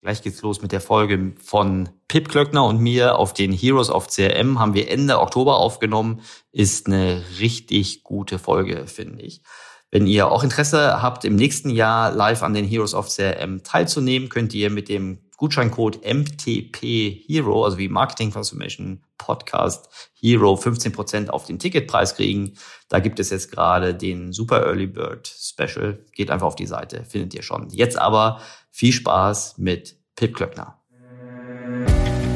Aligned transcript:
Gleich 0.00 0.22
geht's 0.22 0.42
los 0.42 0.62
mit 0.62 0.70
der 0.70 0.80
Folge 0.80 1.32
von 1.42 1.88
Pip 2.06 2.28
Klöckner 2.28 2.64
und 2.64 2.80
mir 2.80 3.18
auf 3.18 3.32
den 3.34 3.52
Heroes 3.52 3.90
of 3.90 4.06
CRM. 4.06 4.60
Haben 4.60 4.74
wir 4.74 4.90
Ende 4.90 5.18
Oktober 5.18 5.56
aufgenommen. 5.56 6.22
Ist 6.52 6.86
eine 6.86 7.24
richtig 7.40 8.04
gute 8.04 8.38
Folge, 8.38 8.86
finde 8.86 9.22
ich. 9.22 9.42
Wenn 9.90 10.06
ihr 10.06 10.30
auch 10.30 10.44
Interesse 10.44 11.02
habt, 11.02 11.24
im 11.24 11.34
nächsten 11.34 11.70
Jahr 11.70 12.12
live 12.12 12.42
an 12.42 12.54
den 12.54 12.64
Heroes 12.64 12.94
of 12.94 13.08
CRM 13.08 13.62
teilzunehmen, 13.64 14.28
könnt 14.28 14.54
ihr 14.54 14.70
mit 14.70 14.88
dem 14.88 15.27
Gutscheincode 15.38 16.00
MTP 16.04 17.22
Hero, 17.26 17.64
also 17.64 17.78
wie 17.78 17.88
Marketing 17.88 18.32
Transformation 18.32 19.02
Podcast 19.16 19.88
Hero, 20.12 20.54
15% 20.54 21.28
auf 21.30 21.46
den 21.46 21.58
Ticketpreis 21.58 22.16
kriegen. 22.16 22.54
Da 22.88 22.98
gibt 22.98 23.20
es 23.20 23.30
jetzt 23.30 23.50
gerade 23.52 23.94
den 23.94 24.32
Super 24.32 24.66
Early 24.66 24.88
Bird 24.88 25.28
Special. 25.28 26.04
Geht 26.12 26.30
einfach 26.30 26.48
auf 26.48 26.56
die 26.56 26.66
Seite, 26.66 27.04
findet 27.04 27.34
ihr 27.34 27.42
schon. 27.42 27.70
Jetzt 27.70 27.98
aber 27.98 28.40
viel 28.70 28.92
Spaß 28.92 29.58
mit 29.58 29.96
Pip 30.16 30.34
Klöckner. 30.34 30.82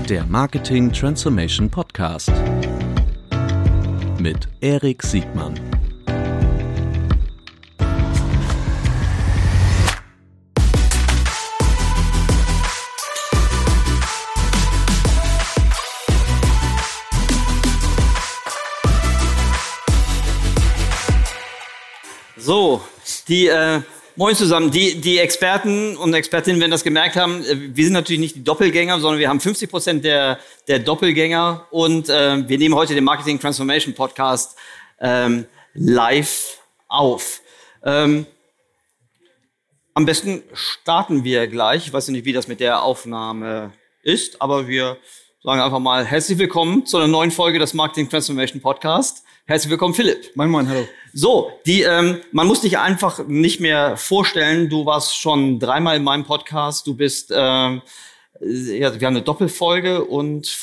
Der 0.09 0.25
Marketing 0.27 0.93
Transformation 0.93 1.69
Podcast 1.69 2.33
mit 4.21 4.49
Erik 4.61 5.03
Siegmann. 5.03 5.82
So, 22.45 22.83
die 23.29 23.47
äh, 23.47 23.83
Moin 24.17 24.35
zusammen. 24.35 24.73
Die, 24.73 25.01
die 25.01 25.19
Experten 25.19 25.97
und 25.97 26.13
Expertinnen 26.13 26.61
werden 26.61 26.73
das 26.73 26.83
gemerkt 26.83 27.15
haben. 27.15 27.45
Äh, 27.45 27.77
wir 27.77 27.85
sind 27.85 27.93
natürlich 27.93 28.19
nicht 28.19 28.35
die 28.35 28.43
Doppelgänger, 28.43 28.99
sondern 28.99 29.21
wir 29.21 29.29
haben 29.29 29.39
50 29.39 29.71
Prozent 29.71 30.05
der, 30.05 30.41
der 30.67 30.81
Doppelgänger 30.81 31.69
und 31.71 32.09
äh, 32.09 32.49
wir 32.49 32.59
nehmen 32.59 32.75
heute 32.75 32.97
den 32.97 33.05
Marketing 33.05 33.39
Transformation 33.39 33.95
Podcast 33.95 34.57
ähm, 35.01 35.47
live 35.75 36.59
auf. 36.89 37.43
Ähm, 37.85 38.27
am 39.95 40.05
besten 40.05 40.43
starten 40.53 41.23
wir 41.23 41.47
gleich. 41.47 41.87
Ich 41.87 41.93
weiß 41.93 42.09
nicht, 42.09 42.25
wie 42.25 42.33
das 42.33 42.49
mit 42.49 42.59
der 42.59 42.83
Aufnahme 42.83 43.73
ist, 44.03 44.43
aber 44.43 44.67
wir 44.67 44.97
sagen 45.45 45.61
einfach 45.61 45.79
mal 45.79 46.05
herzlich 46.05 46.39
willkommen 46.39 46.87
zu 46.87 46.97
einer 46.97 47.07
neuen 47.07 47.31
Folge 47.31 47.61
des 47.61 47.73
Marketing 47.73 48.11
Transformation 48.11 48.61
Podcast. 48.61 49.23
Herzlich 49.45 49.71
willkommen, 49.71 49.93
Philipp. 49.93 50.37
Moin, 50.37 50.51
moin, 50.51 50.69
hallo. 50.69 50.87
So, 51.13 51.51
die, 51.67 51.83
ähm, 51.83 52.21
man 52.31 52.47
muss 52.47 52.61
dich 52.61 52.79
einfach 52.79 53.27
nicht 53.27 53.59
mehr 53.59 53.97
vorstellen. 53.97 54.69
Du 54.69 54.87
warst 54.87 55.19
schon 55.19 55.59
dreimal 55.59 55.97
in 55.97 56.05
meinem 56.05 56.25
Podcast. 56.25 56.87
Du 56.87 56.95
bist, 56.95 57.33
ähm, 57.35 57.83
ja, 58.41 59.01
wir 59.01 59.07
haben 59.07 59.17
eine 59.17 59.23
Doppelfolge 59.23 60.05
und 60.05 60.57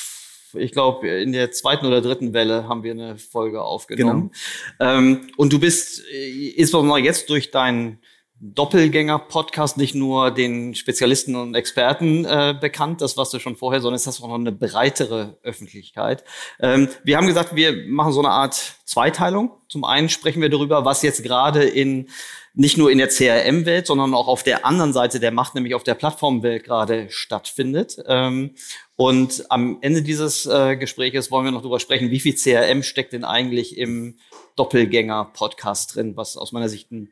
ich 0.53 0.71
glaube, 0.71 1.09
in 1.09 1.33
der 1.33 1.51
zweiten 1.51 1.85
oder 1.85 1.99
dritten 1.99 2.31
Welle 2.31 2.69
haben 2.69 2.83
wir 2.83 2.91
eine 2.91 3.17
Folge 3.17 3.61
aufgenommen. 3.61 4.31
Genau. 4.79 4.97
Ähm, 4.97 5.27
und 5.35 5.51
du 5.51 5.59
bist 5.59 6.01
äh, 6.13 6.51
insbesondere 6.51 6.99
jetzt 6.99 7.29
durch 7.29 7.51
deinen 7.51 7.99
Doppelgänger-Podcast 8.41 9.77
nicht 9.77 9.95
nur 9.95 10.31
den 10.31 10.73
Spezialisten 10.73 11.35
und 11.35 11.55
Experten 11.55 12.23
äh, 12.23 12.55
bekannt, 12.59 13.01
das 13.01 13.17
warst 13.17 13.33
du 13.33 13.39
schon 13.39 13.57
vorher, 13.57 13.81
sondern 13.81 13.97
es 13.97 14.07
ist 14.07 14.21
auch 14.21 14.27
noch 14.29 14.35
eine 14.35 14.53
breitere 14.53 15.37
Öffentlichkeit. 15.43 16.23
Ähm, 16.61 16.87
wir 17.03 17.17
haben 17.17 17.27
gesagt, 17.27 17.55
wir 17.55 17.85
machen 17.87 18.13
so 18.13 18.21
eine 18.21 18.29
Art 18.29 18.77
Zweiteilung. 18.85 19.51
Zum 19.67 19.83
einen 19.83 20.07
sprechen 20.07 20.41
wir 20.41 20.49
darüber, 20.49 20.85
was 20.85 21.01
jetzt 21.01 21.21
gerade 21.21 21.63
in 21.63 22.09
nicht 22.53 22.77
nur 22.77 22.91
in 22.91 22.97
der 22.97 23.09
CRM-Welt, 23.09 23.87
sondern 23.87 24.13
auch 24.13 24.27
auf 24.27 24.43
der 24.43 24.65
anderen 24.65 24.91
Seite 24.91 25.19
der 25.19 25.31
Macht, 25.31 25.55
nämlich 25.55 25.75
auf 25.75 25.83
der 25.83 25.93
Plattformwelt 25.93 26.63
gerade 26.63 27.09
stattfindet. 27.09 27.97
Ähm, 28.07 28.55
und 28.95 29.45
am 29.49 29.77
Ende 29.81 30.01
dieses 30.01 30.45
äh, 30.45 30.75
Gespräches 30.75 31.31
wollen 31.31 31.45
wir 31.45 31.51
noch 31.51 31.61
darüber 31.61 31.79
sprechen, 31.79 32.09
wie 32.09 32.19
viel 32.19 32.35
CRM 32.35 32.83
steckt 32.83 33.13
denn 33.13 33.23
eigentlich 33.23 33.77
im 33.77 34.17
Doppelgänger-Podcast 34.55 35.95
drin, 35.95 36.17
was 36.17 36.35
aus 36.35 36.51
meiner 36.51 36.67
Sicht 36.67 36.91
ein 36.91 37.11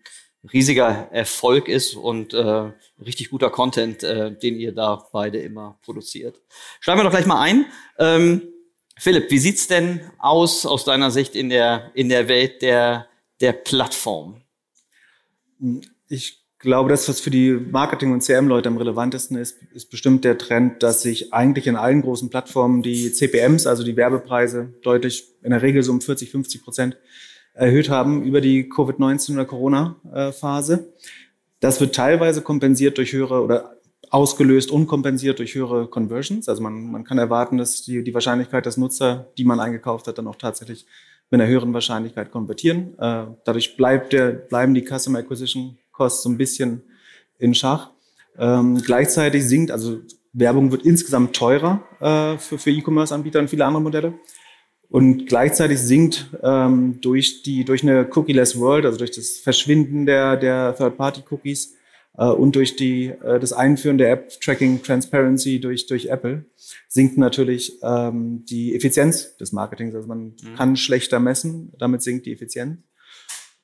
riesiger 0.54 1.10
Erfolg 1.12 1.68
ist 1.68 1.96
und 1.96 2.34
äh, 2.34 2.72
richtig 3.04 3.30
guter 3.30 3.50
Content, 3.50 4.04
äh, 4.04 4.36
den 4.36 4.56
ihr 4.56 4.74
da 4.74 5.08
beide 5.12 5.40
immer 5.40 5.78
produziert. 5.84 6.40
Steigen 6.80 7.00
wir 7.00 7.04
doch 7.04 7.12
gleich 7.12 7.26
mal 7.26 7.42
ein. 7.42 7.66
Ähm, 8.00 8.42
Philipp, 8.98 9.30
wie 9.30 9.38
sieht's 9.38 9.68
denn 9.68 10.02
aus 10.18 10.66
aus 10.66 10.84
deiner 10.84 11.12
Sicht 11.12 11.36
in 11.36 11.50
der, 11.50 11.92
in 11.94 12.10
der 12.10 12.28
Welt 12.28 12.62
der, 12.62 13.08
der 13.40 13.54
Plattform? 13.54 14.42
Ich 16.08 16.44
glaube, 16.60 16.90
das, 16.90 17.08
was 17.08 17.20
für 17.20 17.30
die 17.30 17.52
Marketing- 17.52 18.12
und 18.12 18.22
CM-Leute 18.22 18.70
am 18.70 18.78
relevantesten 18.78 19.38
ist, 19.38 19.58
ist 19.74 19.92
bestimmt 19.92 20.26
der 20.26 20.38
Trend, 20.38 20.82
dass 20.82 21.04
sich 21.04 21.34
eigentlich 21.34 21.68
in 21.68 21.76
allen 21.76 22.02
großen 22.02 22.30
Plattformen 22.30 22.82
die 22.82 23.12
CPMs, 23.12 23.68
also 23.68 23.84
die 23.84 23.96
Werbepreise, 23.96 24.74
deutlich 24.82 25.28
in 25.44 25.52
der 25.52 25.62
Regel 25.62 25.84
so 25.84 25.92
um 25.92 26.02
40, 26.02 26.32
50 26.32 26.64
Prozent 26.64 26.98
erhöht 27.58 27.90
haben 27.90 28.24
über 28.24 28.40
die 28.40 28.70
Covid-19 28.70 29.34
oder 29.34 29.46
Corona-Phase. 29.46 30.94
Das 31.60 31.82
wird 31.82 31.96
teilweise 31.96 32.42
kompensiert 32.42 32.98
durch 32.98 33.14
höhere 33.14 33.44
oder 33.44 33.78
ausgelöst 34.10 34.72
und 34.72 34.88
kompensiert 34.88 35.40
durch 35.40 35.56
höhere 35.56 35.88
Conversions. 35.88 36.48
Also 36.48 36.62
man, 36.62 36.92
man 36.92 37.04
kann 37.04 37.18
erwarten, 37.18 37.58
dass 37.58 37.82
die, 37.82 38.04
die 38.04 38.14
Wahrscheinlichkeit, 38.14 38.66
dass 38.66 38.78
Nutzer, 38.78 39.28
die 39.38 39.44
man 39.44 39.60
eingekauft 39.60 40.08
hat, 40.08 40.18
dann 40.18 40.28
auch 40.28 40.36
tatsächlich 40.36 40.86
mit 41.30 41.42
einer 41.42 41.50
höheren 41.50 41.74
Wahrscheinlichkeit 41.74 42.32
konvertieren. 42.32 42.98
Äh, 43.00 43.26
dadurch 43.44 43.76
bleibt 43.76 44.14
der, 44.14 44.32
bleiben 44.32 44.74
die 44.74 44.86
Customer 44.86 45.20
Acquisition 45.20 45.78
Costs 45.92 46.24
so 46.24 46.30
ein 46.30 46.38
bisschen 46.38 46.84
in 47.38 47.54
Schach. 47.54 47.90
Ähm, 48.38 48.82
gleichzeitig 48.82 49.44
sinkt, 49.46 49.72
also 49.72 50.00
Werbung 50.32 50.72
wird 50.72 50.84
insgesamt 50.84 51.36
teurer 51.36 51.82
äh, 52.00 52.38
für, 52.38 52.58
für 52.60 52.70
E-Commerce-Anbieter 52.70 53.40
und 53.40 53.50
viele 53.50 53.66
andere 53.66 53.82
Modelle. 53.82 54.14
Und 54.90 55.28
gleichzeitig 55.28 55.80
sinkt 55.80 56.30
ähm, 56.42 57.00
durch 57.02 57.44
die 57.44 57.66
durch 57.66 57.84
eine 57.84 58.08
Cookie-less 58.10 58.58
World, 58.58 58.86
also 58.86 58.98
durch 58.98 59.12
das 59.12 59.38
Verschwinden 59.38 60.06
der 60.06 60.38
der 60.38 60.76
Third-Party-Cookies 60.78 61.76
äh, 62.18 62.28
und 62.28 62.56
durch 62.56 62.78
die 62.78 63.08
äh, 63.08 63.40
das 63.40 63.52
Einführen 63.52 63.98
der 63.98 64.12
App-Tracking 64.12 64.82
Transparency 64.82 65.60
durch 65.60 65.88
durch 65.88 66.06
Apple 66.06 66.46
sinkt 66.88 67.18
natürlich 67.18 67.80
ähm, 67.84 68.46
die 68.46 68.76
Effizienz 68.76 69.36
des 69.38 69.52
Marketings. 69.52 69.94
Also 69.94 70.08
man 70.08 70.36
mhm. 70.42 70.56
kann 70.56 70.78
schlechter 70.78 71.20
messen, 71.20 71.74
damit 71.78 72.02
sinkt 72.02 72.26
die 72.26 72.34
Effizienz. 72.34 72.80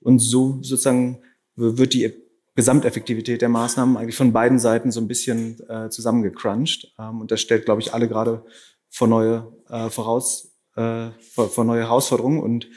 Und 0.02 0.20
so 0.20 0.60
sozusagen 0.62 1.22
wird 1.56 1.94
die 1.94 2.12
Gesamteffektivität 2.56 3.42
der 3.42 3.50
Maßnahmen 3.50 3.98
eigentlich 3.98 4.16
von 4.16 4.34
beiden 4.34 4.60
Seiten 4.60 4.92
so 4.92 5.00
ein 5.00 5.08
bisschen 5.08 5.60
äh, 5.70 5.90
zusammengecrunched. 5.90 6.94
Ähm, 7.00 7.22
und 7.22 7.32
das 7.32 7.42
stellt, 7.42 7.66
glaube 7.66 7.82
ich, 7.82 7.94
alle 7.94 8.08
gerade 8.08 8.46
vor 8.90 9.08
neue 9.08 9.52
äh, 9.70 9.90
voraus 9.90 10.53
äh, 10.76 11.10
vor, 11.34 11.50
vor 11.50 11.64
neue 11.64 11.82
Herausforderungen. 11.82 12.42
Und 12.42 12.68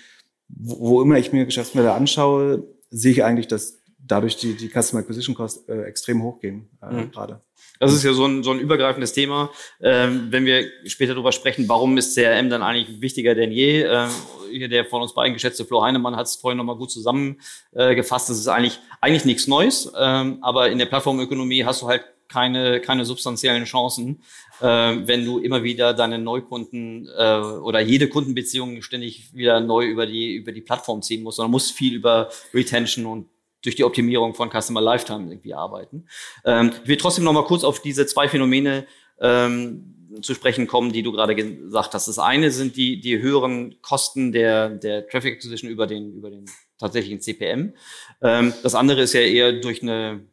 wo, 0.49 0.79
wo 0.79 1.03
immer 1.03 1.19
ich 1.19 1.33
mir 1.33 1.45
Geschäftsmodelle 1.45 1.93
anschaue, 1.93 2.65
sehe 2.91 3.12
ich 3.12 3.25
eigentlich, 3.25 3.49
dass 3.49 3.79
dadurch 3.99 4.37
die, 4.37 4.55
die 4.55 4.69
Customer 4.69 5.01
Acquisition 5.01 5.34
Costs 5.34 5.69
äh, 5.69 5.83
extrem 5.83 6.23
hochgehen 6.23 6.69
äh, 6.83 6.93
mhm. 6.93 7.11
gerade. 7.11 7.41
Das 7.81 7.93
ist 7.93 8.05
ja 8.05 8.12
so 8.12 8.25
ein, 8.25 8.43
so 8.43 8.53
ein 8.53 8.61
übergreifendes 8.61 9.12
Thema. 9.12 9.51
Ähm, 9.81 10.29
wenn 10.31 10.45
wir 10.45 10.67
später 10.87 11.15
darüber 11.15 11.33
sprechen, 11.33 11.69
warum 11.69 11.97
ist 11.99 12.15
CRM 12.15 12.49
dann 12.49 12.62
eigentlich 12.62 13.01
wichtiger 13.01 13.35
denn 13.35 13.53
je? 13.53 13.83
Ähm, 13.83 14.09
hier 14.51 14.69
der 14.69 14.85
von 14.85 15.03
uns 15.03 15.15
beiden 15.15 15.35
geschätzte 15.35 15.65
Flo 15.65 15.83
Heinemann 15.83 16.17
hat 16.17 16.27
es 16.27 16.37
vorhin 16.37 16.56
nochmal 16.56 16.77
gut 16.77 16.91
zusammengefasst. 16.91 18.31
Das 18.31 18.39
ist 18.39 18.49
eigentlich, 18.49 18.79
eigentlich 19.01 19.25
nichts 19.25 19.47
Neues. 19.47 19.93
Ähm, 19.99 20.39
aber 20.41 20.71
in 20.71 20.79
der 20.79 20.87
Plattformökonomie 20.87 21.65
hast 21.65 21.83
du 21.83 21.89
halt 21.89 22.05
keine, 22.28 22.81
keine 22.81 23.04
substanziellen 23.04 23.64
Chancen, 23.64 24.22
äh, 24.60 24.64
wenn 24.66 25.25
du 25.25 25.38
immer 25.38 25.62
wieder 25.62 25.94
deine 25.94 26.19
Neukunden 26.19 27.09
äh, 27.16 27.38
oder 27.38 27.81
jede 27.81 28.09
Kundenbeziehung 28.09 28.82
ständig 28.82 29.34
wieder 29.34 29.60
neu 29.60 29.87
über 29.87 30.06
die, 30.06 30.34
über 30.34 30.53
die 30.53 30.60
Plattform 30.60 31.03
ziehen 31.03 31.22
musst, 31.22 31.37
sondern 31.37 31.50
musst 31.50 31.72
viel 31.72 31.94
über 31.94 32.31
Retention 32.54 33.06
und 33.06 33.28
durch 33.62 33.76
die 33.76 33.84
Optimierung 33.84 34.34
von 34.34 34.50
Customer 34.50 34.81
Lifetime 34.81 35.28
irgendwie 35.28 35.54
arbeiten. 35.54 36.06
Ähm, 36.44 36.72
ich 36.82 36.88
will 36.88 36.97
trotzdem 36.97 37.25
noch 37.25 37.32
mal 37.32 37.44
kurz 37.44 37.64
auf 37.64 37.81
diese 37.81 38.06
zwei 38.06 38.28
Phänomene 38.28 38.87
ähm, 39.20 39.93
zu 40.22 40.34
sprechen 40.34 40.67
kommen, 40.67 40.93
die 40.93 41.02
du 41.02 41.12
gerade 41.12 41.34
gesagt 41.34 41.94
hast. 41.94 42.08
Das 42.08 42.19
eine 42.19 42.50
sind 42.50 42.76
die, 42.76 43.00
die 43.00 43.19
höheren 43.20 43.81
Kosten 43.82 44.32
der, 44.32 44.70
der 44.70 45.06
Traffic 45.08 45.34
Acquisition 45.34 45.70
über 45.70 45.87
den, 45.87 46.14
über 46.14 46.31
den 46.31 46.46
tatsächlichen 46.79 47.20
CPM. 47.20 47.75
Ähm, 48.22 48.55
das 48.62 48.75
andere 48.75 49.02
ist 49.02 49.12
ja 49.12 49.20
eher 49.20 49.52
durch 49.52 49.82
eine 49.82 50.25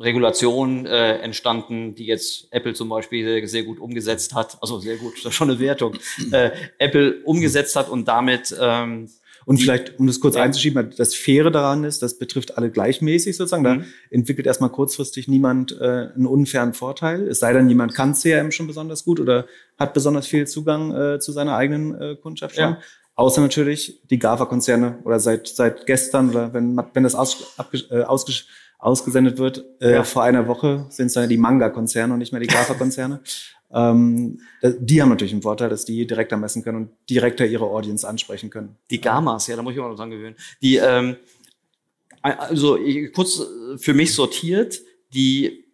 Regulation 0.00 0.86
äh, 0.86 1.18
entstanden, 1.18 1.94
die 1.94 2.06
jetzt 2.06 2.48
Apple 2.50 2.74
zum 2.74 2.88
Beispiel 2.88 3.46
sehr 3.46 3.62
gut 3.62 3.78
umgesetzt 3.78 4.34
hat. 4.34 4.58
Also 4.60 4.78
sehr 4.78 4.96
gut, 4.96 5.14
das 5.24 5.32
ist 5.32 5.34
schon 5.34 5.50
eine 5.50 5.58
Wertung. 5.58 5.94
Äh, 6.32 6.50
Apple 6.78 7.22
umgesetzt 7.24 7.76
hat 7.76 7.88
und 7.88 8.06
damit 8.08 8.54
ähm, 8.60 9.08
und 9.46 9.58
vielleicht, 9.58 10.00
um 10.00 10.08
das 10.08 10.18
kurz 10.18 10.34
ja. 10.34 10.42
einzuschieben, 10.42 10.92
das 10.96 11.14
Faire 11.14 11.52
daran 11.52 11.84
ist, 11.84 12.02
das 12.02 12.18
betrifft 12.18 12.58
alle 12.58 12.68
gleichmäßig 12.68 13.36
sozusagen. 13.36 13.62
Da 13.62 13.74
mhm. 13.76 13.84
entwickelt 14.10 14.44
erstmal 14.44 14.70
kurzfristig 14.70 15.28
niemand 15.28 15.70
äh, 15.80 16.08
einen 16.14 16.26
unfairen 16.26 16.74
Vorteil. 16.74 17.28
Es 17.28 17.38
sei 17.38 17.52
denn, 17.52 17.68
jemand 17.68 17.94
kann 17.94 18.14
CRM 18.14 18.50
schon 18.50 18.66
besonders 18.66 19.04
gut 19.04 19.20
oder 19.20 19.46
hat 19.78 19.94
besonders 19.94 20.26
viel 20.26 20.48
Zugang 20.48 20.92
äh, 20.92 21.20
zu 21.20 21.30
seiner 21.30 21.56
eigenen 21.56 21.94
äh, 21.94 22.16
Kundschaft 22.16 22.56
schon. 22.56 22.64
Ja. 22.64 22.80
Außer 23.14 23.40
natürlich 23.40 24.02
die 24.10 24.18
GAFA-Konzerne 24.18 24.98
oder 25.04 25.20
seit, 25.20 25.46
seit 25.46 25.86
gestern 25.86 26.30
oder 26.30 26.52
wenn, 26.52 26.76
wenn 26.92 27.04
das 27.04 27.14
aus, 27.14 27.54
abge, 27.56 27.78
äh, 27.90 28.02
ausgesch 28.02 28.48
ausgesendet 28.78 29.38
wird. 29.38 29.64
Äh, 29.80 29.94
ja. 29.94 30.04
Vor 30.04 30.22
einer 30.22 30.46
Woche 30.48 30.86
sind 30.90 31.06
es 31.06 31.14
dann 31.14 31.28
die 31.28 31.38
Manga-Konzerne 31.38 32.12
und 32.12 32.18
nicht 32.18 32.32
mehr 32.32 32.40
die 32.40 32.46
GAFA-Konzerne. 32.46 33.20
ähm, 33.72 34.40
die 34.62 35.02
haben 35.02 35.08
natürlich 35.08 35.32
einen 35.32 35.42
Vorteil, 35.42 35.68
dass 35.68 35.84
die 35.84 36.06
direkter 36.06 36.36
messen 36.36 36.62
können 36.62 36.76
und 36.76 36.90
direkter 37.08 37.46
ihre 37.46 37.64
Audience 37.64 38.06
ansprechen 38.06 38.50
können. 38.50 38.76
Die 38.90 39.00
Gamas, 39.00 39.46
ja, 39.46 39.56
da 39.56 39.62
muss 39.62 39.74
ich 39.74 39.80
auch 39.80 39.88
noch 39.88 39.96
dran 39.96 40.10
gewöhnen. 40.10 40.36
Die, 40.62 40.76
ähm, 40.76 41.16
also 42.22 42.78
kurz 43.14 43.40
für 43.76 43.94
mich 43.94 44.12
sortiert, 44.14 44.80
die, 45.14 45.64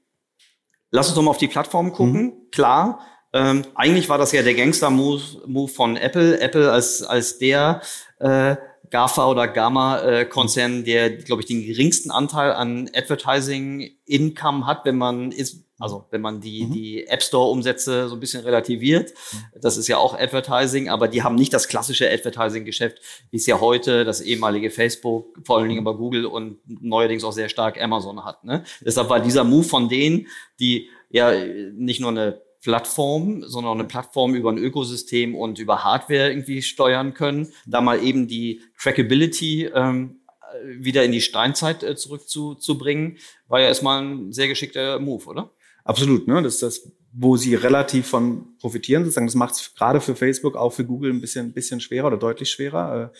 lass 0.91 1.09
uns 1.09 1.17
doch 1.17 1.23
mal 1.23 1.31
auf 1.31 1.39
die 1.39 1.49
Plattform 1.49 1.93
gucken. 1.93 2.23
Mhm. 2.23 2.33
Klar, 2.51 3.01
ähm, 3.33 3.63
eigentlich 3.75 4.09
war 4.09 4.19
das 4.19 4.33
ja 4.33 4.43
der 4.43 4.55
Gangster-Move 4.55 5.23
Move 5.47 5.73
von 5.73 5.97
Apple. 5.97 6.39
Apple 6.41 6.71
als, 6.71 7.03
als 7.03 7.39
der 7.39 7.81
äh, 8.19 8.57
GAFA 8.93 9.27
oder 9.27 9.49
Gamma-Konzern, 9.49 10.85
der, 10.85 11.11
glaube 11.11 11.41
ich, 11.41 11.47
den 11.49 11.65
geringsten 11.65 12.11
Anteil 12.11 12.53
an 12.53 12.91
Advertising-Income 12.94 14.67
hat, 14.67 14.85
wenn 14.85 14.99
man 14.99 15.33
ist, 15.33 15.65
also 15.79 16.05
wenn 16.11 16.21
man 16.21 16.43
die, 16.43 16.67
mhm. 16.67 16.73
die 16.73 17.06
App 17.06 17.23
Store-Umsätze 17.23 18.11
so 18.11 18.15
ein 18.15 18.21
bisschen 18.21 18.44
relativiert. 18.44 19.15
Das 19.59 19.79
ist 19.79 19.89
ja 19.89 19.97
auch 19.97 20.12
Advertising, 20.12 20.91
aber 20.91 21.09
die 21.09 21.23
haben 21.23 21.37
nicht 21.37 21.55
das 21.55 21.69
klassische 21.69 22.09
Advertising-Geschäft, 22.11 22.99
wie 23.31 23.39
es 23.39 23.47
ja 23.47 23.61
heute 23.61 24.05
das 24.05 24.21
ehemalige 24.21 24.71
Facebook, 24.71 25.39
vor 25.43 25.59
allen 25.59 25.71
Dingen 25.71 25.81
aber 25.81 25.97
Google 25.97 26.27
und 26.27 26.59
neuerdings 26.67 27.25
auch 27.25 27.33
sehr 27.33 27.49
stark 27.49 27.81
Amazon 27.81 28.27
hat. 28.27 28.44
Ne? 28.44 28.62
Deshalb 28.83 29.09
war 29.09 29.21
dieser 29.21 29.44
Move 29.44 29.65
von 29.65 29.89
denen, 29.89 30.29
die 30.61 30.91
ja 31.09 31.33
nicht 31.73 32.00
nur 32.00 32.11
eine 32.11 32.43
Plattform, 32.62 33.43
sondern 33.44 33.79
eine 33.79 33.88
Plattform 33.88 34.35
über 34.35 34.50
ein 34.50 34.59
Ökosystem 34.59 35.35
und 35.35 35.59
über 35.59 35.85
Hardware 35.85 36.31
irgendwie 36.31 36.62
steuern 36.62 37.12
können, 37.12 37.53
da 37.67 37.81
mal 37.81 38.03
eben 38.03 38.29
die 38.29 38.62
Trackability 38.81 39.70
ähm, 39.75 40.20
wieder 40.64 41.05
in 41.05 41.12
die 41.12 41.20
Steinzeit 41.20 41.82
äh, 41.82 41.97
zurückzubringen, 41.97 43.19
war 43.49 43.61
ja 43.61 43.67
erstmal 43.67 44.03
ein 44.03 44.32
sehr 44.32 44.49
geschickter 44.49 44.99
Move, 44.99 45.26
oder? 45.26 45.50
Absolut, 45.85 46.29
ne? 46.29 46.41
Das 46.43 46.55
ist 46.55 46.62
das, 46.62 46.93
wo 47.12 47.37
sie 47.37 47.55
relativ 47.55 48.06
von 48.06 48.56
profitieren, 48.59 49.05
sozusagen. 49.05 49.26
Das 49.26 49.35
macht 49.35 49.55
es 49.55 49.75
gerade 49.75 50.00
für 50.00 50.15
Facebook, 50.15 50.56
auch 50.56 50.73
für 50.73 50.85
Google 50.85 51.12
ein 51.12 51.20
bisschen, 51.20 51.47
ein 51.47 51.53
bisschen 51.53 51.81
schwerer 51.81 52.06
oder 52.06 52.17
deutlich 52.17 52.50
schwerer. 52.50 53.12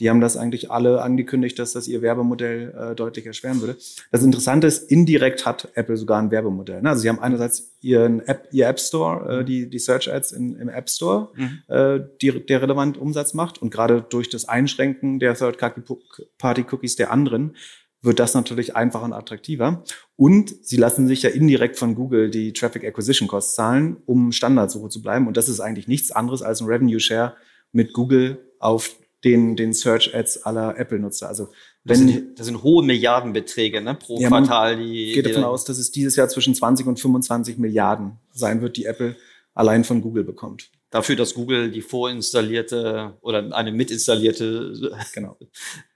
Die 0.00 0.08
haben 0.08 0.20
das 0.20 0.36
eigentlich 0.36 0.70
alle 0.70 1.02
angekündigt, 1.02 1.58
dass 1.58 1.72
das 1.72 1.88
ihr 1.88 2.02
Werbemodell 2.02 2.74
äh, 2.74 2.94
deutlich 2.94 3.26
erschweren 3.26 3.60
würde. 3.60 3.76
Das 4.12 4.22
Interessante 4.22 4.66
ist, 4.66 4.90
indirekt 4.90 5.44
hat 5.44 5.68
Apple 5.74 5.96
sogar 5.96 6.20
ein 6.20 6.30
Werbemodell. 6.30 6.82
Ne? 6.82 6.90
Also 6.90 7.02
sie 7.02 7.08
haben 7.08 7.18
einerseits 7.18 7.76
ihren 7.80 8.20
App, 8.20 8.48
ihr 8.52 8.68
App 8.68 8.78
Store, 8.78 9.28
äh, 9.28 9.40
mhm. 9.40 9.46
die, 9.46 9.70
die 9.70 9.78
Search 9.78 10.12
Ads 10.12 10.32
in, 10.32 10.56
im 10.56 10.68
App 10.68 10.88
Store, 10.88 11.30
mhm. 11.34 11.62
äh, 11.68 12.00
die, 12.22 12.46
der 12.46 12.62
relevant 12.62 12.96
Umsatz 12.96 13.34
macht. 13.34 13.60
Und 13.60 13.70
gerade 13.70 14.02
durch 14.08 14.28
das 14.28 14.48
Einschränken 14.48 15.18
der 15.18 15.34
Third-Party-Cookies 15.34 16.96
der 16.96 17.10
anderen 17.10 17.56
wird 18.00 18.20
das 18.20 18.34
natürlich 18.34 18.76
einfacher 18.76 19.04
und 19.04 19.12
attraktiver. 19.12 19.82
Und 20.14 20.54
sie 20.64 20.76
lassen 20.76 21.08
sich 21.08 21.22
ja 21.22 21.30
indirekt 21.30 21.76
von 21.76 21.96
Google 21.96 22.30
die 22.30 22.52
Traffic 22.52 22.84
Acquisition 22.84 23.26
Costs 23.26 23.56
zahlen, 23.56 23.96
um 24.06 24.30
Standardsuche 24.30 24.88
zu 24.88 25.02
bleiben. 25.02 25.26
Und 25.26 25.36
das 25.36 25.48
ist 25.48 25.58
eigentlich 25.58 25.88
nichts 25.88 26.12
anderes 26.12 26.42
als 26.42 26.60
ein 26.60 26.68
Revenue 26.68 27.00
Share 27.00 27.34
mit 27.72 27.92
Google 27.92 28.38
auf 28.60 28.94
den, 29.24 29.56
den 29.56 29.72
Search 29.72 30.14
Ads 30.14 30.44
aller 30.44 30.78
Apple-Nutzer. 30.78 31.28
Also 31.28 31.48
wenn, 31.84 32.06
das 32.06 32.14
sind, 32.14 32.38
das 32.38 32.46
sind 32.46 32.62
hohe 32.62 32.84
Milliardenbeträge 32.84 33.80
ne, 33.80 33.94
pro 33.94 34.18
ja, 34.20 34.28
Quartal. 34.28 34.76
Die, 34.76 35.12
geht 35.12 35.26
davon 35.26 35.44
aus, 35.44 35.64
dass 35.64 35.78
es 35.78 35.90
dieses 35.90 36.16
Jahr 36.16 36.28
zwischen 36.28 36.54
20 36.54 36.86
und 36.86 37.00
25 37.00 37.58
Milliarden 37.58 38.18
sein 38.32 38.60
wird, 38.60 38.76
die 38.76 38.84
Apple 38.84 39.16
allein 39.54 39.84
von 39.84 40.00
Google 40.00 40.24
bekommt. 40.24 40.70
Dafür, 40.90 41.16
dass 41.16 41.34
Google 41.34 41.70
die 41.70 41.82
vorinstallierte 41.82 43.18
oder 43.20 43.54
eine 43.54 43.72
mitinstallierte. 43.72 44.96
Genau. 45.12 45.36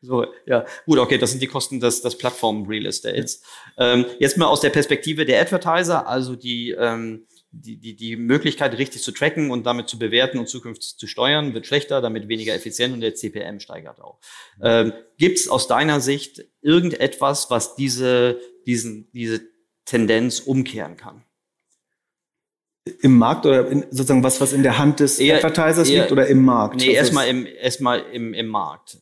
So, 0.05 0.27
ja, 0.47 0.67
gut, 0.85 0.99
okay, 0.99 1.17
das 1.17 1.31
sind 1.31 1.41
die 1.41 1.47
Kosten 1.47 1.79
des, 1.79 2.03
des 2.03 2.19
Plattform-Real 2.19 2.87
Estates. 2.87 3.41
Ja. 3.79 3.93
Ähm, 3.93 4.07
jetzt 4.19 4.37
mal 4.37 4.47
aus 4.47 4.61
der 4.61 4.71
Perspektive 4.71 5.25
der 5.25 5.41
Advertiser, 5.41 6.09
also 6.09 6.35
die 6.35 6.73
ähm, 6.73 7.29
die, 7.53 7.77
die, 7.77 7.95
die 7.95 8.17
Möglichkeit, 8.17 8.77
richtig 8.79 9.03
zu 9.03 9.13
tracken 9.13 9.51
und 9.51 9.65
damit 9.65 9.89
zu 9.89 9.99
bewerten 9.99 10.39
und 10.39 10.49
zukünftig 10.49 10.97
zu 10.97 11.07
steuern, 11.07 11.53
wird 11.53 11.67
schlechter, 11.67 12.01
damit 12.01 12.29
weniger 12.29 12.55
effizient 12.55 12.95
und 12.95 13.01
der 13.01 13.15
CPM 13.15 13.61
steigert 13.61 14.01
auch. 14.01 14.19
Ähm, 14.63 14.93
Gibt 15.19 15.39
es 15.39 15.49
aus 15.49 15.69
deiner 15.69 16.01
Sicht 16.01 16.45
irgendetwas, 16.63 17.51
was 17.51 17.77
diese, 17.77 18.41
diesen, 18.67 19.11
diese 19.13 19.43
Tendenz 19.85 20.41
umkehren 20.41 20.97
kann? 20.97 21.23
Im 23.01 23.19
Markt 23.19 23.47
oder 23.47 23.69
in, 23.69 23.83
sozusagen 23.91 24.25
was, 24.25 24.41
was 24.41 24.53
in 24.53 24.63
der 24.63 24.79
Hand 24.79 25.01
des 25.01 25.21
eher, 25.21 25.37
Advertisers 25.37 25.89
eher, 25.89 26.01
liegt 26.01 26.13
oder 26.13 26.27
im 26.27 26.45
Markt? 26.45 26.77
Nee, 26.81 26.93
erstmal 26.93 27.29
im, 27.29 27.47
erstmal 27.47 28.01
im, 28.13 28.35
im 28.35 28.49
Markt. 28.49 28.99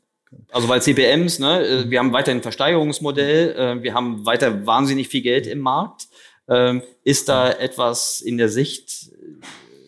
Also 0.51 0.69
weil 0.69 0.83
CPMs, 0.83 1.39
ne, 1.39 1.67
äh, 1.67 1.91
wir 1.91 1.99
haben 1.99 2.13
weiterhin 2.13 2.39
ein 2.39 2.43
Versteigerungsmodell, 2.43 3.55
äh, 3.57 3.83
wir 3.83 3.95
haben 3.95 4.27
weiter 4.27 4.67
wahnsinnig 4.67 5.09
viel 5.09 5.23
Geld 5.23 5.47
im 5.47 5.61
Markt. 5.61 6.09
Ähm, 6.51 6.83
ist 7.05 7.29
da 7.29 7.51
etwas 7.51 8.21
in 8.21 8.37
der 8.37 8.49
Sicht? 8.49 9.11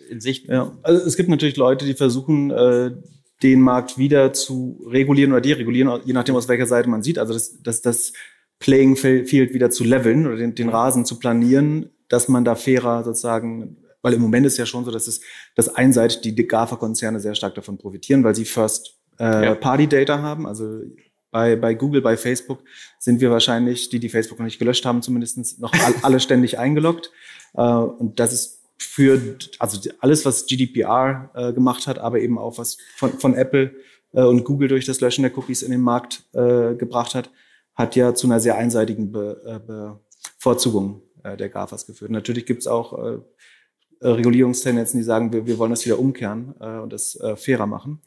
In 0.08 0.20
Sicht? 0.20 0.48
Ja, 0.48 0.72
also 0.82 1.04
es 1.06 1.16
gibt 1.16 1.28
natürlich 1.28 1.56
Leute, 1.56 1.84
die 1.84 1.94
versuchen, 1.94 2.50
äh, 2.50 2.92
den 3.42 3.60
Markt 3.60 3.98
wieder 3.98 4.32
zu 4.32 4.80
regulieren 4.88 5.32
oder 5.32 5.40
deregulieren, 5.40 6.00
je 6.04 6.12
nachdem 6.12 6.36
aus 6.36 6.48
welcher 6.48 6.66
Seite 6.66 6.88
man 6.88 7.02
sieht. 7.02 7.18
Also 7.18 7.32
das, 7.34 7.60
das, 7.62 7.82
das 7.82 8.12
Playing 8.60 8.96
Field 8.96 9.52
wieder 9.52 9.70
zu 9.70 9.82
leveln 9.82 10.26
oder 10.26 10.36
den, 10.36 10.54
den 10.54 10.68
Rasen 10.68 11.04
zu 11.04 11.18
planieren, 11.18 11.90
dass 12.08 12.28
man 12.28 12.44
da 12.44 12.54
fairer 12.54 13.02
sozusagen 13.02 13.78
weil 14.02 14.14
im 14.14 14.20
Moment 14.20 14.44
ist 14.46 14.58
ja 14.58 14.66
schon 14.66 14.84
so, 14.84 14.90
dass 14.90 15.06
es 15.06 15.20
dass 15.54 15.68
einseitig 15.68 16.20
die 16.20 16.46
GAFA-Konzerne 16.46 17.20
sehr 17.20 17.34
stark 17.34 17.54
davon 17.54 17.78
profitieren, 17.78 18.24
weil 18.24 18.34
sie 18.34 18.44
First 18.44 18.98
äh, 19.18 19.44
ja. 19.44 19.54
Party 19.54 19.86
Data 19.86 20.20
haben, 20.20 20.46
also 20.46 20.80
bei, 21.32 21.56
bei 21.56 21.74
Google, 21.74 22.02
bei 22.02 22.16
Facebook 22.16 22.62
sind 22.98 23.20
wir 23.20 23.30
wahrscheinlich, 23.30 23.88
die 23.88 23.98
die 23.98 24.10
Facebook 24.10 24.38
noch 24.38 24.44
nicht 24.44 24.58
gelöscht 24.58 24.84
haben, 24.84 25.02
zumindest 25.02 25.58
noch 25.60 25.72
alle 26.02 26.20
ständig 26.20 26.58
eingeloggt. 26.58 27.10
Äh, 27.54 27.62
und 27.62 28.20
das 28.20 28.32
ist 28.32 28.60
für, 28.78 29.38
also 29.58 29.90
alles, 30.00 30.24
was 30.24 30.46
GDPR 30.46 31.30
äh, 31.34 31.52
gemacht 31.52 31.86
hat, 31.86 31.98
aber 31.98 32.20
eben 32.20 32.38
auch 32.38 32.58
was 32.58 32.76
von, 32.96 33.18
von 33.18 33.34
Apple 33.34 33.74
äh, 34.12 34.22
und 34.22 34.44
Google 34.44 34.68
durch 34.68 34.84
das 34.84 35.00
Löschen 35.00 35.22
der 35.22 35.36
Cookies 35.36 35.62
in 35.62 35.72
den 35.72 35.80
Markt 35.80 36.24
äh, 36.34 36.74
gebracht 36.74 37.14
hat, 37.14 37.30
hat 37.74 37.96
ja 37.96 38.14
zu 38.14 38.26
einer 38.26 38.38
sehr 38.38 38.56
einseitigen 38.56 39.10
Be, 39.10 39.96
Bevorzugung 40.38 41.00
äh, 41.24 41.36
der 41.36 41.48
GAFAs 41.48 41.86
geführt. 41.86 42.10
Natürlich 42.10 42.44
gibt 42.44 42.60
es 42.60 42.66
auch 42.66 42.92
äh, 42.92 43.18
Regulierungstendenzen, 44.02 44.98
die 44.98 45.04
sagen, 45.04 45.32
wir, 45.32 45.46
wir 45.46 45.58
wollen 45.58 45.70
das 45.70 45.86
wieder 45.86 45.98
umkehren 45.98 46.54
äh, 46.60 46.78
und 46.78 46.92
das 46.92 47.18
äh, 47.20 47.36
fairer 47.36 47.66
machen. 47.66 48.02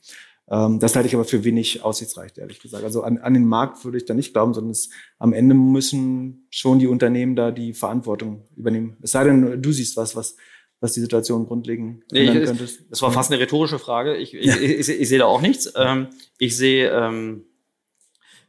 Ähm, 0.50 0.80
das 0.80 0.96
halte 0.96 1.08
ich 1.08 1.16
aber 1.16 1.26
für 1.26 1.44
wenig 1.44 1.84
aussichtsreich, 1.84 2.32
ehrlich 2.38 2.62
gesagt. 2.62 2.84
Also 2.84 3.04
an, 3.04 3.18
an 3.18 3.34
den 3.34 3.46
Markt 3.46 3.84
würde 3.84 3.98
ich 3.98 4.06
da 4.06 4.14
nicht 4.14 4.34
glauben, 4.34 4.54
sondern 4.54 4.72
es, 4.72 4.90
am 5.18 5.34
Ende 5.34 5.56
müssen 5.56 6.48
schon 6.50 6.80
die 6.80 6.88
Unternehmen 6.88 7.36
da 7.36 7.52
die 7.52 7.74
Verantwortung 7.74 8.48
übernehmen. 8.56 8.98
Es 9.02 9.12
sei 9.12 9.24
denn, 9.24 9.62
du 9.62 9.72
siehst 9.72 9.98
was, 9.98 10.16
was 10.16 10.36
was 10.80 10.94
die 10.94 11.00
Situation 11.00 11.48
grundlegend 11.48 12.04
ändern 12.12 12.38
nee, 12.38 12.46
könntest. 12.46 12.82
Das 12.90 13.02
war 13.02 13.12
fast 13.12 13.32
eine 13.32 13.42
rhetorische 13.42 13.80
Frage. 13.80 14.18
Ich, 14.18 14.34
ich, 14.34 14.62
ich, 14.62 14.90
ich, 14.90 15.10
sehe 15.10 15.20
da 15.20 15.25
auch 15.25 15.42
nichts. 15.42 15.74
Ähm, 15.75 16.10
ich 16.38 16.56
sehe, 16.56 16.92
ähm, 16.92 17.46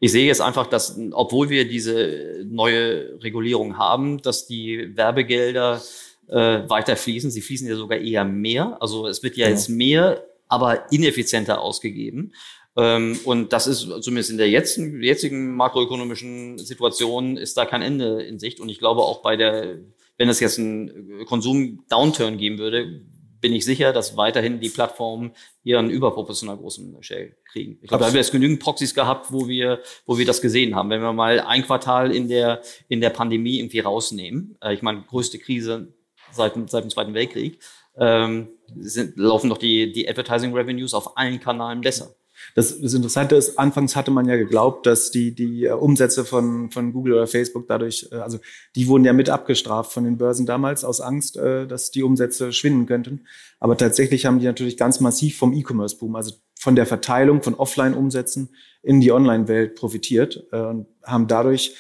ich 0.01 0.13
sehe 0.13 0.27
jetzt 0.27 0.43
einfach, 0.43 0.67
dass, 0.67 0.99
obwohl 1.13 1.49
wir 1.49 1.67
diese 1.67 2.45
neue 2.45 3.23
Regulierung 3.23 3.79
haben, 3.79 4.21
dass 4.21 4.47
die 4.47 4.97
Werbegelder 4.97 5.81
äh, 6.29 6.69
weiter 6.69 6.97
fließen. 6.97 7.31
Sie 7.31 7.41
fließen 7.41 7.69
ja 7.69 7.77
sogar 7.77 7.99
eher 7.99 8.25
mehr. 8.25 8.77
Also 8.81 9.07
es 9.07 9.23
wird 9.23 9.37
ja, 9.37 9.47
ja. 9.47 9.53
jetzt 9.53 9.69
mehr 9.69 10.26
aber 10.49 10.91
ineffizienter 10.93 11.61
ausgegeben. 11.61 12.33
Ähm, 12.77 13.19
und 13.25 13.53
das 13.53 13.67
ist 13.67 13.89
zumindest 14.03 14.31
in 14.31 14.39
der 14.39 14.51
jetzigen, 14.51 15.03
jetzigen 15.03 15.57
makroökonomischen 15.57 16.59
Situation 16.59 17.37
ist 17.37 17.57
da 17.57 17.65
kein 17.65 17.83
Ende 17.83 18.23
in 18.23 18.39
Sicht. 18.39 18.61
Und 18.61 18.69
ich 18.69 18.79
glaube 18.79 19.03
auch 19.03 19.23
bei 19.23 19.37
der, 19.37 19.79
wenn 20.19 20.29
es 20.29 20.41
jetzt 20.41 20.59
einen 20.59 21.25
Konsum-Downturn 21.27 22.37
geben 22.37 22.59
würde, 22.59 23.03
bin 23.41 23.53
ich 23.53 23.65
sicher, 23.65 23.93
dass 23.93 24.17
weiterhin 24.17 24.61
die 24.61 24.69
Plattformen 24.69 25.33
ihren 25.63 25.91
überproportional 25.91 26.57
großen 26.57 27.03
Share 27.03 27.33
kriegen. 27.45 27.79
Ich 27.83 27.89
glaube, 27.89 28.01
da 28.01 28.07
haben 28.07 28.15
wir 28.15 28.21
jetzt 28.21 28.33
genügend 28.33 28.61
Proxys 28.61 28.95
gehabt, 28.95 29.33
wo 29.33 29.47
wir, 29.47 29.81
wo 30.05 30.19
wir 30.19 30.27
das 30.27 30.41
gesehen 30.41 30.75
haben. 30.75 30.91
Wenn 30.91 31.03
wir 31.03 31.13
mal 31.13 31.41
ein 31.41 31.65
Quartal 31.65 32.15
in 32.15 32.29
der, 32.29 32.63
in 32.89 33.01
der 33.01 33.11
Pandemie 33.11 33.59
irgendwie 33.59 33.81
rausnehmen, 33.81 34.57
äh, 34.63 34.75
ich 34.75 34.83
meine, 34.83 35.03
größte 35.03 35.39
Krise 35.39 35.95
seit, 36.33 36.55
seit 36.69 36.85
dem 36.85 36.91
Zweiten 36.91 37.15
Weltkrieg, 37.15 37.61
ähm, 37.99 38.49
sind, 38.79 39.17
laufen 39.17 39.51
doch 39.51 39.59
die, 39.59 39.93
die 39.93 40.09
Advertising 40.09 40.53
Revenues 40.55 40.95
auf 40.95 41.17
allen 41.17 41.41
Kanälen 41.41 41.81
besser. 41.81 42.15
Das, 42.55 42.81
das 42.81 42.95
Interessante 42.95 43.35
ist, 43.37 43.59
anfangs 43.59 43.97
hatte 43.97 44.11
man 44.11 44.29
ja 44.29 44.37
geglaubt, 44.37 44.87
dass 44.87 45.11
die, 45.11 45.35
die 45.35 45.65
äh, 45.65 45.73
Umsätze 45.73 46.25
von, 46.25 46.71
von 46.71 46.93
Google 46.93 47.15
oder 47.15 47.27
Facebook 47.27 47.67
dadurch, 47.67 48.09
äh, 48.13 48.17
also 48.17 48.39
die 48.75 48.89
wurden 48.89 49.05
ja 49.05 49.13
mit 49.13 49.31
abgestraft 49.31 49.93
von 49.93 50.05
den 50.05 50.19
Börsen 50.19 50.47
damals 50.47 50.85
aus 50.85 51.01
Angst, 51.01 51.37
äh, 51.37 51.67
dass 51.67 51.91
die 51.91 52.03
Umsätze 52.03 52.53
schwinden 52.53 52.87
könnten. 52.87 53.27
Aber 53.59 53.77
tatsächlich 53.77 54.27
haben 54.27 54.39
die 54.39 54.47
natürlich 54.47 54.77
ganz 54.77 55.01
massiv 55.01 55.39
vom 55.39 55.55
E-Commerce-Boom, 55.55 56.15
also 56.15 56.35
von 56.59 56.77
der 56.77 56.87
Verteilung 56.87 57.43
von 57.43 57.55
Offline-Umsätzen 57.55 58.51
in 58.83 59.01
die 59.01 59.13
Online-Welt 59.13 59.75
profitiert 59.75 60.47
und 60.53 60.87
haben 61.03 61.27
dadurch 61.27 61.75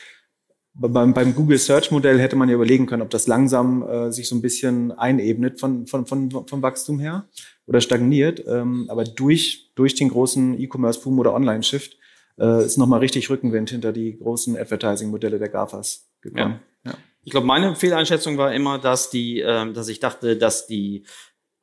beim, 0.78 1.14
beim 1.14 1.34
Google 1.34 1.58
Search 1.58 1.90
Modell 1.90 2.20
hätte 2.20 2.36
man 2.36 2.48
ja 2.48 2.54
überlegen 2.54 2.86
können, 2.86 3.02
ob 3.02 3.10
das 3.10 3.26
langsam 3.26 3.82
äh, 3.82 4.12
sich 4.12 4.28
so 4.28 4.34
ein 4.34 4.42
bisschen 4.42 4.92
einebnet 4.92 5.60
von, 5.60 5.86
von, 5.86 6.06
von, 6.06 6.30
vom 6.30 6.62
Wachstum 6.62 6.98
her 6.98 7.28
oder 7.66 7.80
stagniert. 7.80 8.44
Ähm, 8.46 8.86
aber 8.88 9.04
durch, 9.04 9.70
durch 9.74 9.94
den 9.94 10.10
großen 10.10 10.60
E-Commerce 10.60 11.00
Boom 11.00 11.18
oder 11.18 11.34
Online 11.34 11.62
Shift 11.62 11.96
äh, 12.38 12.64
ist 12.64 12.76
nochmal 12.76 13.00
richtig 13.00 13.30
Rückenwind 13.30 13.70
hinter 13.70 13.92
die 13.92 14.18
großen 14.18 14.56
Advertising-Modelle 14.56 15.38
der 15.38 15.48
GAFAs 15.48 16.08
gekommen. 16.20 16.60
Ja. 16.84 16.92
Ja. 16.92 16.98
Ich 17.24 17.32
glaube, 17.32 17.46
meine 17.46 17.74
Fehleinschätzung 17.74 18.38
war 18.38 18.54
immer, 18.54 18.78
dass 18.78 19.10
die, 19.10 19.40
äh, 19.40 19.72
dass 19.72 19.88
ich 19.88 20.00
dachte, 20.00 20.36
dass 20.36 20.66
die 20.66 21.04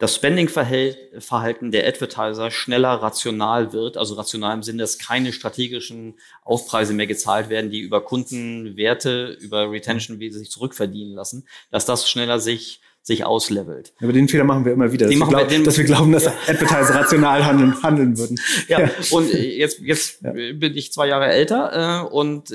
das 0.04 0.16
Spending-Verhalten 0.16 1.72
der 1.72 1.88
Advertiser 1.88 2.52
schneller 2.52 2.90
rational 2.90 3.72
wird, 3.72 3.96
also 3.96 4.16
rational 4.16 4.54
im 4.54 4.62
Sinne, 4.62 4.80
dass 4.80 5.00
keine 5.00 5.32
strategischen 5.32 6.16
Aufpreise 6.44 6.94
mehr 6.94 7.08
gezahlt 7.08 7.48
werden, 7.48 7.72
die 7.72 7.80
über 7.80 8.04
Kundenwerte, 8.04 9.38
über 9.40 9.72
Retention, 9.72 10.20
wie 10.20 10.30
sie 10.30 10.40
sich 10.40 10.52
zurückverdienen 10.52 11.14
lassen, 11.14 11.46
dass 11.72 11.86
das 11.86 12.10
schneller 12.10 12.42
sich 12.42 12.82
sich 13.02 13.24
auslevelt. 13.24 13.94
Aber 14.02 14.12
den 14.12 14.28
Fehler 14.28 14.44
machen 14.44 14.66
wir 14.66 14.74
immer 14.74 14.92
wieder, 14.92 15.08
dass, 15.08 15.16
wir, 15.16 15.26
glaub, 15.26 15.48
den, 15.48 15.64
dass 15.64 15.78
wir, 15.78 15.86
glauben, 15.86 16.12
dass 16.12 16.26
ja. 16.26 16.34
Advertiser 16.48 16.96
rational 16.96 17.46
handeln, 17.46 17.82
handeln 17.82 18.18
würden. 18.18 18.38
Ja, 18.68 18.82
ja. 18.82 18.90
und 19.12 19.34
jetzt, 19.34 19.80
jetzt 19.80 20.22
ja. 20.22 20.32
bin 20.32 20.76
ich 20.76 20.92
zwei 20.92 21.08
Jahre 21.08 21.28
älter 21.28 22.06
äh, 22.06 22.14
und 22.14 22.54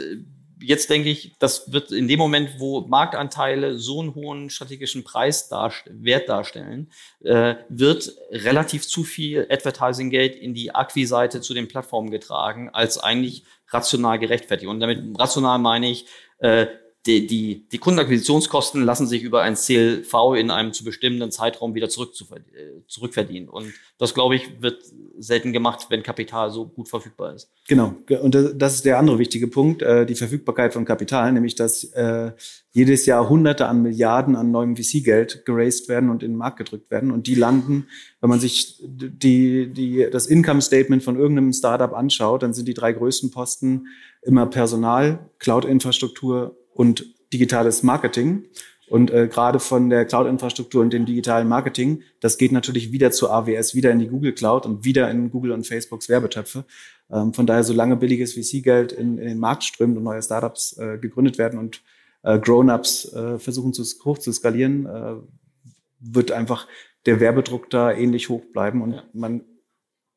jetzt 0.61 0.91
denke 0.91 1.09
ich, 1.09 1.37
das 1.39 1.73
wird 1.73 1.93
in 1.93 2.09
dem 2.09 2.19
Moment, 2.19 2.59
wo 2.59 2.83
Marktanteile 2.83 3.79
so 3.79 4.01
einen 4.01 4.15
hohen 4.15 4.51
strategischen 4.51 5.05
Preis 5.05 5.49
Wert 5.51 6.29
darstellen, 6.29 6.91
äh, 7.25 7.57
wird 7.69 8.13
relativ 8.31 8.87
zu 8.87 9.05
viel 9.05 9.47
Advertising 9.51 10.11
Geld 10.11 10.37
in 10.37 10.55
die 10.55 10.75
Acquis-Seite 10.75 11.41
zu 11.41 11.55
den 11.55 11.69
Plattformen 11.69 12.11
getragen, 12.11 12.71
als 12.73 12.99
eigentlich 12.99 13.45
rational 13.69 14.19
gerechtfertigt. 14.19 14.71
Und 14.71 14.81
damit 14.81 15.19
rational 15.19 15.59
meine 15.59 15.91
ich, 15.91 16.07
äh, 16.39 16.67
die, 17.07 17.27
die, 17.27 17.69
die 17.71 17.79
Kundenakquisitionskosten 17.79 18.83
lassen 18.83 19.07
sich 19.07 19.23
über 19.23 19.43
ein 19.43 19.55
CLV 19.55 20.35
in 20.37 20.51
einem 20.51 20.73
zu 20.73 20.85
bestimmenden 20.85 21.31
Zeitraum 21.31 21.75
wieder 21.75 21.89
zurück 21.89 22.15
zu, 22.15 22.25
äh, 22.35 22.83
zurückverdienen. 22.87 23.49
Und 23.49 23.73
das, 23.99 24.15
glaube 24.15 24.37
ich, 24.37 24.61
wird 24.61 24.83
selten 25.17 25.53
gemacht, 25.53 25.87
wenn 25.91 26.03
Kapital 26.03 26.51
so 26.51 26.67
gut 26.67 26.89
verfügbar 26.89 27.35
ist. 27.35 27.51
Genau. 27.69 27.95
Und 28.21 28.37
das 28.57 28.75
ist 28.75 28.85
der 28.85 28.99
andere 28.99 29.19
wichtige 29.19 29.47
Punkt, 29.47 29.83
äh, 29.83 30.07
die 30.07 30.17
Verfügbarkeit 30.17 30.73
von 30.75 30.85
Kapital, 30.85 31.33
nämlich 31.33 31.55
dass 31.55 31.85
äh, 31.85 32.33
jedes 32.73 33.07
Jahr 33.07 33.29
Hunderte 33.29 33.67
an 33.67 33.83
Milliarden 33.83 34.37
an 34.37 34.51
neuem 34.51 34.77
VC-Geld 34.77 35.45
geraced 35.47 35.89
werden 35.89 36.11
und 36.11 36.23
in 36.23 36.33
den 36.33 36.37
Markt 36.37 36.59
gedrückt 36.59 36.91
werden. 36.91 37.11
Und 37.11 37.27
die 37.27 37.37
landen, 37.37 37.87
wenn 38.21 38.29
man 38.29 38.41
sich 38.41 38.83
die, 38.85 39.73
die, 39.73 40.09
das 40.11 40.27
Income-Statement 40.27 41.03
von 41.03 41.17
irgendeinem 41.17 41.53
Startup 41.53 41.93
anschaut, 41.93 42.43
dann 42.43 42.55
sind 42.55 42.69
die 42.69 42.75
drei 42.75 42.93
größten 42.93 43.31
Posten 43.31 43.87
immer 44.23 44.47
Personal, 44.47 45.31
Cloud-Infrastruktur 45.39 46.58
und 46.79 47.13
digitales 47.33 47.83
Marketing. 47.83 48.45
Und 48.89 49.11
äh, 49.11 49.27
gerade 49.27 49.59
von 49.59 49.91
der 49.91 50.07
Cloud-Infrastruktur 50.07 50.81
und 50.81 50.93
dem 50.93 51.05
digitalen 51.05 51.49
Marketing, 51.49 52.03
das 52.21 52.39
geht 52.39 52.53
natürlich 52.53 52.93
wieder 52.93 53.11
zu 53.11 53.29
AWS, 53.29 53.75
wieder 53.75 53.91
in 53.91 53.99
die 53.99 54.07
Google 54.07 54.33
Cloud 54.33 54.65
und 54.65 54.85
wieder 54.85 55.11
in 55.11 55.31
Google 55.31 55.51
und 55.51 55.67
Facebooks 55.67 56.09
Werbetöpfe. 56.09 56.65
Ähm, 57.11 57.35
von 57.35 57.47
daher, 57.47 57.65
solange 57.65 57.97
billiges 57.97 58.35
VC-Geld 58.35 58.93
in, 58.93 59.19
in, 59.19 59.27
den 59.27 59.39
Markt 59.39 59.65
strömt 59.65 59.99
und 59.99 60.05
neue 60.05 60.23
Startups 60.23 60.79
äh, 60.79 60.99
gegründet 60.99 61.37
werden 61.37 61.59
und 61.59 61.83
äh, 62.23 62.39
Grown-ups 62.39 63.13
äh, 63.13 63.39
versuchen 63.41 63.75
zu, 63.75 63.83
hoch 64.05 64.19
zu 64.19 64.33
skalieren, 64.33 64.87
äh, 64.87 65.17
wird 65.99 66.31
einfach 66.31 66.69
der 67.07 67.19
Werbedruck 67.19 67.69
da 67.71 67.91
ähnlich 67.91 68.29
hoch 68.29 68.45
bleiben. 68.53 68.83
Und 68.83 68.93
ja. 68.93 69.03
man 69.13 69.43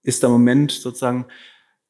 ist 0.03 0.21
da 0.21 0.27
im 0.27 0.33
Moment 0.33 0.71
sozusagen 0.71 1.25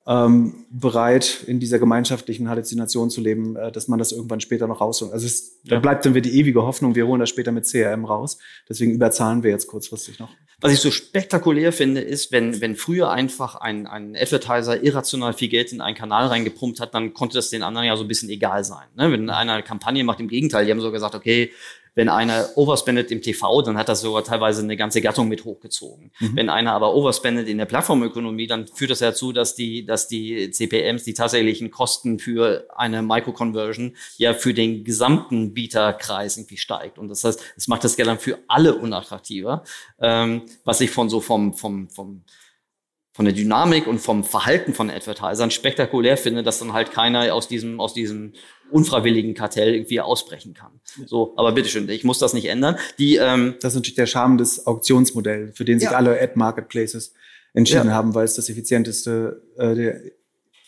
ähm, 0.07 0.65
bereit, 0.71 1.43
in 1.45 1.59
dieser 1.59 1.77
gemeinschaftlichen 1.77 2.49
Halluzination 2.49 3.11
zu 3.11 3.21
leben, 3.21 3.55
äh, 3.55 3.71
dass 3.71 3.87
man 3.87 3.99
das 3.99 4.11
irgendwann 4.11 4.41
später 4.41 4.67
noch 4.67 4.81
rausholt. 4.81 5.13
Also 5.13 5.27
es, 5.27 5.59
ja. 5.63 5.75
da 5.75 5.79
bleibt 5.79 6.05
dann 6.05 6.15
wieder 6.15 6.29
die 6.29 6.39
ewige 6.39 6.63
Hoffnung, 6.63 6.95
wir 6.95 7.05
holen 7.05 7.19
das 7.19 7.29
später 7.29 7.51
mit 7.51 7.65
CRM 7.65 8.05
raus. 8.05 8.39
Deswegen 8.67 8.93
überzahlen 8.93 9.43
wir 9.43 9.51
jetzt 9.51 9.67
kurzfristig 9.67 10.17
noch. 10.17 10.29
Was 10.59 10.73
ich 10.73 10.79
so 10.79 10.91
spektakulär 10.91 11.71
finde, 11.73 12.01
ist, 12.01 12.31
wenn, 12.31 12.61
wenn 12.61 12.75
früher 12.75 13.11
einfach 13.11 13.55
ein, 13.55 13.87
ein 13.87 14.15
Advertiser 14.15 14.83
irrational 14.83 15.33
viel 15.33 15.49
Geld 15.49 15.71
in 15.71 15.81
einen 15.81 15.95
Kanal 15.95 16.27
reingepumpt 16.27 16.79
hat, 16.79 16.93
dann 16.93 17.13
konnte 17.13 17.35
das 17.35 17.49
den 17.49 17.63
anderen 17.63 17.87
ja 17.87 17.95
so 17.95 18.03
ein 18.03 18.07
bisschen 18.07 18.29
egal 18.29 18.63
sein. 18.63 18.87
Ne? 18.95 19.11
Wenn 19.11 19.29
einer 19.29 19.53
eine 19.53 19.63
Kampagne 19.63 20.03
macht, 20.03 20.19
im 20.19 20.27
Gegenteil, 20.27 20.65
die 20.65 20.71
haben 20.71 20.81
so 20.81 20.91
gesagt, 20.91 21.15
okay, 21.15 21.51
wenn 21.93 22.09
einer 22.09 22.49
overspendet 22.55 23.11
im 23.11 23.21
TV, 23.21 23.61
dann 23.61 23.77
hat 23.77 23.89
das 23.89 24.01
sogar 24.01 24.23
teilweise 24.23 24.61
eine 24.61 24.77
ganze 24.77 25.01
Gattung 25.01 25.27
mit 25.27 25.43
hochgezogen. 25.43 26.11
Mhm. 26.19 26.35
Wenn 26.35 26.49
einer 26.49 26.73
aber 26.73 26.95
overspendet 26.95 27.47
in 27.47 27.57
der 27.57 27.65
Plattformökonomie, 27.65 28.47
dann 28.47 28.67
führt 28.67 28.91
das 28.91 28.99
dazu, 28.99 29.33
dass 29.33 29.55
die, 29.55 29.85
dass 29.85 30.07
die 30.07 30.51
CPMs, 30.51 31.03
die 31.03 31.13
tatsächlichen 31.13 31.69
Kosten 31.69 32.19
für 32.19 32.67
eine 32.75 33.01
Microconversion 33.01 33.95
ja 34.17 34.33
für 34.33 34.53
den 34.53 34.83
gesamten 34.83 35.53
Bieterkreis 35.53 36.37
irgendwie 36.37 36.57
steigt. 36.57 36.97
Und 36.97 37.09
das 37.09 37.23
heißt, 37.23 37.41
es 37.57 37.67
macht 37.67 37.83
das 37.83 37.95
Geld 37.95 38.07
dann 38.07 38.19
für 38.19 38.39
alle 38.47 38.75
unattraktiver, 38.75 39.63
ähm, 39.99 40.43
was 40.63 40.81
ich 40.81 40.91
von 40.91 41.09
so 41.09 41.19
vom, 41.19 41.53
vom, 41.53 41.89
vom 41.89 42.23
von 43.21 43.25
der 43.27 43.35
Dynamik 43.35 43.85
und 43.85 43.99
vom 43.99 44.23
Verhalten 44.23 44.73
von 44.73 44.89
Advertisern 44.89 45.51
spektakulär 45.51 46.17
finde, 46.17 46.41
dass 46.41 46.57
dann 46.57 46.73
halt 46.73 46.91
keiner 46.91 47.35
aus 47.35 47.47
diesem, 47.47 47.79
aus 47.79 47.93
diesem 47.93 48.33
unfreiwilligen 48.71 49.35
Kartell 49.35 49.75
irgendwie 49.75 50.01
ausbrechen 50.01 50.55
kann. 50.55 50.71
So, 51.05 51.35
aber 51.37 51.51
bitteschön, 51.51 51.87
ich 51.87 52.03
muss 52.03 52.17
das 52.17 52.33
nicht 52.33 52.45
ändern. 52.45 52.77
Die, 52.97 53.17
ähm, 53.17 53.57
das 53.61 53.73
ist 53.73 53.75
natürlich 53.75 53.95
der 53.95 54.07
Charme 54.07 54.39
des 54.39 54.65
Auktionsmodells, 54.65 55.55
für 55.55 55.65
den 55.65 55.79
sich 55.79 55.91
ja. 55.91 55.95
alle 55.95 56.19
Ad-Marketplaces 56.19 57.13
entschieden 57.53 57.89
ja. 57.89 57.93
haben, 57.93 58.15
weil 58.15 58.25
es 58.25 58.33
das 58.33 58.49
effizienteste, 58.49 59.43
äh, 59.55 59.75
der 59.75 60.01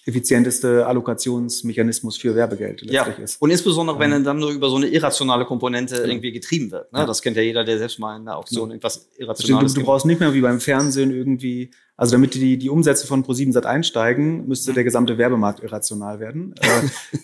effizienteste 0.05 0.85
Allokationsmechanismus 0.85 2.17
für 2.17 2.35
Werbegeld 2.35 2.81
letztlich 2.81 3.17
ja. 3.17 3.23
ist. 3.23 3.41
Und 3.41 3.51
insbesondere, 3.51 3.99
wenn 3.99 4.11
er 4.11 4.19
dann 4.19 4.37
nur 4.37 4.51
über 4.51 4.69
so 4.69 4.75
eine 4.75 4.87
irrationale 4.87 5.45
Komponente 5.45 5.95
irgendwie 5.95 6.31
getrieben 6.31 6.71
wird. 6.71 6.91
Ne? 6.91 6.99
Ja. 6.99 7.05
Das 7.05 7.21
kennt 7.21 7.37
ja 7.37 7.43
jeder, 7.43 7.63
der 7.63 7.77
selbst 7.77 7.99
mal 7.99 8.17
in 8.17 8.25
der 8.25 8.37
Auktion 8.37 8.69
ja. 8.69 8.73
irgendwas 8.73 9.09
Irrationales 9.17 9.73
Du, 9.73 9.79
du 9.79 9.85
brauchst 9.85 10.05
nicht 10.05 10.19
mehr 10.19 10.33
wie 10.33 10.41
beim 10.41 10.59
Fernsehen 10.59 11.11
irgendwie, 11.11 11.71
also 11.95 12.13
damit 12.13 12.33
die, 12.33 12.57
die 12.57 12.69
Umsätze 12.69 13.07
von 13.07 13.23
Pro7 13.23 13.53
Sat 13.53 13.65
einsteigen, 13.65 14.45
müsste 14.47 14.71
mhm. 14.71 14.75
der 14.75 14.83
gesamte 14.83 15.17
Werbemarkt 15.17 15.61
irrational 15.61 16.19
werden. 16.19 16.53
äh, 16.59 16.67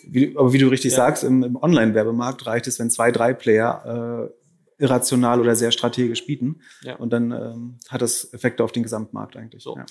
wie, 0.08 0.38
aber 0.38 0.54
wie 0.54 0.60
du 0.60 0.70
richtig 0.70 0.94
sagst, 0.94 1.26
im, 1.26 1.44
im 1.44 1.56
Online-Werbemarkt 1.58 2.46
reicht 2.46 2.68
es, 2.68 2.80
wenn 2.80 2.90
zwei, 2.90 3.12
drei 3.12 3.34
Player 3.34 4.30
äh, 4.30 4.84
irrational 4.84 5.42
oder 5.42 5.56
sehr 5.56 5.72
strategisch 5.72 6.26
bieten. 6.26 6.62
Ja. 6.84 6.96
Und 6.96 7.12
dann 7.12 7.32
ähm, 7.32 7.78
hat 7.90 8.02
das 8.02 8.34
Effekte 8.34 8.64
auf 8.64 8.72
den 8.72 8.84
Gesamtmarkt 8.84 9.36
eigentlich. 9.36 9.62
So. 9.62 9.76
Ja. 9.76 9.86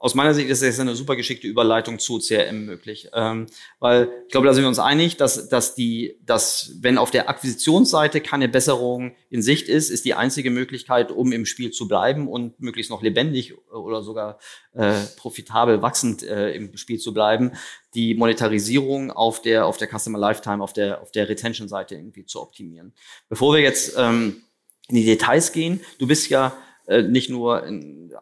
Aus 0.00 0.14
meiner 0.14 0.32
Sicht 0.32 0.48
ist 0.48 0.62
das 0.62 0.78
eine 0.78 0.94
super 0.94 1.16
geschickte 1.16 1.48
Überleitung 1.48 1.98
zu 1.98 2.18
CRM 2.18 2.64
möglich. 2.64 3.08
Ähm, 3.12 3.46
weil 3.80 4.08
ich 4.26 4.32
glaube, 4.32 4.46
da 4.46 4.54
sind 4.54 4.62
wir 4.62 4.68
uns 4.68 4.78
einig, 4.78 5.16
dass, 5.16 5.48
dass 5.48 5.74
die, 5.74 6.18
dass 6.24 6.76
wenn 6.80 6.98
auf 6.98 7.10
der 7.10 7.28
Akquisitionsseite 7.28 8.20
keine 8.20 8.48
Besserung 8.48 9.16
in 9.28 9.42
Sicht 9.42 9.68
ist, 9.68 9.90
ist 9.90 10.04
die 10.04 10.14
einzige 10.14 10.50
Möglichkeit, 10.50 11.10
um 11.10 11.32
im 11.32 11.46
Spiel 11.46 11.72
zu 11.72 11.88
bleiben 11.88 12.28
und 12.28 12.60
möglichst 12.60 12.90
noch 12.90 13.02
lebendig 13.02 13.54
oder 13.72 14.02
sogar 14.02 14.38
äh, 14.74 14.94
profitabel 15.16 15.82
wachsend 15.82 16.22
äh, 16.22 16.52
im 16.52 16.76
Spiel 16.76 16.98
zu 16.98 17.12
bleiben, 17.12 17.52
die 17.94 18.14
Monetarisierung 18.14 19.10
auf 19.10 19.42
der, 19.42 19.66
auf 19.66 19.78
der 19.78 19.88
Customer 19.88 20.18
Lifetime, 20.18 20.62
auf 20.62 20.72
der, 20.72 21.02
auf 21.02 21.10
der 21.10 21.28
Retention-Seite 21.28 21.96
irgendwie 21.96 22.24
zu 22.24 22.40
optimieren. 22.40 22.92
Bevor 23.28 23.54
wir 23.54 23.62
jetzt 23.62 23.94
ähm, 23.98 24.42
in 24.88 24.96
die 24.96 25.04
Details 25.04 25.52
gehen, 25.52 25.80
du 25.98 26.06
bist 26.06 26.28
ja 26.30 26.56
äh, 26.88 27.02
nicht 27.02 27.28
nur 27.28 27.64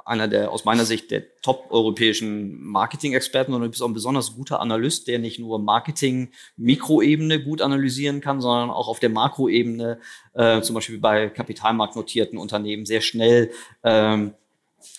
einer 0.04 0.26
der 0.26 0.50
aus 0.50 0.64
meiner 0.64 0.84
Sicht 0.84 1.12
der 1.12 1.22
top-europäischen 1.40 2.60
Marketing-Experten, 2.64 3.52
sondern 3.52 3.68
du 3.68 3.70
bist 3.70 3.82
auch 3.82 3.88
ein 3.88 3.94
besonders 3.94 4.34
guter 4.34 4.60
Analyst, 4.60 5.06
der 5.06 5.20
nicht 5.20 5.38
nur 5.38 5.60
Marketing-Mikroebene 5.60 7.44
gut 7.44 7.62
analysieren 7.62 8.20
kann, 8.20 8.40
sondern 8.40 8.70
auch 8.70 8.88
auf 8.88 8.98
der 8.98 9.10
Makroebene, 9.10 10.00
äh, 10.34 10.60
zum 10.62 10.74
Beispiel 10.74 10.98
bei 10.98 11.28
kapitalmarktnotierten 11.28 12.38
Unternehmen, 12.38 12.86
sehr 12.86 13.00
schnell 13.00 13.52
ähm, 13.84 14.34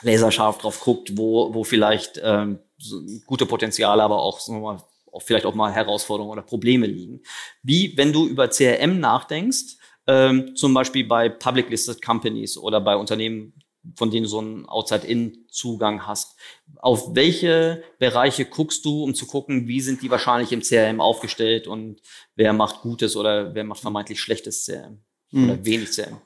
laserscharf 0.01 0.59
drauf 0.59 0.79
guckt, 0.79 1.17
wo, 1.17 1.53
wo 1.53 1.65
vielleicht 1.65 2.21
ähm, 2.24 2.59
so 2.77 3.01
gute 3.25 3.45
Potenziale, 3.45 4.01
aber 4.01 4.21
auch, 4.21 4.39
sagen 4.39 4.62
wir 4.62 4.74
mal, 4.74 4.83
auch 5.12 5.21
vielleicht 5.21 5.45
auch 5.45 5.55
mal 5.55 5.74
Herausforderungen 5.74 6.31
oder 6.31 6.41
Probleme 6.41 6.86
liegen. 6.86 7.21
Wie, 7.63 7.97
wenn 7.97 8.13
du 8.13 8.27
über 8.27 8.50
CRM 8.50 9.00
nachdenkst, 9.00 9.77
ähm, 10.07 10.55
zum 10.55 10.73
Beispiel 10.73 11.05
bei 11.05 11.29
Public 11.29 11.69
Listed 11.69 12.01
Companies 12.01 12.57
oder 12.57 12.81
bei 12.81 12.95
Unternehmen, 12.95 13.53
von 13.95 14.11
denen 14.11 14.23
du 14.23 14.29
so 14.29 14.39
einen 14.39 14.65
Outside-In-Zugang 14.65 16.07
hast. 16.07 16.37
Auf 16.77 17.15
welche 17.15 17.83
Bereiche 17.99 18.45
guckst 18.45 18.83
du, 18.85 19.03
um 19.03 19.15
zu 19.15 19.27
gucken, 19.27 19.67
wie 19.67 19.81
sind 19.81 20.01
die 20.01 20.09
wahrscheinlich 20.09 20.51
im 20.51 20.61
CRM 20.61 21.01
aufgestellt 21.01 21.67
und 21.67 22.01
wer 22.35 22.53
macht 22.53 22.81
Gutes 22.81 23.15
oder 23.15 23.53
wer 23.53 23.63
macht 23.63 23.81
vermeintlich 23.81 24.19
schlechtes 24.19 24.65
CRM 24.65 24.99
mhm. 25.31 25.43
oder 25.43 25.65
wenig 25.65 25.91
CRM? 25.91 26.21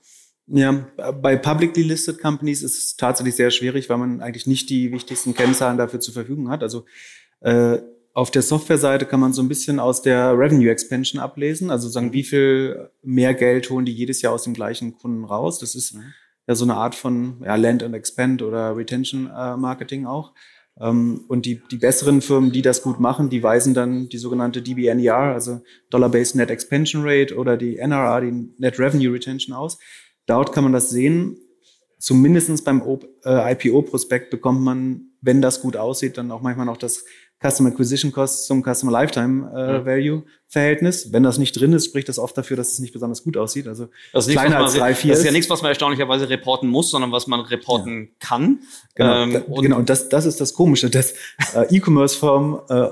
Ja, 0.48 0.72
bei 1.22 1.38
publicly 1.38 1.84
listed 1.84 2.20
companies 2.20 2.62
ist 2.62 2.78
es 2.78 2.96
tatsächlich 2.98 3.36
sehr 3.36 3.52
schwierig, 3.52 3.90
weil 3.90 3.98
man 3.98 4.22
eigentlich 4.22 4.48
nicht 4.48 4.70
die 4.70 4.92
wichtigsten 4.92 5.34
Kennzahlen 5.34 5.78
dafür 5.78 6.00
zur 6.00 6.14
Verfügung 6.14 6.50
hat. 6.50 6.62
Also 6.62 6.86
äh, 7.40 7.78
auf 8.14 8.32
der 8.32 8.42
Softwareseite 8.42 9.06
kann 9.06 9.20
man 9.20 9.34
so 9.34 9.42
ein 9.42 9.48
bisschen 9.48 9.80
aus 9.80 10.02
der 10.02 10.38
Revenue 10.38 10.70
Expansion 10.70 11.22
ablesen, 11.22 11.72
also 11.72 11.88
sagen, 11.88 12.14
wie 12.14 12.24
viel 12.24 12.90
mehr 13.04 13.34
Geld 13.34 13.70
holen 13.70 13.86
die 13.86 13.94
jedes 13.94 14.22
Jahr 14.22 14.34
aus 14.34 14.44
dem 14.44 14.54
gleichen 14.54 14.98
Kunden 14.98 15.24
raus. 15.24 15.60
Das 15.60 15.76
ist 15.76 15.96
mhm. 15.96 16.14
ja 16.48 16.56
so 16.56 16.66
eine 16.66 16.76
Art 16.76 16.96
von 16.96 17.42
ja, 17.44 17.56
Land 17.56 17.84
and 17.84 17.96
Expand 17.96 18.42
oder 18.42 18.76
Retention 18.76 19.28
äh, 19.28 19.56
Marketing 19.56 20.06
auch. 20.06 20.34
Ähm, 20.80 21.24
und 21.28 21.46
die, 21.46 21.62
die 21.72 21.78
besseren 21.78 22.22
Firmen, 22.22 22.52
die 22.52 22.62
das 22.62 22.82
gut 22.82 23.00
machen, 23.00 23.30
die 23.30 23.44
weisen 23.44 23.74
dann 23.74 24.10
die 24.10 24.18
sogenannte 24.18 24.62
DBNER, 24.62 25.16
also 25.16 25.62
Dollar-Based 25.90 26.36
Net 26.36 26.50
Expansion 26.50 27.04
Rate 27.06 27.36
oder 27.36 27.56
die 27.56 27.78
NRR, 27.78 28.22
die 28.22 28.54
Net 28.58 28.78
Revenue 28.78 29.14
Retention 29.14 29.56
aus. 29.56 29.78
Dort 30.26 30.52
kann 30.52 30.64
man 30.64 30.74
das 30.74 30.90
sehen. 30.90 31.38
Zumindestens 31.98 32.64
beim 32.64 32.82
äh, 33.26 33.54
IPO-Prospekt 33.54 34.32
bekommt 34.32 34.62
man 34.62 35.11
wenn 35.22 35.42
das 35.42 35.62
gut 35.62 35.78
aussieht, 35.78 36.18
dann 36.18 36.32
auch 36.32 36.42
manchmal 36.42 36.66
noch 36.66 36.78
das 36.78 37.06
Customer 37.42 37.70
Acquisition 37.70 38.12
Cost 38.12 38.46
zum 38.46 38.64
Customer 38.64 38.92
Lifetime 38.92 39.52
äh, 39.56 39.80
mhm. 39.80 39.86
Value 39.86 40.24
Verhältnis. 40.48 41.12
Wenn 41.12 41.24
das 41.24 41.38
nicht 41.38 41.54
drin 41.54 41.74
ist, 41.74 41.86
spricht 41.86 42.08
das 42.08 42.20
oft 42.20 42.38
dafür, 42.38 42.58
dass 42.58 42.72
es 42.72 42.80
nicht 42.80 42.94
besonders 42.94 43.24
gut 43.24 43.38
aussieht. 43.38 43.68
Also 43.68 43.88
das 44.14 44.28
ist 44.28 44.34
kleiner 44.34 44.58
als 44.58 44.74
drei, 44.76 44.94
vier. 44.94 45.12
Das 45.12 45.20
ist 45.20 45.26
ja 45.26 45.32
nichts, 45.32 45.50
was 45.50 45.62
man 45.62 45.70
erstaunlicherweise 45.70 46.30
reporten 46.30 46.70
muss, 46.70 46.92
sondern 46.92 47.12
was 47.12 47.28
man 47.28 47.40
reporten 47.40 48.04
ja. 48.04 48.28
kann. 48.28 48.60
Genau, 48.96 49.24
ähm, 49.24 49.34
da, 49.34 49.40
und 49.42 49.64
genau. 49.64 49.78
Und 49.78 49.90
das, 49.90 50.10
das 50.10 50.26
ist 50.26 50.40
das 50.40 50.54
Komische, 50.54 50.90
dass 50.90 51.14
äh, 51.56 51.76
E-Commerce-Firmen 51.76 52.60
äh, 52.70 52.74
äh, 52.76 52.90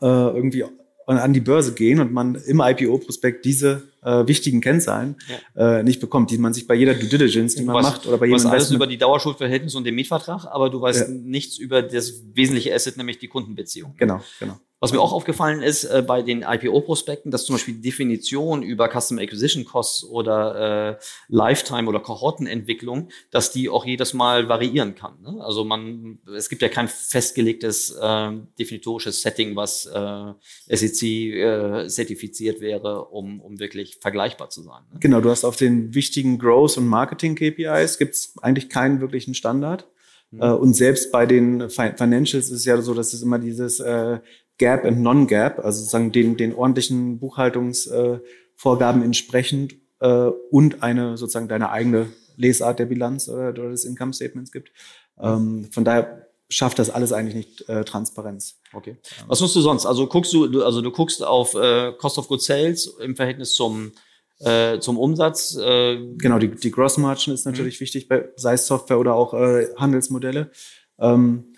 irgendwie 0.00 0.64
an 1.06 1.32
die 1.32 1.40
Börse 1.40 1.74
gehen 1.74 2.00
und 2.00 2.12
man 2.12 2.34
im 2.34 2.60
IPO-Prospekt 2.60 3.44
diese 3.44 3.91
äh, 4.02 4.26
wichtigen 4.26 4.60
Kennzahlen 4.60 5.16
ja. 5.56 5.78
äh, 5.78 5.82
nicht 5.82 6.00
bekommt, 6.00 6.30
die 6.30 6.38
man 6.38 6.52
sich 6.52 6.66
bei 6.66 6.74
jeder 6.74 6.94
Due 6.94 7.08
Diligence, 7.08 7.54
die 7.54 7.64
man 7.64 7.76
was, 7.76 7.84
macht 7.84 8.06
oder 8.06 8.18
bei 8.18 8.26
jedem 8.26 8.38
Du 8.38 8.44
weißt 8.44 8.52
alles 8.52 8.70
über 8.70 8.86
die 8.86 8.98
Dauerschuldverhältnisse 8.98 9.78
und 9.78 9.84
den 9.84 9.94
Mietvertrag, 9.94 10.44
aber 10.46 10.70
du 10.70 10.80
weißt 10.80 11.08
ja. 11.08 11.14
nichts 11.14 11.58
über 11.58 11.82
das 11.82 12.22
wesentliche 12.34 12.74
Asset, 12.74 12.96
nämlich 12.96 13.18
die 13.18 13.28
Kundenbeziehung. 13.28 13.94
Genau, 13.96 14.20
genau. 14.38 14.58
Was 14.82 14.92
mir 14.92 15.00
auch 15.00 15.12
aufgefallen 15.12 15.62
ist 15.62 15.84
äh, 15.84 16.02
bei 16.04 16.22
den 16.22 16.42
IPO-Prospekten, 16.42 17.30
dass 17.30 17.44
zum 17.44 17.54
Beispiel 17.54 17.74
die 17.74 17.82
Definition 17.82 18.64
über 18.64 18.88
Customer 18.88 19.22
Acquisition 19.22 19.64
Costs 19.64 20.02
oder 20.02 20.98
äh, 20.98 21.04
Lifetime 21.28 21.88
oder 21.88 22.00
Kohortenentwicklung, 22.00 23.08
dass 23.30 23.52
die 23.52 23.68
auch 23.68 23.86
jedes 23.86 24.12
Mal 24.12 24.48
variieren 24.48 24.96
kann. 24.96 25.22
Ne? 25.22 25.40
Also 25.40 25.62
man, 25.64 26.18
es 26.36 26.48
gibt 26.48 26.62
ja 26.62 26.68
kein 26.68 26.88
festgelegtes 26.88 27.90
äh, 27.90 28.32
definitorisches 28.58 29.22
Setting, 29.22 29.54
was 29.54 29.86
äh, 29.86 30.76
SEC 30.76 31.02
äh, 31.04 31.86
zertifiziert 31.86 32.60
wäre, 32.60 33.04
um, 33.04 33.40
um 33.40 33.60
wirklich 33.60 33.98
vergleichbar 34.00 34.50
zu 34.50 34.62
sein. 34.62 34.82
Ne? 34.92 34.98
Genau, 34.98 35.20
du 35.20 35.30
hast 35.30 35.44
auf 35.44 35.54
den 35.54 35.94
wichtigen 35.94 36.40
Growth- 36.40 36.76
und 36.76 36.88
Marketing-KPIs 36.88 37.98
gibt 37.98 38.14
es 38.14 38.34
eigentlich 38.42 38.68
keinen 38.68 39.00
wirklichen 39.00 39.34
Standard. 39.34 39.86
Mhm. 40.32 40.42
Äh, 40.42 40.52
und 40.54 40.74
selbst 40.74 41.12
bei 41.12 41.24
den 41.24 41.70
Financials 41.70 42.46
ist 42.46 42.50
es 42.50 42.64
ja 42.64 42.82
so, 42.82 42.94
dass 42.94 43.12
es 43.12 43.22
immer 43.22 43.38
dieses 43.38 43.78
äh, 43.78 44.18
Gap 44.62 44.84
und 44.84 45.02
Non-Gap, 45.02 45.58
also 45.58 45.80
sozusagen 45.80 46.12
den, 46.12 46.36
den 46.36 46.54
ordentlichen 46.54 47.18
Buchhaltungsvorgaben 47.18 49.02
äh, 49.02 49.04
entsprechend 49.04 49.74
äh, 49.98 50.30
und 50.52 50.84
eine 50.84 51.16
sozusagen 51.16 51.48
deine 51.48 51.70
eigene 51.70 52.12
Lesart 52.36 52.78
der 52.78 52.86
Bilanz 52.86 53.28
oder, 53.28 53.48
oder 53.48 53.70
des 53.70 53.84
Income 53.84 54.12
Statements 54.12 54.52
gibt. 54.52 54.70
Ähm, 55.18 55.66
von 55.72 55.84
daher 55.84 56.28
schafft 56.48 56.78
das 56.78 56.90
alles 56.90 57.12
eigentlich 57.12 57.34
nicht 57.34 57.68
äh, 57.68 57.84
Transparenz. 57.84 58.60
Okay. 58.72 58.98
Was 59.26 59.40
nutzt 59.40 59.56
du 59.56 59.62
sonst? 59.62 59.84
Also 59.84 60.06
guckst 60.06 60.32
du, 60.32 60.62
also 60.62 60.80
du 60.80 60.92
guckst 60.92 61.24
auf 61.24 61.54
äh, 61.54 61.90
Cost 61.98 62.18
of 62.18 62.28
Goods 62.28 62.46
Sales 62.46 62.86
im 63.00 63.16
Verhältnis 63.16 63.54
zum 63.54 63.90
äh, 64.38 64.78
zum 64.78 64.96
Umsatz. 64.96 65.56
Äh 65.56 65.98
genau, 66.18 66.38
die, 66.38 66.52
die 66.52 66.70
Gross 66.70 66.98
Margin 66.98 67.34
ist 67.34 67.46
natürlich 67.46 67.80
mhm. 67.80 67.84
wichtig, 67.84 68.06
bei, 68.06 68.28
sei 68.36 68.54
es 68.54 68.68
Software 68.68 69.00
oder 69.00 69.14
auch 69.14 69.34
äh, 69.34 69.66
Handelsmodelle. 69.76 70.52
Ähm, 71.00 71.51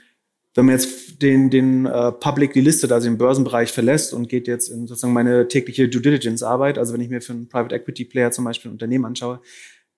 wenn 0.54 0.66
man 0.66 0.74
jetzt 0.76 1.20
den, 1.20 1.50
den 1.50 1.86
äh, 1.86 2.12
Public 2.12 2.54
Listed, 2.54 2.92
also 2.92 3.08
den 3.08 3.18
Börsenbereich 3.18 3.72
verlässt 3.72 4.14
und 4.14 4.28
geht 4.28 4.46
jetzt 4.46 4.68
in 4.68 4.86
sozusagen 4.86 5.12
meine 5.12 5.48
tägliche 5.48 5.88
Due 5.88 6.00
Diligence 6.00 6.42
Arbeit, 6.42 6.78
also 6.78 6.94
wenn 6.94 7.00
ich 7.00 7.10
mir 7.10 7.20
für 7.20 7.32
einen 7.32 7.48
Private 7.48 7.74
Equity 7.74 8.04
Player 8.04 8.30
zum 8.30 8.44
Beispiel 8.44 8.70
ein 8.70 8.74
Unternehmen 8.74 9.04
anschaue, 9.04 9.40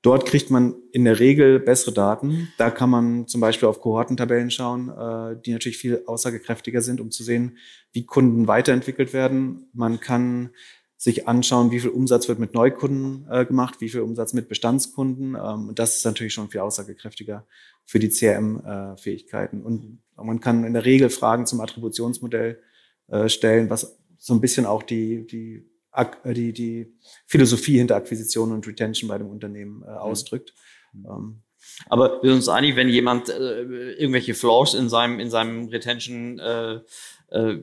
dort 0.03 0.25
kriegt 0.25 0.51
man 0.51 0.75
in 0.93 1.05
der 1.05 1.19
Regel 1.21 1.61
bessere 1.61 1.93
Daten. 1.93 2.49
Da 2.59 2.71
kann 2.71 2.89
man 2.89 3.27
zum 3.27 3.41
Beispiel 3.41 3.69
auf 3.69 3.81
Kohortentabellen 3.81 4.51
schauen, 4.51 4.89
äh, 4.89 5.37
die 5.45 5.53
natürlich 5.53 5.79
viel 5.79 6.03
aussagekräftiger 6.07 6.81
sind, 6.81 7.01
um 7.01 7.11
zu 7.11 7.23
sehen, 7.23 7.59
wie 7.93 8.07
Kunden 8.07 8.47
weiterentwickelt 8.47 9.13
werden. 9.13 9.69
Man 9.75 10.01
kann 10.01 10.51
sich 10.97 11.29
anschauen, 11.29 11.71
wie 11.71 11.81
viel 11.81 11.91
Umsatz 11.91 12.29
wird 12.29 12.39
mit 12.39 12.55
Neukunden 12.55 13.27
äh, 13.31 13.45
gemacht, 13.45 13.81
wie 13.81 13.91
viel 13.91 14.01
Umsatz 14.01 14.33
mit 14.33 14.49
Bestandskunden. 14.49 15.35
Ähm, 15.35 15.73
das 15.75 15.97
ist 15.97 16.05
natürlich 16.07 16.33
schon 16.33 16.49
viel 16.49 16.61
aussagekräftiger 16.61 17.47
für 17.85 17.99
die 17.99 18.09
CRM-Fähigkeiten. 18.09 19.61
Äh, 19.61 19.65
und 19.65 19.99
man 20.17 20.41
kann 20.41 20.65
in 20.65 20.73
der 20.73 20.85
Regel 20.85 21.11
Fragen 21.11 21.47
zum 21.47 21.61
Attributionsmodell 21.61 22.61
äh, 23.09 23.29
stellen, 23.29 23.71
was 23.71 23.99
so 24.19 24.35
ein 24.35 24.41
bisschen 24.41 24.67
auch 24.67 24.83
die, 24.83 25.27
die, 25.27 25.69
äh, 25.93 26.35
die, 26.35 26.53
die 26.53 26.95
Philosophie 27.27 27.79
hinter 27.79 27.97
Akquisition 27.97 28.53
und 28.53 28.67
Retention 28.67 29.09
bei 29.09 29.19
dem 29.19 29.29
Unternehmen 29.29 29.83
äh, 29.83 29.91
mhm. 29.91 29.97
ausdrückt. 29.99 30.55
Mhm. 30.93 31.07
Ähm, 31.07 31.43
aber 31.89 32.23
wir 32.23 32.31
sind 32.31 32.39
uns 32.39 32.49
einig, 32.49 32.77
wenn 32.77 32.89
jemand 32.89 33.29
äh, 33.29 33.93
irgendwelche 33.93 34.35
Flaws 34.35 34.75
in 34.75 34.89
seinem, 34.89 35.21
in 35.21 35.31
seinem 35.31 35.69
Retention 35.69 36.39
äh, 36.39 36.81
äh, 37.29 37.59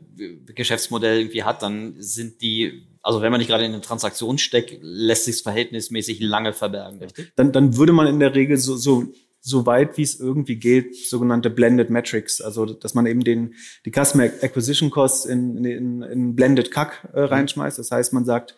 Geschäftsmodell 0.54 1.20
irgendwie 1.20 1.44
hat, 1.44 1.62
dann 1.62 1.96
sind 1.98 2.42
die, 2.42 2.88
also 3.02 3.22
wenn 3.22 3.32
man 3.32 3.39
nicht 3.39 3.48
gerade 3.48 3.66
in 3.66 3.72
eine 3.72 3.82
Transaktion 3.82 4.38
steckt, 4.38 4.78
lässt 4.82 5.26
sich 5.26 5.42
verhältnismäßig 5.42 6.20
lange 6.20 6.54
verbergen, 6.54 7.00
richtig? 7.00 7.32
Dann, 7.36 7.52
dann 7.52 7.78
würde 7.78 7.94
man 7.94 8.08
in 8.08 8.20
der 8.20 8.36
Regel 8.36 8.58
so, 8.58 8.76
so 8.76 9.06
so 9.45 9.65
weit 9.65 9.97
wie 9.97 10.03
es 10.03 10.19
irgendwie 10.19 10.56
geht, 10.56 10.95
sogenannte 10.95 11.49
Blended 11.49 11.89
Metrics, 11.89 12.39
also 12.39 12.65
dass 12.65 12.93
man 12.93 13.06
eben 13.06 13.25
den 13.25 13.56
die 13.86 13.91
Customer 13.91 14.23
Acquisition 14.23 14.89
Costs 14.89 15.25
in, 15.25 15.63
in, 15.65 16.01
in 16.01 16.36
Blended 16.36 16.71
CAC 16.71 17.10
äh, 17.13 17.21
reinschmeißt. 17.21 17.77
Das 17.77 17.91
heißt, 17.91 18.13
man 18.13 18.23
sagt, 18.23 18.56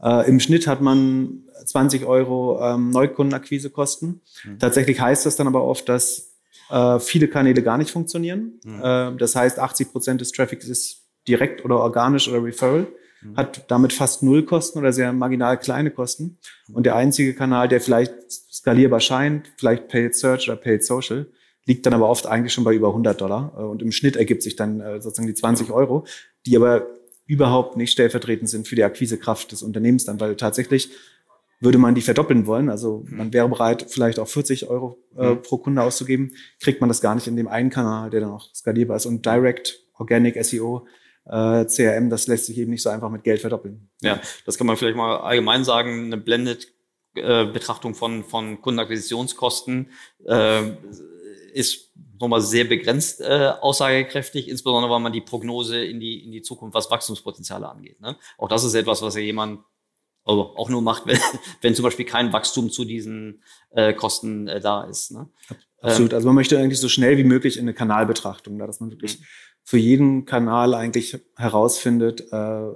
äh, 0.00 0.26
im 0.26 0.40
Schnitt 0.40 0.66
hat 0.66 0.80
man 0.80 1.44
20 1.66 2.06
Euro 2.06 2.58
ähm, 2.62 2.90
Neukundenakquisekosten. 2.90 4.22
Mhm. 4.44 4.58
Tatsächlich 4.58 5.00
heißt 5.00 5.26
das 5.26 5.36
dann 5.36 5.46
aber 5.46 5.64
oft, 5.64 5.86
dass 5.90 6.38
äh, 6.70 6.98
viele 6.98 7.28
Kanäle 7.28 7.62
gar 7.62 7.76
nicht 7.76 7.90
funktionieren. 7.90 8.58
Mhm. 8.64 8.80
Äh, 8.82 9.16
das 9.18 9.36
heißt, 9.36 9.58
80 9.58 9.92
Prozent 9.92 10.20
des 10.22 10.32
Traffics 10.32 10.66
ist 10.66 11.02
direkt 11.28 11.62
oder 11.62 11.76
organisch 11.76 12.26
oder 12.28 12.42
Referral, 12.42 12.86
mhm. 13.22 13.36
hat 13.36 13.70
damit 13.70 13.92
fast 13.92 14.22
null 14.22 14.44
Kosten 14.44 14.78
oder 14.78 14.92
sehr 14.92 15.12
marginal 15.12 15.58
kleine 15.58 15.90
Kosten. 15.90 16.38
Mhm. 16.68 16.74
Und 16.74 16.86
der 16.86 16.96
einzige 16.96 17.34
Kanal, 17.34 17.68
der 17.68 17.80
vielleicht 17.80 18.14
skalierbar 18.30 19.00
scheint, 19.00 19.52
vielleicht 19.56 19.88
Paid 19.88 20.14
Search 20.14 20.48
oder 20.48 20.56
Paid 20.56 20.84
Social, 20.84 21.26
liegt 21.64 21.86
dann 21.86 21.94
aber 21.94 22.08
oft 22.08 22.26
eigentlich 22.26 22.52
schon 22.52 22.64
bei 22.64 22.74
über 22.74 22.88
100 22.88 23.20
Dollar. 23.20 23.52
Äh, 23.56 23.62
und 23.62 23.82
im 23.82 23.92
Schnitt 23.92 24.16
ergibt 24.16 24.42
sich 24.42 24.56
dann 24.56 24.80
äh, 24.80 25.00
sozusagen 25.00 25.28
die 25.28 25.34
20 25.34 25.70
Euro, 25.70 26.04
die 26.46 26.56
aber 26.56 26.86
überhaupt 27.26 27.76
nicht 27.76 27.92
stellvertretend 27.92 28.48
sind 28.48 28.68
für 28.68 28.76
die 28.76 28.84
Akquisekraft 28.84 29.52
des 29.52 29.62
Unternehmens 29.62 30.04
dann, 30.04 30.20
weil 30.20 30.36
tatsächlich 30.36 30.90
würde 31.60 31.78
man 31.78 31.94
die 31.94 32.00
verdoppeln 32.00 32.46
wollen, 32.46 32.68
also 32.68 33.04
mhm. 33.06 33.16
man 33.16 33.32
wäre 33.32 33.48
bereit, 33.48 33.86
vielleicht 33.88 34.18
auch 34.18 34.26
40 34.26 34.68
Euro 34.68 34.98
äh, 35.16 35.36
pro 35.36 35.58
Kunde 35.58 35.82
auszugeben, 35.82 36.32
kriegt 36.60 36.80
man 36.80 36.88
das 36.88 37.00
gar 37.00 37.14
nicht 37.14 37.28
in 37.28 37.36
dem 37.36 37.46
einen 37.46 37.70
Kanal, 37.70 38.10
der 38.10 38.20
dann 38.20 38.32
auch 38.32 38.52
skalierbar 38.52 38.96
ist. 38.96 39.06
Und 39.06 39.24
Direct, 39.24 39.78
Organic 39.96 40.44
SEO, 40.44 40.86
äh, 41.26 41.64
CRM, 41.66 42.10
das 42.10 42.26
lässt 42.26 42.46
sich 42.46 42.58
eben 42.58 42.70
nicht 42.70 42.82
so 42.82 42.90
einfach 42.90 43.10
mit 43.10 43.24
Geld 43.24 43.40
verdoppeln. 43.40 43.90
Ja, 44.00 44.20
das 44.44 44.58
kann 44.58 44.66
man 44.66 44.76
vielleicht 44.76 44.96
mal 44.96 45.18
allgemein 45.18 45.64
sagen. 45.64 46.06
Eine 46.06 46.16
Blended 46.16 46.68
äh, 47.14 47.46
Betrachtung 47.46 47.94
von, 47.94 48.24
von 48.24 48.60
Kundenakquisitionskosten 48.60 49.90
äh, 50.26 50.70
ist 51.52 51.92
nochmal 52.18 52.40
sehr 52.40 52.64
begrenzt 52.64 53.20
äh, 53.20 53.52
aussagekräftig, 53.60 54.48
insbesondere 54.48 54.90
weil 54.90 55.00
man 55.00 55.12
die 55.12 55.20
Prognose 55.20 55.84
in 55.84 56.00
die, 56.00 56.24
in 56.24 56.32
die 56.32 56.42
Zukunft, 56.42 56.74
was 56.74 56.90
Wachstumspotenziale 56.90 57.68
angeht. 57.68 58.00
Ne? 58.00 58.16
Auch 58.38 58.48
das 58.48 58.64
ist 58.64 58.74
etwas, 58.74 59.02
was 59.02 59.14
ja 59.16 59.20
jemand 59.20 59.60
also 60.24 60.56
auch 60.56 60.68
nur 60.70 60.82
macht, 60.82 61.06
wenn, 61.06 61.18
wenn 61.60 61.74
zum 61.74 61.82
Beispiel 61.82 62.06
kein 62.06 62.32
Wachstum 62.32 62.70
zu 62.70 62.84
diesen 62.84 63.42
äh, 63.70 63.92
Kosten 63.92 64.48
äh, 64.48 64.60
da 64.60 64.84
ist. 64.84 65.10
Ne? 65.10 65.28
Absolut. 65.80 66.12
Ähm, 66.12 66.16
also 66.16 66.26
man 66.28 66.36
möchte 66.36 66.58
eigentlich 66.58 66.80
so 66.80 66.88
schnell 66.88 67.18
wie 67.18 67.24
möglich 67.24 67.56
in 67.56 67.62
eine 67.62 67.74
Kanalbetrachtung, 67.74 68.58
da, 68.58 68.66
dass 68.66 68.80
man 68.80 68.90
wirklich 68.90 69.18
mhm. 69.18 69.24
Für 69.64 69.78
jeden 69.78 70.24
Kanal 70.24 70.74
eigentlich 70.74 71.18
herausfindet, 71.36 72.32
äh, 72.32 72.66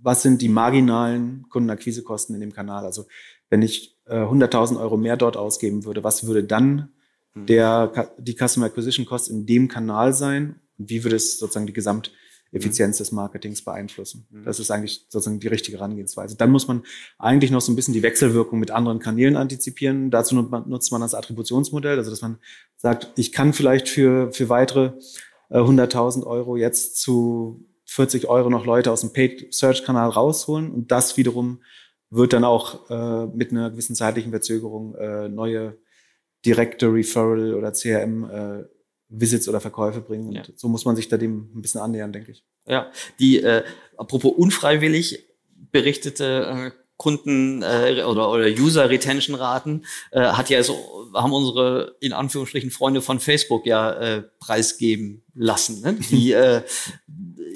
was 0.00 0.22
sind 0.22 0.40
die 0.42 0.48
marginalen 0.48 1.46
Kundenakquisekosten 1.48 2.34
in 2.34 2.40
dem 2.40 2.52
Kanal. 2.52 2.84
Also 2.84 3.06
wenn 3.50 3.62
ich 3.62 3.98
äh, 4.06 4.16
100.000 4.16 4.78
Euro 4.78 4.96
mehr 4.96 5.16
dort 5.16 5.36
ausgeben 5.36 5.84
würde, 5.84 6.04
was 6.04 6.26
würde 6.26 6.44
dann 6.44 6.90
mhm. 7.34 7.46
der, 7.46 8.12
die 8.18 8.36
Customer 8.36 8.66
Acquisition 8.66 9.06
Cost 9.06 9.28
in 9.28 9.46
dem 9.46 9.68
Kanal 9.68 10.12
sein? 10.12 10.60
Und 10.78 10.90
wie 10.90 11.02
würde 11.02 11.16
es 11.16 11.38
sozusagen 11.38 11.66
die 11.66 11.72
Gesamt 11.72 12.12
Effizienz 12.52 12.98
des 12.98 13.12
Marketings 13.12 13.62
beeinflussen. 13.62 14.26
Mhm. 14.30 14.44
Das 14.44 14.60
ist 14.60 14.70
eigentlich 14.70 15.06
sozusagen 15.08 15.40
die 15.40 15.48
richtige 15.48 15.78
Herangehensweise. 15.78 16.36
Dann 16.36 16.50
muss 16.50 16.68
man 16.68 16.82
eigentlich 17.18 17.50
noch 17.50 17.60
so 17.60 17.72
ein 17.72 17.76
bisschen 17.76 17.94
die 17.94 18.02
Wechselwirkung 18.02 18.58
mit 18.58 18.70
anderen 18.70 18.98
Kanälen 18.98 19.36
antizipieren. 19.36 20.10
Dazu 20.10 20.34
nutzt 20.34 20.92
man 20.92 21.00
das 21.00 21.14
Attributionsmodell, 21.14 21.98
also 21.98 22.10
dass 22.10 22.22
man 22.22 22.38
sagt, 22.76 23.12
ich 23.16 23.32
kann 23.32 23.52
vielleicht 23.52 23.88
für, 23.88 24.32
für 24.32 24.48
weitere 24.48 24.92
100.000 25.50 26.22
äh, 26.22 26.26
Euro 26.26 26.56
jetzt 26.56 27.00
zu 27.00 27.64
40 27.86 28.28
Euro 28.28 28.50
noch 28.50 28.66
Leute 28.66 28.90
aus 28.90 29.00
dem 29.00 29.12
Paid 29.12 29.54
Search 29.54 29.84
Kanal 29.84 30.10
rausholen 30.10 30.70
und 30.70 30.90
das 30.90 31.16
wiederum 31.16 31.62
wird 32.10 32.32
dann 32.32 32.44
auch 32.44 32.90
äh, 32.90 33.26
mit 33.26 33.50
einer 33.50 33.70
gewissen 33.70 33.94
zeitlichen 33.94 34.30
Verzögerung 34.30 34.94
äh, 34.96 35.28
neue 35.28 35.78
direkte 36.44 36.92
Referral 36.92 37.54
oder 37.54 37.72
CRM 37.72 38.24
äh, 38.24 38.64
Visits 39.08 39.48
oder 39.48 39.60
Verkäufe 39.60 40.00
bringen. 40.00 40.28
Und 40.28 40.34
ja. 40.34 40.44
so 40.54 40.68
muss 40.68 40.84
man 40.84 40.96
sich 40.96 41.08
da 41.08 41.16
dem 41.16 41.50
ein 41.54 41.62
bisschen 41.62 41.80
annähern, 41.80 42.12
denke 42.12 42.32
ich. 42.32 42.44
Ja, 42.66 42.90
die, 43.18 43.40
äh, 43.40 43.64
apropos 43.96 44.32
unfreiwillig 44.32 45.28
berichtete 45.70 46.72
äh, 46.74 46.85
Kunden 46.96 47.62
äh, 47.62 48.02
oder, 48.06 48.30
oder 48.30 48.46
User 48.46 48.88
Retention 48.88 49.36
Raten 49.36 49.84
äh, 50.12 50.20
hat 50.20 50.50
ja 50.50 50.62
so 50.62 50.76
haben 51.14 51.32
unsere 51.32 51.96
in 52.00 52.12
Anführungsstrichen 52.12 52.70
Freunde 52.70 53.02
von 53.02 53.20
Facebook 53.20 53.66
ja 53.66 53.92
äh, 53.92 54.22
preisgeben 54.40 55.22
lassen. 55.34 55.80
Ne? 55.82 55.96
Die 56.10 56.32
äh, 56.32 56.62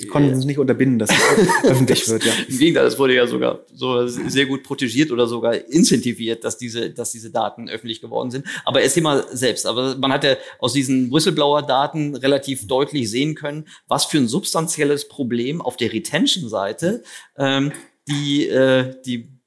Sie 0.00 0.06
konnten 0.06 0.30
es 0.30 0.46
nicht 0.46 0.58
unterbinden, 0.58 0.98
dass 0.98 1.10
es 1.10 1.64
öffentlich 1.70 2.08
wird. 2.08 2.24
Ja. 2.24 2.32
Im 2.48 2.58
Gegenteil, 2.58 2.86
es 2.86 2.98
wurde 2.98 3.14
ja 3.14 3.26
sogar 3.26 3.60
so 3.74 4.06
sehr 4.06 4.46
gut 4.46 4.62
protegiert 4.62 5.10
oder 5.10 5.26
sogar 5.26 5.54
incentiviert, 5.68 6.42
dass 6.42 6.56
diese, 6.56 6.88
dass 6.88 7.12
diese 7.12 7.30
Daten 7.30 7.68
öffentlich 7.68 8.00
geworden 8.00 8.30
sind. 8.30 8.46
Aber 8.64 8.80
erst 8.80 8.98
mal 9.02 9.26
selbst. 9.30 9.66
Aber 9.66 9.96
man 9.96 10.10
hat 10.10 10.24
ja 10.24 10.36
aus 10.58 10.72
diesen 10.72 11.12
Whistleblower-Daten 11.12 12.16
relativ 12.16 12.66
deutlich 12.66 13.10
sehen 13.10 13.34
können, 13.34 13.66
was 13.88 14.06
für 14.06 14.16
ein 14.16 14.26
substanzielles 14.26 15.06
Problem 15.06 15.60
auf 15.60 15.76
der 15.76 15.92
Retention-Seite 15.92 17.02
ähm, 17.36 17.72
die, 18.10 18.48
äh, 18.48 19.00
die 19.04 19.40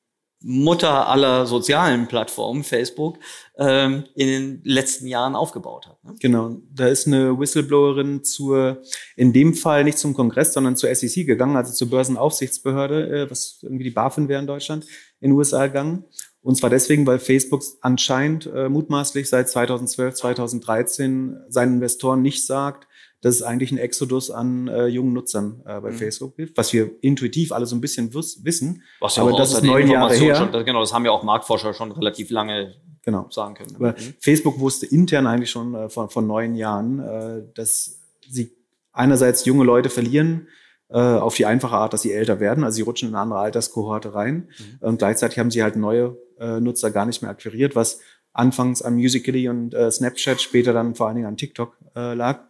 Mutter 0.44 1.08
aller 1.08 1.46
sozialen 1.46 2.08
Plattformen, 2.08 2.64
Facebook, 2.64 3.18
ähm, 3.58 4.04
in 4.16 4.28
den 4.28 4.62
letzten 4.66 5.08
Jahren 5.08 5.36
aufgebaut 5.36 5.88
hat. 5.88 6.04
Ne? 6.04 6.16
Genau, 6.20 6.58
da 6.74 6.88
ist 6.88 7.08
eine 7.08 7.40
Whistleblowerin 7.40 8.26
zur, 8.26 8.82
in 9.16 9.32
dem 9.32 9.54
Fall 9.54 9.86
nicht 9.86 9.98
zum 9.98 10.14
Kongress, 10.14 10.54
sondern 10.54 10.76
zur 10.76 10.94
SEC 10.94 11.26
gegangen, 11.26 11.56
also 11.56 11.72
zur 11.72 11.90
Börsenaufsichtsbehörde, 11.90 13.24
äh, 13.24 13.32
was 13.32 13.60
irgendwie 13.62 13.86
die 13.86 13.92
BaFin 13.92 14.28
wäre 14.28 14.42
in 14.42 14.48
Deutschland, 14.48 14.86
in 15.22 15.30
den 15.30 15.38
USA 15.38 15.68
gegangen. 15.68 16.04
Und 16.42 16.58
zwar 16.58 16.70
deswegen, 16.70 17.08
weil 17.08 17.20
Facebook 17.20 17.64
anscheinend 17.80 18.48
äh, 18.48 18.68
mutmaßlich 18.68 19.30
seit 19.30 19.50
2012, 19.50 20.16
2013 20.16 21.38
seinen 21.48 21.76
Investoren 21.76 22.22
nicht 22.22 22.46
sagt, 22.46 22.86
dass 23.24 23.36
es 23.36 23.42
eigentlich 23.42 23.72
ein 23.72 23.78
Exodus 23.78 24.30
an 24.30 24.68
äh, 24.68 24.88
jungen 24.88 25.14
Nutzern 25.14 25.62
äh, 25.66 25.80
bei 25.80 25.92
mhm. 25.92 25.96
Facebook 25.96 26.36
gibt, 26.36 26.58
was 26.58 26.74
wir 26.74 26.92
intuitiv 27.02 27.54
alle 27.54 27.66
so 27.66 27.76
ein 27.76 27.80
bisschen 27.80 28.14
wissen. 28.14 28.84
Was 29.00 29.16
ja 29.16 29.24
aber 29.24 29.38
das 29.38 29.54
ist 29.54 29.64
neun 29.64 29.90
Jahre 29.90 30.14
her. 30.14 30.36
Schon, 30.36 30.66
genau, 30.66 30.82
das 30.82 30.94
haben 30.94 31.06
ja 31.06 31.12
auch 31.12 31.24
Marktforscher 31.24 31.74
schon 31.74 31.94
relativ 31.94 32.30
lange 32.30 32.76
genau. 33.02 33.28
sagen 33.30 33.56
können. 33.56 33.78
Aber 33.78 33.94
mhm. 33.94 34.14
Facebook 34.20 34.60
wusste 34.60 34.86
intern 34.86 35.26
eigentlich 35.26 35.50
schon 35.50 35.74
äh, 35.74 35.90
von, 35.90 36.10
von 36.10 36.28
neun 36.28 36.56
Jahren, 36.56 37.00
äh, 37.00 37.44
dass 37.56 38.02
sie 38.28 38.52
einerseits 38.92 39.46
junge 39.46 39.64
Leute 39.64 39.90
verlieren, 39.90 40.50
äh, 40.90 40.98
auf 40.98 41.36
die 41.36 41.46
einfache 41.46 41.78
Art, 41.78 41.94
dass 41.94 42.02
sie 42.02 42.12
älter 42.12 42.42
werden. 42.42 42.66
Also 42.66 42.76
sie 42.76 42.82
rutschen 42.82 43.08
in 43.08 43.16
eine 43.16 43.22
andere 43.22 43.40
Alterskohorte 43.40 44.14
rein. 44.14 44.50
Mhm. 44.60 44.78
Und 44.82 44.98
gleichzeitig 44.98 45.40
haben 45.40 45.50
sie 45.50 45.64
halt 45.64 45.78
neue 45.78 46.18
äh, 46.40 46.60
Nutzer 46.60 46.92
gar 46.92 47.06
nicht 47.06 47.22
mehr 47.22 47.32
akquiriert, 47.32 47.74
was 47.74 48.02
anfangs 48.34 48.82
an 48.82 48.96
Musically 48.96 49.48
und 49.48 49.74
äh, 49.74 49.90
Snapchat, 49.90 50.42
später 50.42 50.74
dann 50.74 50.96
vor 50.96 51.08
allen 51.08 51.16
Dingen 51.16 51.28
an 51.28 51.38
TikTok 51.38 51.78
äh, 51.96 52.14
lag. 52.16 52.48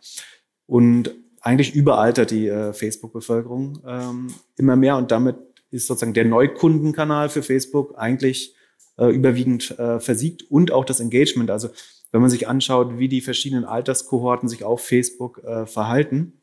Und 0.66 1.14
eigentlich 1.42 1.76
überaltert 1.76 2.32
die 2.32 2.48
äh, 2.48 2.74
Facebook-Bevölkerung 2.74 3.82
ähm, 3.86 4.28
immer 4.56 4.76
mehr 4.76 4.98
und 4.98 5.12
damit 5.12 5.36
ist 5.72 5.88
sozusagen 5.88 6.14
der 6.14 6.26
Neukundenkanal 6.26 7.30
für 7.30 7.44
Facebook 7.44 7.98
eigentlich 7.98 8.56
äh, 8.98 9.08
überwiegend 9.08 9.78
äh, 9.78 10.00
versiegt 10.00 10.50
und 10.50 10.72
auch 10.72 10.86
das 10.86 11.00
Engagement. 11.00 11.52
Also 11.52 11.70
wenn 12.12 12.22
man 12.22 12.30
sich 12.30 12.48
anschaut, 12.48 12.98
wie 12.98 13.10
die 13.10 13.22
verschiedenen 13.22 13.66
Alterskohorten 13.66 14.48
sich 14.48 14.64
auf 14.64 14.86
Facebook 14.86 15.44
äh, 15.44 15.66
verhalten, 15.66 16.42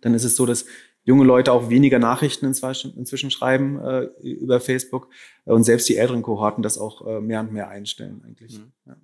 dann 0.00 0.12
ist 0.12 0.24
es 0.24 0.36
so, 0.36 0.44
dass 0.44 0.66
junge 1.04 1.24
Leute 1.24 1.52
auch 1.52 1.70
weniger 1.70 1.98
Nachrichten 1.98 2.44
inzwischen, 2.44 3.30
schreiben 3.30 3.78
äh, 3.78 4.02
über 4.20 4.60
Facebook 4.60 5.08
und 5.44 5.62
selbst 5.62 5.88
die 5.88 5.96
älteren 5.96 6.22
Kohorten 6.22 6.62
das 6.62 6.76
auch 6.76 7.06
äh, 7.06 7.20
mehr 7.20 7.40
und 7.40 7.52
mehr 7.52 7.68
einstellen 7.68 8.20
eigentlich. 8.26 8.58
Mhm. 8.58 8.72
Ja 8.84 8.96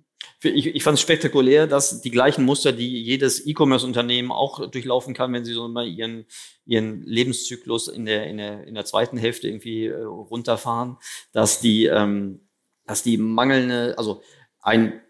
ich, 0.43 0.67
ich 0.67 0.83
fand 0.83 0.95
es 0.97 1.01
spektakulär, 1.01 1.67
dass 1.67 2.01
die 2.01 2.11
gleichen 2.11 2.45
Muster, 2.45 2.71
die 2.71 3.01
jedes 3.01 3.45
E-Commerce-Unternehmen 3.45 4.31
auch 4.31 4.69
durchlaufen 4.69 5.13
kann, 5.13 5.33
wenn 5.33 5.45
sie 5.45 5.53
so 5.53 5.67
mal 5.67 5.87
ihren, 5.87 6.25
ihren 6.65 7.03
Lebenszyklus 7.03 7.87
in 7.87 8.05
der, 8.05 8.27
in, 8.27 8.37
der, 8.37 8.65
in 8.65 8.75
der 8.75 8.85
zweiten 8.85 9.17
Hälfte 9.17 9.47
irgendwie 9.47 9.87
äh, 9.87 10.03
runterfahren, 10.03 10.97
dass 11.31 11.59
die, 11.59 11.85
ähm, 11.85 12.41
dass 12.85 13.03
die 13.03 13.17
mangelnde, 13.17 13.95
also 13.97 14.21
ein 14.61 15.01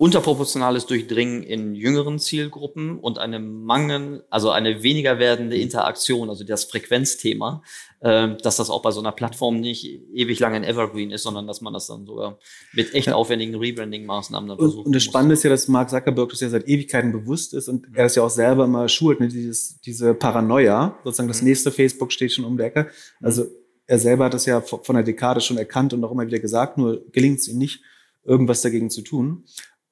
unterproportionales 0.00 0.86
Durchdringen 0.86 1.42
in 1.42 1.74
jüngeren 1.74 2.18
Zielgruppen 2.18 2.98
und 2.98 3.18
eine 3.18 3.38
Mangel, 3.38 4.24
also 4.30 4.48
eine 4.48 4.82
weniger 4.82 5.18
werdende 5.18 5.58
Interaktion, 5.58 6.30
also 6.30 6.42
das 6.42 6.64
Frequenzthema, 6.64 7.62
äh, 8.00 8.34
dass 8.42 8.56
das 8.56 8.70
auch 8.70 8.80
bei 8.80 8.92
so 8.92 9.00
einer 9.00 9.12
Plattform 9.12 9.60
nicht 9.60 9.84
ewig 9.84 10.40
lang 10.40 10.54
ein 10.54 10.64
Evergreen 10.64 11.10
ist, 11.10 11.24
sondern 11.24 11.46
dass 11.46 11.60
man 11.60 11.74
das 11.74 11.86
dann 11.86 12.06
sogar 12.06 12.38
mit 12.72 12.94
echt 12.94 13.12
aufwendigen 13.12 13.56
Rebranding-Maßnahmen 13.56 14.48
dann 14.48 14.56
versucht. 14.56 14.78
Und, 14.78 14.86
und 14.86 14.94
das 14.94 15.04
Spannende 15.04 15.34
ist 15.34 15.42
ja, 15.42 15.50
dass 15.50 15.68
Mark 15.68 15.90
Zuckerberg 15.90 16.30
das 16.30 16.40
ja 16.40 16.48
seit 16.48 16.66
Ewigkeiten 16.66 17.12
bewusst 17.12 17.52
ist 17.52 17.68
und 17.68 17.88
er 17.92 18.04
das 18.04 18.14
ja 18.14 18.22
auch 18.22 18.30
selber 18.30 18.64
immer 18.64 18.88
schult, 18.88 19.20
ne, 19.20 19.28
dieses, 19.28 19.82
diese 19.82 20.14
Paranoia, 20.14 20.98
sozusagen 21.04 21.28
das 21.28 21.42
mhm. 21.42 21.48
nächste 21.48 21.70
Facebook 21.70 22.10
steht 22.10 22.32
schon 22.32 22.46
um 22.46 22.56
der 22.56 22.68
Ecke. 22.68 22.88
Also 23.20 23.44
er 23.86 23.98
selber 23.98 24.24
hat 24.24 24.32
das 24.32 24.46
ja 24.46 24.62
von 24.62 24.94
der 24.94 25.04
Dekade 25.04 25.42
schon 25.42 25.58
erkannt 25.58 25.92
und 25.92 26.02
auch 26.02 26.12
immer 26.12 26.26
wieder 26.26 26.38
gesagt, 26.38 26.78
nur 26.78 27.04
gelingt 27.12 27.40
es 27.40 27.48
ihm 27.48 27.58
nicht, 27.58 27.82
irgendwas 28.24 28.62
dagegen 28.62 28.90
zu 28.90 29.02
tun. 29.02 29.44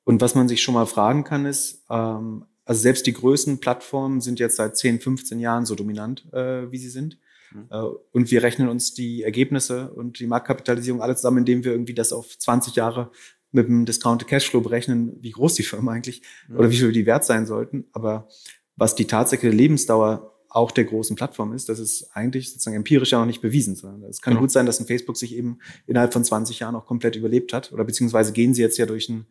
Und 0.08 0.22
was 0.22 0.34
man 0.34 0.48
sich 0.48 0.62
schon 0.62 0.72
mal 0.72 0.86
fragen 0.86 1.22
kann, 1.22 1.44
ist, 1.44 1.84
ähm, 1.90 2.46
also 2.64 2.80
selbst 2.80 3.06
die 3.06 3.12
größten 3.12 3.60
Plattformen 3.60 4.22
sind 4.22 4.40
jetzt 4.40 4.56
seit 4.56 4.74
10, 4.74 5.00
15 5.00 5.38
Jahren 5.38 5.66
so 5.66 5.74
dominant, 5.74 6.24
äh, 6.32 6.72
wie 6.72 6.78
sie 6.78 6.88
sind. 6.88 7.18
Mhm. 7.52 7.66
Äh, 7.68 7.82
und 8.12 8.30
wir 8.30 8.42
rechnen 8.42 8.70
uns 8.70 8.94
die 8.94 9.22
Ergebnisse 9.22 9.92
und 9.92 10.18
die 10.18 10.26
Marktkapitalisierung 10.26 11.02
alle 11.02 11.14
zusammen, 11.14 11.40
indem 11.40 11.62
wir 11.62 11.72
irgendwie 11.72 11.92
das 11.92 12.14
auf 12.14 12.38
20 12.38 12.74
Jahre 12.74 13.10
mit 13.52 13.68
dem 13.68 13.84
Discounted 13.84 14.26
Cashflow 14.26 14.62
berechnen, 14.62 15.14
wie 15.20 15.32
groß 15.32 15.56
die 15.56 15.62
Firma 15.62 15.92
eigentlich 15.92 16.22
mhm. 16.48 16.56
oder 16.56 16.70
wie 16.70 16.78
viel 16.78 16.92
die 16.92 17.04
wert 17.04 17.26
sein 17.26 17.44
sollten. 17.44 17.84
Aber 17.92 18.28
was 18.76 18.94
die 18.94 19.06
tatsächliche 19.06 19.54
Lebensdauer 19.54 20.34
auch 20.48 20.70
der 20.70 20.84
großen 20.84 21.16
Plattform 21.16 21.52
ist, 21.52 21.68
das 21.68 21.78
ist 21.78 22.08
eigentlich 22.14 22.50
sozusagen 22.50 22.76
empirisch 22.76 23.12
ja 23.12 23.18
noch 23.18 23.26
nicht 23.26 23.42
bewiesen. 23.42 23.76
Sondern 23.76 24.08
es 24.08 24.22
kann 24.22 24.32
genau. 24.32 24.40
gut 24.40 24.52
sein, 24.52 24.64
dass 24.64 24.80
ein 24.80 24.86
Facebook 24.86 25.18
sich 25.18 25.36
eben 25.36 25.58
innerhalb 25.86 26.14
von 26.14 26.24
20 26.24 26.60
Jahren 26.60 26.76
auch 26.76 26.86
komplett 26.86 27.14
überlebt 27.14 27.52
hat. 27.52 27.72
Oder 27.72 27.84
beziehungsweise 27.84 28.32
gehen 28.32 28.54
sie 28.54 28.62
jetzt 28.62 28.78
ja 28.78 28.86
durch 28.86 29.10
ein 29.10 29.26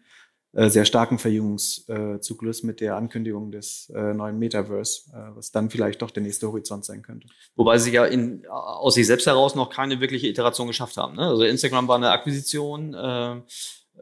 sehr 0.54 0.86
starken 0.86 1.20
Verjüngungszyklus 1.20 2.64
mit 2.64 2.82
der 2.82 2.96
Ankündigung 2.96 3.52
des 3.52 3.92
äh, 3.94 4.14
neuen 4.14 4.40
Metaverse, 4.40 5.10
äh, 5.12 5.36
was 5.36 5.52
dann 5.52 5.70
vielleicht 5.70 6.02
doch 6.02 6.10
der 6.10 6.24
nächste 6.24 6.48
Horizont 6.48 6.86
sein 6.86 7.02
könnte. 7.02 7.28
Wobei 7.56 7.78
sie 7.78 7.92
ja 7.92 8.06
in, 8.06 8.46
aus 8.48 8.96
sich 8.96 9.06
selbst 9.06 9.28
heraus 9.28 9.56
noch 9.56 9.70
keine 9.70 10.00
wirkliche 10.00 10.28
Iteration 10.28 10.68
geschafft 10.68 10.98
haben. 10.98 11.16
Ne? 11.16 11.28
Also 11.28 11.44
Instagram 11.44 11.88
war 11.88 11.98
eine 11.98 12.12
Akquisition, 12.12 12.94
äh, 12.94 13.42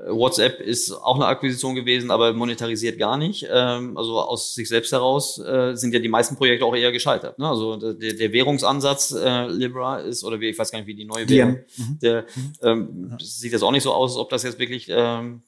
WhatsApp 0.08 0.60
ist 0.60 0.92
auch 0.92 1.16
eine 1.16 1.26
Akquisition 1.26 1.74
gewesen, 1.74 2.12
aber 2.12 2.34
monetarisiert 2.34 3.00
gar 3.00 3.18
nicht. 3.18 3.48
Ähm, 3.50 3.98
also 3.98 4.20
aus 4.20 4.54
sich 4.54 4.68
selbst 4.68 4.92
heraus 4.92 5.40
äh, 5.40 5.76
sind 5.76 5.94
ja 5.94 6.00
die 6.00 6.10
meisten 6.10 6.36
Projekte 6.36 6.66
auch 6.66 6.76
eher 6.76 6.92
gescheitert. 6.92 7.40
Ne? 7.40 7.48
Also 7.48 7.78
der, 7.78 8.14
der 8.14 8.34
Währungsansatz 8.34 9.12
äh, 9.12 9.48
Libra 9.48 10.00
ist, 10.00 10.24
oder 10.24 10.40
wie, 10.40 10.50
ich 10.50 10.60
weiß 10.60 10.72
gar 10.72 10.80
nicht, 10.80 10.88
wie 10.88 10.96
die 10.96 11.06
neue 11.06 11.30
Währung, 11.30 11.60
mhm. 11.78 12.00
der 12.02 12.26
mhm. 12.36 12.54
ähm, 12.62 13.18
sieht 13.22 13.54
jetzt 13.54 13.62
auch 13.62 13.72
nicht 13.72 13.84
so 13.84 13.94
aus, 13.94 14.12
als 14.12 14.20
ob 14.20 14.30
das 14.30 14.44
jetzt 14.44 14.60
wirklich 14.60 14.88
ähm, 14.90 15.44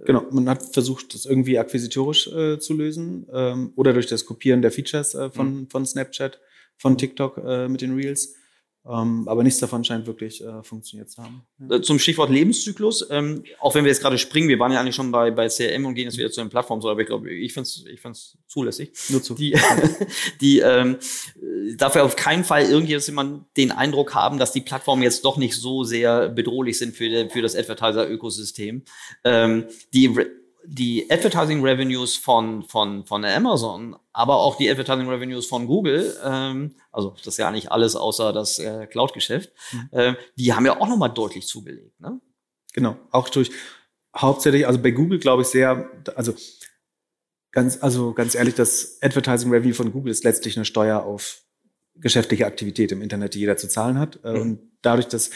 Genau, 0.00 0.26
man 0.30 0.48
hat 0.48 0.74
versucht, 0.74 1.14
das 1.14 1.24
irgendwie 1.24 1.58
akquisitorisch 1.58 2.26
äh, 2.28 2.58
zu 2.58 2.74
lösen 2.74 3.26
ähm, 3.32 3.72
oder 3.76 3.92
durch 3.92 4.06
das 4.06 4.26
Kopieren 4.26 4.60
der 4.60 4.72
Features 4.72 5.14
äh, 5.14 5.30
von, 5.30 5.60
mhm. 5.60 5.70
von 5.70 5.86
Snapchat, 5.86 6.40
von 6.76 6.98
TikTok 6.98 7.38
äh, 7.38 7.68
mit 7.68 7.80
den 7.80 7.94
Reels. 7.94 8.34
Ähm, 8.86 9.26
aber 9.28 9.42
nichts 9.42 9.60
davon 9.60 9.82
scheint 9.82 10.06
wirklich 10.06 10.44
äh, 10.44 10.62
funktioniert 10.62 11.10
zu 11.10 11.22
haben. 11.22 11.42
Ja. 11.58 11.76
Äh, 11.76 11.82
zum 11.82 11.98
Stichwort 11.98 12.28
Lebenszyklus, 12.28 13.06
ähm, 13.10 13.42
auch 13.58 13.74
wenn 13.74 13.84
wir 13.84 13.90
jetzt 13.90 14.02
gerade 14.02 14.18
springen, 14.18 14.48
wir 14.48 14.58
waren 14.58 14.72
ja 14.72 14.80
eigentlich 14.80 14.94
schon 14.94 15.10
bei, 15.10 15.30
bei 15.30 15.48
CRM 15.48 15.86
und 15.86 15.94
gehen 15.94 16.04
jetzt 16.04 16.18
wieder 16.18 16.30
zu 16.30 16.42
den 16.42 16.50
Plattformen, 16.50 16.82
so, 16.82 16.90
aber 16.90 17.00
ich 17.00 17.06
glaube, 17.06 17.30
ich 17.30 17.54
finde 17.54 17.66
es 17.66 17.84
ich 17.86 18.00
find's 18.00 18.36
zulässig. 18.46 18.92
Nur 19.08 19.22
zu. 19.22 19.34
Die, 19.34 19.56
die 20.42 20.58
ähm, 20.58 20.98
darf 21.76 21.94
ja 21.94 22.02
auf 22.02 22.16
keinen 22.16 22.44
Fall 22.44 22.64
irgendjemand 22.64 23.46
den 23.56 23.72
Eindruck 23.72 24.14
haben, 24.14 24.38
dass 24.38 24.52
die 24.52 24.60
Plattformen 24.60 25.02
jetzt 25.02 25.24
doch 25.24 25.38
nicht 25.38 25.56
so 25.56 25.84
sehr 25.84 26.28
bedrohlich 26.28 26.76
sind 26.78 26.94
für, 26.94 27.30
für 27.30 27.40
das 27.40 27.56
Advertiser-Ökosystem. 27.56 28.82
Ähm, 29.24 29.64
die 29.94 30.14
die 30.66 31.10
Advertising 31.10 31.62
Revenues 31.62 32.16
von, 32.16 32.62
von, 32.62 33.04
von 33.04 33.24
Amazon, 33.24 33.96
aber 34.12 34.36
auch 34.36 34.56
die 34.56 34.70
Advertising 34.70 35.08
Revenues 35.08 35.46
von 35.46 35.66
Google, 35.66 36.16
ähm, 36.24 36.74
also 36.90 37.14
das 37.18 37.34
ist 37.34 37.38
ja 37.38 37.50
nicht 37.50 37.70
alles 37.70 37.96
außer 37.96 38.32
das 38.32 38.58
äh, 38.58 38.86
Cloud-Geschäft, 38.86 39.52
mhm. 39.72 39.88
äh, 39.92 40.14
die 40.36 40.52
haben 40.52 40.66
ja 40.66 40.80
auch 40.80 40.88
nochmal 40.88 41.10
deutlich 41.10 41.46
zugelegt. 41.46 42.00
Ne? 42.00 42.20
Genau, 42.72 42.96
auch 43.10 43.28
durch 43.28 43.50
hauptsächlich, 44.16 44.66
also 44.66 44.80
bei 44.80 44.90
Google 44.90 45.18
glaube 45.18 45.42
ich 45.42 45.48
sehr, 45.48 45.90
also 46.16 46.34
ganz, 47.52 47.82
also 47.82 48.12
ganz 48.12 48.34
ehrlich, 48.34 48.54
das 48.54 48.98
Advertising 49.00 49.50
Revenue 49.50 49.74
von 49.74 49.92
Google 49.92 50.10
ist 50.10 50.24
letztlich 50.24 50.56
eine 50.56 50.64
Steuer 50.64 51.02
auf 51.02 51.42
geschäftliche 51.96 52.46
Aktivität 52.46 52.90
im 52.92 53.02
Internet, 53.02 53.34
die 53.34 53.40
jeder 53.40 53.56
zu 53.56 53.68
zahlen 53.68 53.98
hat. 53.98 54.18
Äh, 54.24 54.32
mhm. 54.32 54.40
Und 54.40 54.60
dadurch, 54.82 55.08
dass 55.08 55.30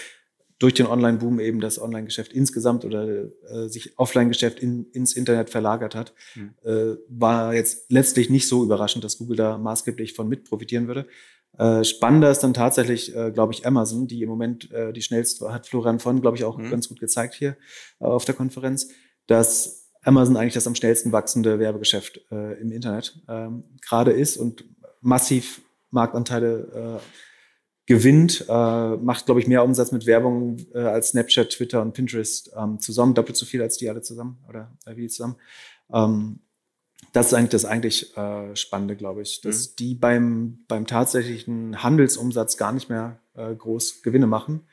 durch 0.58 0.74
den 0.74 0.86
Online-Boom 0.86 1.38
eben 1.40 1.60
das 1.60 1.80
Online-Geschäft 1.80 2.32
insgesamt 2.32 2.84
oder 2.84 3.06
äh, 3.06 3.68
sich 3.68 3.98
Offline-Geschäft 3.98 4.58
in, 4.58 4.86
ins 4.92 5.14
Internet 5.14 5.50
verlagert 5.50 5.94
hat, 5.94 6.14
mhm. 6.34 6.54
äh, 6.64 6.96
war 7.08 7.54
jetzt 7.54 7.90
letztlich 7.90 8.28
nicht 8.28 8.48
so 8.48 8.64
überraschend, 8.64 9.04
dass 9.04 9.18
Google 9.18 9.36
da 9.36 9.58
maßgeblich 9.58 10.14
von 10.14 10.28
mit 10.28 10.44
profitieren 10.44 10.88
würde. 10.88 11.06
Äh, 11.56 11.84
spannender 11.84 12.30
ist 12.30 12.40
dann 12.40 12.54
tatsächlich, 12.54 13.14
äh, 13.14 13.30
glaube 13.30 13.52
ich, 13.52 13.66
Amazon, 13.66 14.06
die 14.06 14.22
im 14.22 14.28
Moment 14.28 14.70
äh, 14.72 14.92
die 14.92 15.02
schnellste, 15.02 15.52
hat 15.52 15.66
Florian 15.66 16.00
von, 16.00 16.20
glaube 16.20 16.36
ich, 16.36 16.44
auch 16.44 16.58
mhm. 16.58 16.70
ganz 16.70 16.88
gut 16.88 17.00
gezeigt 17.00 17.34
hier 17.34 17.56
äh, 18.00 18.04
auf 18.04 18.24
der 18.24 18.34
Konferenz, 18.34 18.88
dass 19.26 19.90
Amazon 20.02 20.36
eigentlich 20.36 20.54
das 20.54 20.66
am 20.66 20.74
schnellsten 20.74 21.12
wachsende 21.12 21.58
Werbegeschäft 21.58 22.20
äh, 22.30 22.60
im 22.60 22.72
Internet 22.72 23.20
ähm, 23.28 23.64
gerade 23.80 24.12
ist 24.12 24.36
und 24.36 24.64
massiv 25.00 25.62
Marktanteile 25.90 27.00
äh, 27.00 27.27
gewinnt, 27.88 28.44
äh, 28.46 28.96
macht, 28.96 29.24
glaube 29.24 29.40
ich, 29.40 29.46
mehr 29.46 29.64
Umsatz 29.64 29.92
mit 29.92 30.04
Werbung 30.04 30.58
äh, 30.74 30.78
als 30.78 31.08
Snapchat, 31.08 31.48
Twitter 31.48 31.80
und 31.80 31.94
Pinterest 31.94 32.52
ähm, 32.54 32.78
zusammen, 32.78 33.14
doppelt 33.14 33.38
so 33.38 33.46
viel 33.46 33.62
als 33.62 33.78
die 33.78 33.88
alle 33.88 34.02
zusammen 34.02 34.36
oder 34.46 34.76
äh, 34.84 34.94
wie 34.96 35.08
zusammen. 35.08 35.36
Ähm, 35.90 36.40
das 37.14 37.28
ist 37.28 37.34
eigentlich 37.34 37.50
das 37.50 37.64
eigentlich 37.64 38.14
äh, 38.14 38.54
Spannende, 38.54 38.94
glaube 38.94 39.22
ich, 39.22 39.40
dass 39.40 39.70
mhm. 39.70 39.76
die 39.78 39.94
beim, 39.94 40.58
beim 40.68 40.86
tatsächlichen 40.86 41.82
Handelsumsatz 41.82 42.58
gar 42.58 42.72
nicht 42.72 42.90
mehr 42.90 43.20
äh, 43.34 43.54
groß 43.54 44.02
Gewinne 44.02 44.26
machen, 44.26 44.66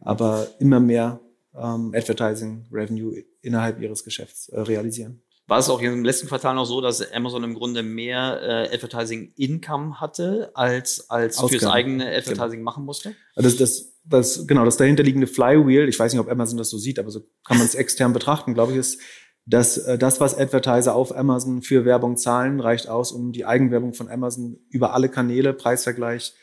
aber 0.00 0.48
immer 0.58 0.80
mehr 0.80 1.20
ähm, 1.54 1.92
Advertising 1.94 2.64
Revenue 2.72 3.22
innerhalb 3.42 3.82
ihres 3.82 4.02
Geschäfts 4.02 4.48
äh, 4.48 4.58
realisieren. 4.58 5.20
War 5.48 5.58
es 5.58 5.68
auch 5.68 5.80
im 5.80 6.04
letzten 6.04 6.28
Quartal 6.28 6.54
noch 6.54 6.64
so, 6.64 6.80
dass 6.80 7.12
Amazon 7.12 7.44
im 7.44 7.54
Grunde 7.54 7.82
mehr 7.82 8.40
äh, 8.70 8.74
Advertising 8.74 9.32
Income 9.36 10.00
hatte, 10.00 10.50
als, 10.54 11.10
als 11.10 11.38
Ausgaben. 11.38 11.50
fürs 11.50 11.72
eigene 11.72 12.04
genau. 12.04 12.16
Advertising 12.16 12.58
genau. 12.60 12.64
machen 12.64 12.84
musste? 12.84 13.14
Das, 13.34 13.56
das, 13.56 13.92
das, 14.04 14.46
genau, 14.46 14.64
das 14.64 14.76
dahinterliegende 14.76 15.26
Flywheel, 15.26 15.88
ich 15.88 15.98
weiß 15.98 16.12
nicht, 16.12 16.20
ob 16.20 16.30
Amazon 16.30 16.58
das 16.58 16.70
so 16.70 16.78
sieht, 16.78 16.98
aber 16.98 17.10
so 17.10 17.20
kann 17.44 17.58
man 17.58 17.66
es 17.66 17.74
extern 17.74 18.12
betrachten, 18.12 18.54
glaube 18.54 18.72
ich, 18.72 18.78
ist, 18.78 19.00
dass 19.44 19.78
äh, 19.78 19.98
das, 19.98 20.20
was 20.20 20.38
Advertiser 20.38 20.94
auf 20.94 21.14
Amazon 21.14 21.62
für 21.62 21.84
Werbung 21.84 22.16
zahlen, 22.16 22.60
reicht 22.60 22.88
aus, 22.88 23.12
um 23.12 23.32
die 23.32 23.44
Eigenwerbung 23.44 23.94
von 23.94 24.08
Amazon 24.08 24.58
über 24.70 24.94
alle 24.94 25.08
Kanäle, 25.08 25.52
Preisvergleich, 25.52 26.34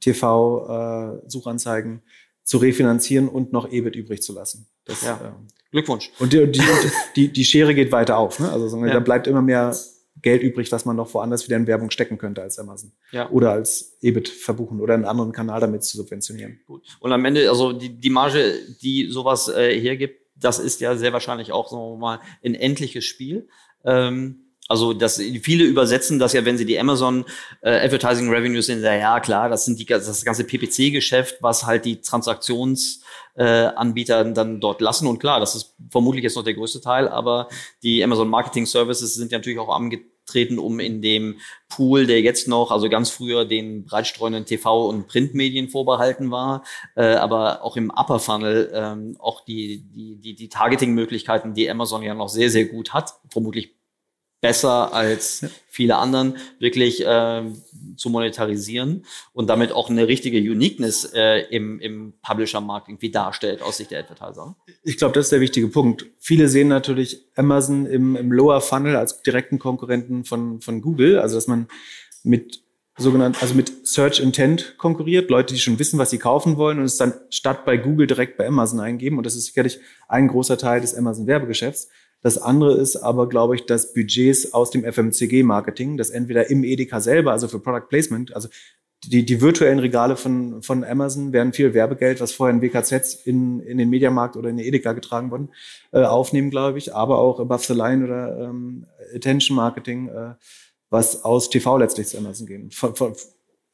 TV, 0.00 1.20
äh, 1.22 1.28
Suchanzeigen 1.28 2.02
zu 2.42 2.58
refinanzieren 2.58 3.28
und 3.28 3.52
noch 3.52 3.70
EBIT 3.70 3.94
übrig 3.94 4.22
zu 4.22 4.32
lassen. 4.32 4.68
Das, 4.84 5.02
ja. 5.02 5.14
äh, 5.16 5.32
Glückwunsch. 5.70 6.10
Und 6.18 6.32
die, 6.32 6.50
die, 6.50 6.62
die, 7.16 7.32
die 7.32 7.44
Schere 7.44 7.74
geht 7.74 7.92
weiter 7.92 8.18
auf. 8.18 8.38
Ne? 8.40 8.50
Also 8.50 8.84
ja. 8.84 8.92
da 8.92 9.00
bleibt 9.00 9.26
immer 9.26 9.42
mehr 9.42 9.76
Geld 10.22 10.42
übrig, 10.42 10.72
was 10.72 10.84
man 10.84 10.96
noch 10.96 11.12
woanders 11.14 11.46
wieder 11.46 11.56
in 11.56 11.66
Werbung 11.66 11.90
stecken 11.90 12.18
könnte 12.18 12.42
als 12.42 12.58
Amazon. 12.58 12.92
Ja. 13.12 13.30
Oder 13.30 13.52
als 13.52 13.98
EBIT 14.00 14.28
verbuchen 14.28 14.80
oder 14.80 14.94
einen 14.94 15.04
anderen 15.04 15.32
Kanal 15.32 15.60
damit 15.60 15.84
zu 15.84 15.96
subventionieren. 15.96 16.60
Gut. 16.66 16.84
Und 17.00 17.12
am 17.12 17.24
Ende, 17.24 17.48
also 17.48 17.72
die, 17.72 18.00
die 18.00 18.10
Marge, 18.10 18.54
die 18.82 19.08
sowas 19.10 19.48
äh, 19.48 19.78
hergibt, 19.78 20.20
das 20.34 20.58
ist 20.58 20.80
ja 20.80 20.96
sehr 20.96 21.12
wahrscheinlich 21.12 21.52
auch, 21.52 21.68
sagen 21.68 21.82
wir 21.82 21.96
mal, 21.96 22.20
ein 22.44 22.54
endliches 22.54 23.04
Spiel. 23.04 23.48
Ähm, 23.84 24.47
also 24.68 24.92
das, 24.92 25.16
viele 25.16 25.64
übersetzen 25.64 26.18
das 26.18 26.34
ja, 26.34 26.44
wenn 26.44 26.58
sie 26.58 26.66
die 26.66 26.78
Amazon 26.78 27.24
äh, 27.62 27.70
Advertising 27.70 28.28
Revenues 28.28 28.66
sehen, 28.66 28.82
ja 28.82 29.18
klar, 29.20 29.48
das 29.48 29.64
sind 29.64 29.80
die, 29.80 29.86
das 29.86 30.26
ganze 30.26 30.44
PPC-Geschäft, 30.44 31.38
was 31.40 31.64
halt 31.64 31.86
die 31.86 32.02
Transaktionsanbieter 32.02 34.20
äh, 34.20 34.32
dann 34.34 34.60
dort 34.60 34.82
lassen. 34.82 35.06
Und 35.06 35.20
klar, 35.20 35.40
das 35.40 35.54
ist 35.54 35.74
vermutlich 35.90 36.22
jetzt 36.22 36.36
noch 36.36 36.44
der 36.44 36.52
größte 36.52 36.82
Teil, 36.82 37.08
aber 37.08 37.48
die 37.82 38.04
Amazon 38.04 38.28
Marketing 38.28 38.66
Services 38.66 39.14
sind 39.14 39.32
ja 39.32 39.38
natürlich 39.38 39.58
auch 39.58 39.74
angetreten, 39.74 40.58
um 40.58 40.80
in 40.80 41.00
dem 41.00 41.38
Pool, 41.70 42.06
der 42.06 42.20
jetzt 42.20 42.46
noch, 42.46 42.70
also 42.70 42.90
ganz 42.90 43.08
früher 43.08 43.46
den 43.46 43.86
breitstreuenden 43.86 44.44
TV- 44.44 44.86
und 44.86 45.08
Printmedien 45.08 45.70
vorbehalten 45.70 46.30
war, 46.30 46.62
äh, 46.94 47.14
aber 47.14 47.64
auch 47.64 47.78
im 47.78 47.90
Upper 47.90 48.18
Funnel 48.18 48.70
ähm, 48.74 49.16
auch 49.18 49.46
die, 49.46 49.86
die, 49.94 50.16
die, 50.16 50.34
die 50.34 50.50
Targeting-Möglichkeiten, 50.50 51.54
die 51.54 51.70
Amazon 51.70 52.02
ja 52.02 52.14
noch 52.14 52.28
sehr, 52.28 52.50
sehr 52.50 52.66
gut 52.66 52.92
hat, 52.92 53.14
vermutlich 53.30 53.77
besser 54.40 54.92
als 54.94 55.44
viele 55.68 55.96
anderen 55.96 56.36
wirklich 56.58 57.04
äh, 57.04 57.42
zu 57.96 58.10
monetarisieren 58.10 59.04
und 59.32 59.48
damit 59.48 59.72
auch 59.72 59.90
eine 59.90 60.06
richtige 60.06 60.38
Uniqueness 60.38 61.12
äh, 61.14 61.40
im, 61.50 61.80
im 61.80 62.14
Publisher-Markt 62.22 62.88
irgendwie 62.88 63.10
darstellt 63.10 63.62
aus 63.62 63.78
Sicht 63.78 63.90
der 63.90 64.00
Advertiser. 64.00 64.56
Ich 64.82 64.96
glaube, 64.96 65.14
das 65.14 65.26
ist 65.26 65.32
der 65.32 65.40
wichtige 65.40 65.68
Punkt. 65.68 66.06
Viele 66.18 66.48
sehen 66.48 66.68
natürlich 66.68 67.24
Amazon 67.34 67.86
im, 67.86 68.16
im 68.16 68.32
Lower 68.32 68.60
Funnel 68.60 68.96
als 68.96 69.22
direkten 69.22 69.58
Konkurrenten 69.58 70.24
von, 70.24 70.60
von 70.60 70.80
Google, 70.80 71.18
also 71.18 71.34
dass 71.36 71.48
man 71.48 71.68
mit 72.22 72.62
sogenannt, 72.96 73.40
also 73.40 73.54
mit 73.54 73.86
Search 73.86 74.20
Intent 74.20 74.76
konkurriert, 74.76 75.30
Leute, 75.30 75.54
die 75.54 75.60
schon 75.60 75.78
wissen, 75.78 75.98
was 75.98 76.10
sie 76.10 76.18
kaufen 76.18 76.56
wollen 76.56 76.78
und 76.78 76.84
es 76.84 76.96
dann 76.96 77.14
statt 77.30 77.64
bei 77.64 77.76
Google 77.76 78.06
direkt 78.06 78.36
bei 78.36 78.46
Amazon 78.46 78.80
eingeben. 78.80 79.18
Und 79.18 79.24
das 79.24 79.36
ist 79.36 79.46
sicherlich 79.46 79.78
ein 80.08 80.28
großer 80.28 80.58
Teil 80.58 80.80
des 80.80 80.94
Amazon 80.94 81.26
Werbegeschäfts. 81.26 81.88
Das 82.20 82.38
andere 82.38 82.74
ist 82.74 82.96
aber, 82.96 83.28
glaube 83.28 83.54
ich, 83.54 83.66
dass 83.66 83.92
Budgets 83.92 84.52
aus 84.52 84.70
dem 84.70 84.84
FMCG-Marketing, 84.84 85.96
das 85.96 86.10
entweder 86.10 86.50
im 86.50 86.64
Edeka 86.64 87.00
selber, 87.00 87.32
also 87.32 87.48
für 87.48 87.60
Product 87.60 87.88
Placement, 87.88 88.34
also 88.34 88.48
die, 89.04 89.24
die 89.24 89.40
virtuellen 89.40 89.78
Regale 89.78 90.16
von, 90.16 90.62
von 90.62 90.82
Amazon 90.82 91.32
werden 91.32 91.52
viel 91.52 91.72
Werbegeld, 91.72 92.20
was 92.20 92.32
vorher 92.32 92.54
in 92.54 92.62
WKZ 92.62 93.26
in, 93.26 93.60
in 93.60 93.78
den 93.78 93.88
Mediamarkt 93.88 94.36
oder 94.36 94.48
in 94.48 94.56
den 94.56 94.66
Edeka 94.66 94.92
getragen 94.92 95.30
worden, 95.30 95.50
äh, 95.92 96.02
aufnehmen, 96.02 96.50
glaube 96.50 96.78
ich, 96.78 96.94
aber 96.94 97.18
auch 97.18 97.38
Above 97.38 97.64
the 97.64 97.74
Line 97.74 98.04
oder 98.04 98.38
ähm, 98.40 98.86
Attention 99.14 99.56
Marketing, 99.56 100.08
äh, 100.08 100.34
was 100.90 101.24
aus 101.24 101.48
TV 101.48 101.78
letztlich 101.78 102.08
zu 102.08 102.18
Amazon 102.18 102.46
gehen. 102.46 102.70
Von, 102.72 102.96
von, 102.96 103.14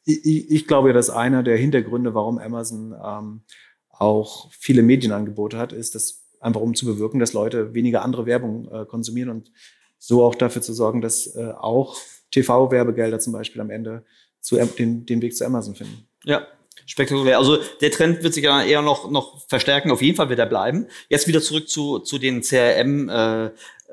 ich, 0.05 0.51
ich 0.51 0.67
glaube, 0.67 0.93
dass 0.93 1.09
einer 1.09 1.41
der 1.41 1.57
Hintergründe, 1.57 2.13
warum 2.13 2.37
Amazon 2.37 2.93
ähm, 3.03 3.41
auch 3.89 4.51
viele 4.51 4.83
Medienangebote 4.83 5.57
hat, 5.57 5.73
ist, 5.73 5.95
dass 5.95 6.24
einfach 6.45 6.61
um 6.61 6.75
zu 6.75 6.85
bewirken, 6.85 7.19
dass 7.19 7.33
Leute 7.33 7.73
weniger 7.73 8.03
andere 8.03 8.25
Werbung 8.25 8.69
äh, 8.71 8.85
konsumieren 8.85 9.29
und 9.29 9.51
so 9.97 10.23
auch 10.23 10.35
dafür 10.35 10.61
zu 10.61 10.73
sorgen, 10.73 11.01
dass 11.01 11.35
äh, 11.35 11.51
auch 11.57 11.97
TV-Werbegelder 12.31 13.19
zum 13.19 13.33
Beispiel 13.33 13.61
am 13.61 13.69
Ende 13.69 14.05
zu, 14.39 14.57
den, 14.57 15.05
den 15.05 15.21
Weg 15.21 15.35
zu 15.35 15.45
Amazon 15.45 15.75
finden. 15.75 16.07
Ja, 16.23 16.47
spektakulär. 16.85 17.39
Also 17.39 17.57
der 17.81 17.91
Trend 17.91 18.23
wird 18.23 18.33
sich 18.33 18.43
ja 18.43 18.63
eher 18.63 18.81
noch, 18.81 19.09
noch 19.09 19.47
verstärken. 19.47 19.91
Auf 19.91 20.01
jeden 20.01 20.15
Fall 20.15 20.29
wird 20.29 20.39
er 20.39 20.45
bleiben. 20.45 20.87
Jetzt 21.09 21.27
wieder 21.27 21.41
zurück 21.41 21.67
zu, 21.67 21.99
zu 21.99 22.19
den 22.19 22.41
CRM 22.41 23.09
äh, 23.09 23.45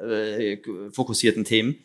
äh, 0.02 1.44
Themen. 1.44 1.78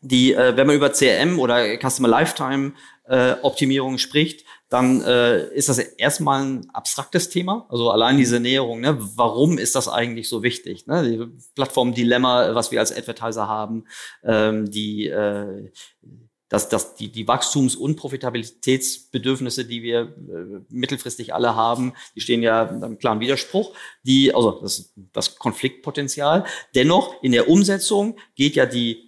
Die, 0.00 0.32
äh, 0.32 0.56
wenn 0.56 0.66
man 0.66 0.76
über 0.76 0.90
CRM 0.90 1.38
oder 1.38 1.76
Customer 1.78 2.08
Lifetime 2.08 2.72
äh, 3.04 3.34
Optimierung 3.42 3.98
spricht, 3.98 4.44
dann 4.68 5.02
äh, 5.02 5.48
ist 5.54 5.68
das 5.68 5.78
erstmal 5.78 6.42
ein 6.44 6.70
abstraktes 6.70 7.30
Thema. 7.30 7.66
Also 7.70 7.90
allein 7.90 8.18
diese 8.18 8.38
Näherung, 8.38 8.80
ne? 8.80 8.98
warum 9.16 9.56
ist 9.56 9.74
das 9.74 9.88
eigentlich 9.88 10.28
so 10.28 10.42
wichtig? 10.42 10.86
Ne? 10.86 11.02
Die 11.02 11.42
Plattform-Dilemma, 11.54 12.54
was 12.54 12.70
wir 12.70 12.80
als 12.80 12.94
Advertiser 12.94 13.48
haben, 13.48 13.84
ähm, 14.22 14.70
die, 14.70 15.06
äh, 15.06 15.70
dass, 16.50 16.68
dass 16.68 16.94
die, 16.94 17.10
die 17.10 17.26
Wachstums- 17.26 17.76
und 17.76 17.96
Profitabilitätsbedürfnisse, 17.96 19.64
die 19.64 19.82
wir 19.82 20.00
äh, 20.00 20.60
mittelfristig 20.68 21.32
alle 21.32 21.54
haben, 21.54 21.94
die 22.14 22.20
stehen 22.20 22.42
ja 22.42 22.62
im 22.64 22.98
klaren 22.98 23.20
Widerspruch. 23.20 23.74
Die, 24.02 24.34
also 24.34 24.60
das, 24.60 24.92
das 25.12 25.36
Konfliktpotenzial. 25.36 26.44
Dennoch 26.74 27.22
in 27.22 27.32
der 27.32 27.48
Umsetzung 27.48 28.18
geht 28.34 28.54
ja 28.54 28.66
die 28.66 29.07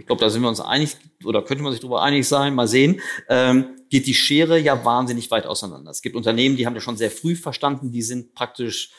ich 0.00 0.06
glaube, 0.06 0.20
da 0.20 0.30
sind 0.30 0.42
wir 0.42 0.48
uns 0.48 0.60
einig 0.60 0.96
oder 1.24 1.42
könnte 1.42 1.62
man 1.62 1.72
sich 1.72 1.80
darüber 1.80 2.02
einig 2.02 2.26
sein, 2.26 2.54
mal 2.54 2.66
sehen, 2.66 3.00
ähm, 3.28 3.76
geht 3.90 4.06
die 4.06 4.14
Schere 4.14 4.58
ja 4.58 4.84
wahnsinnig 4.84 5.30
weit 5.30 5.46
auseinander. 5.46 5.90
Es 5.90 6.02
gibt 6.02 6.16
Unternehmen, 6.16 6.56
die 6.56 6.66
haben 6.66 6.74
das 6.74 6.82
schon 6.82 6.96
sehr 6.96 7.10
früh 7.10 7.36
verstanden, 7.36 7.92
die 7.92 8.02
sind 8.02 8.34
praktisch 8.34 8.90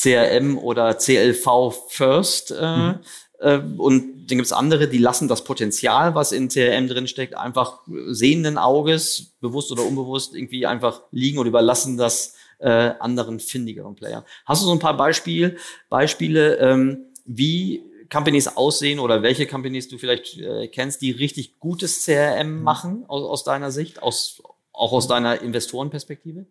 CRM 0.00 0.58
oder 0.58 0.96
CLV 0.96 1.74
first. 1.88 2.52
Äh, 2.52 2.76
mhm. 2.76 2.98
äh, 3.40 3.58
und 3.76 4.30
dann 4.30 4.38
gibt 4.38 4.46
es 4.46 4.52
andere, 4.52 4.88
die 4.88 4.98
lassen 4.98 5.28
das 5.28 5.44
Potenzial, 5.44 6.14
was 6.14 6.32
in 6.32 6.48
CRM 6.48 6.88
drinsteckt, 6.88 7.36
einfach 7.36 7.80
sehenden 8.08 8.58
Auges, 8.58 9.36
bewusst 9.40 9.72
oder 9.72 9.84
unbewusst, 9.84 10.34
irgendwie 10.34 10.66
einfach 10.66 11.02
liegen 11.10 11.38
und 11.38 11.46
überlassen 11.46 11.96
das 11.96 12.34
äh, 12.58 12.92
anderen 13.00 13.40
findigeren 13.40 13.94
Playern. 13.94 14.24
Hast 14.46 14.62
du 14.62 14.66
so 14.66 14.72
ein 14.72 14.78
paar 14.78 14.96
Beispiel, 14.96 15.56
Beispiele, 15.88 16.56
ähm, 16.56 17.06
wie 17.24 17.87
Companies 18.10 18.48
aussehen 18.48 18.98
oder 18.98 19.22
welche 19.22 19.46
Companies 19.46 19.88
du 19.88 19.98
vielleicht 19.98 20.38
äh, 20.38 20.68
kennst, 20.68 21.02
die 21.02 21.10
richtig 21.10 21.58
gutes 21.58 22.04
CRM 22.04 22.58
mhm. 22.58 22.62
machen 22.62 23.04
aus, 23.08 23.22
aus 23.24 23.44
deiner 23.44 23.70
Sicht, 23.70 24.02
aus, 24.02 24.42
auch 24.72 24.92
aus 24.92 25.08
deiner 25.08 25.42
Investorenperspektive? 25.42 26.46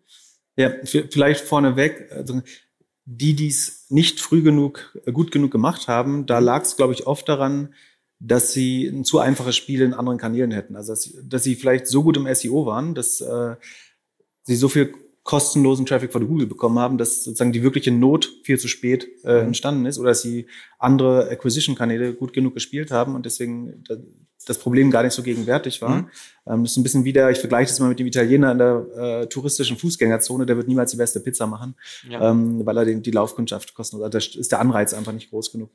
Ja, 0.56 0.72
vielleicht 0.84 1.44
vorneweg, 1.44 2.10
also 2.12 2.42
die, 3.04 3.34
die 3.34 3.48
es 3.48 3.86
nicht 3.88 4.20
früh 4.20 4.42
genug, 4.42 4.98
äh, 5.06 5.12
gut 5.12 5.30
genug 5.30 5.50
gemacht 5.50 5.88
haben, 5.88 6.26
da 6.26 6.40
mhm. 6.40 6.46
lag 6.46 6.62
es, 6.62 6.76
glaube 6.76 6.92
ich, 6.92 7.06
oft 7.06 7.28
daran, 7.28 7.74
dass 8.20 8.52
sie 8.52 8.86
ein 8.86 9.04
zu 9.04 9.20
einfaches 9.20 9.56
Spiel 9.56 9.82
in 9.82 9.94
anderen 9.94 10.18
Kanälen 10.18 10.50
hätten. 10.50 10.76
Also 10.76 10.92
dass, 10.92 11.14
dass 11.22 11.44
sie 11.44 11.54
vielleicht 11.54 11.86
so 11.86 12.02
gut 12.02 12.16
im 12.16 12.32
SEO 12.34 12.66
waren, 12.66 12.94
dass 12.94 13.20
äh, 13.20 13.56
sie 14.42 14.56
so 14.56 14.68
viel 14.68 14.92
kostenlosen 15.28 15.84
Traffic 15.84 16.10
von 16.10 16.26
Google 16.26 16.46
bekommen 16.46 16.78
haben, 16.78 16.96
dass 16.96 17.22
sozusagen 17.22 17.52
die 17.52 17.62
wirkliche 17.62 17.90
Not 17.90 18.32
viel 18.44 18.58
zu 18.58 18.66
spät 18.66 19.06
äh, 19.24 19.42
mhm. 19.42 19.48
entstanden 19.48 19.84
ist 19.84 19.98
oder 19.98 20.08
dass 20.08 20.22
sie 20.22 20.46
andere 20.78 21.28
Acquisition-Kanäle 21.28 22.14
gut 22.14 22.32
genug 22.32 22.54
gespielt 22.54 22.90
haben 22.90 23.14
und 23.14 23.26
deswegen 23.26 23.84
das 24.46 24.56
Problem 24.56 24.90
gar 24.90 25.02
nicht 25.02 25.12
so 25.12 25.22
gegenwärtig 25.22 25.82
war. 25.82 25.90
Mhm. 25.90 26.08
Ähm, 26.46 26.62
das 26.62 26.70
ist 26.70 26.76
ein 26.78 26.82
bisschen 26.82 27.04
wieder, 27.04 27.30
ich 27.30 27.40
vergleiche 27.40 27.68
das 27.68 27.78
mal 27.78 27.90
mit 27.90 27.98
dem 27.98 28.06
Italiener 28.06 28.52
in 28.52 28.56
der 28.56 28.86
äh, 28.96 29.26
touristischen 29.26 29.76
Fußgängerzone, 29.76 30.46
der 30.46 30.56
wird 30.56 30.66
niemals 30.66 30.92
die 30.92 30.96
beste 30.96 31.20
Pizza 31.20 31.46
machen, 31.46 31.74
ja. 32.08 32.30
ähm, 32.30 32.64
weil 32.64 32.78
er 32.78 32.86
den, 32.86 33.02
die 33.02 33.10
Laufkundschaft 33.10 33.74
kostet. 33.74 34.00
Also 34.00 34.08
da 34.08 34.16
ist 34.40 34.50
der 34.50 34.60
Anreiz 34.60 34.94
einfach 34.94 35.12
nicht 35.12 35.28
groß 35.28 35.52
genug. 35.52 35.68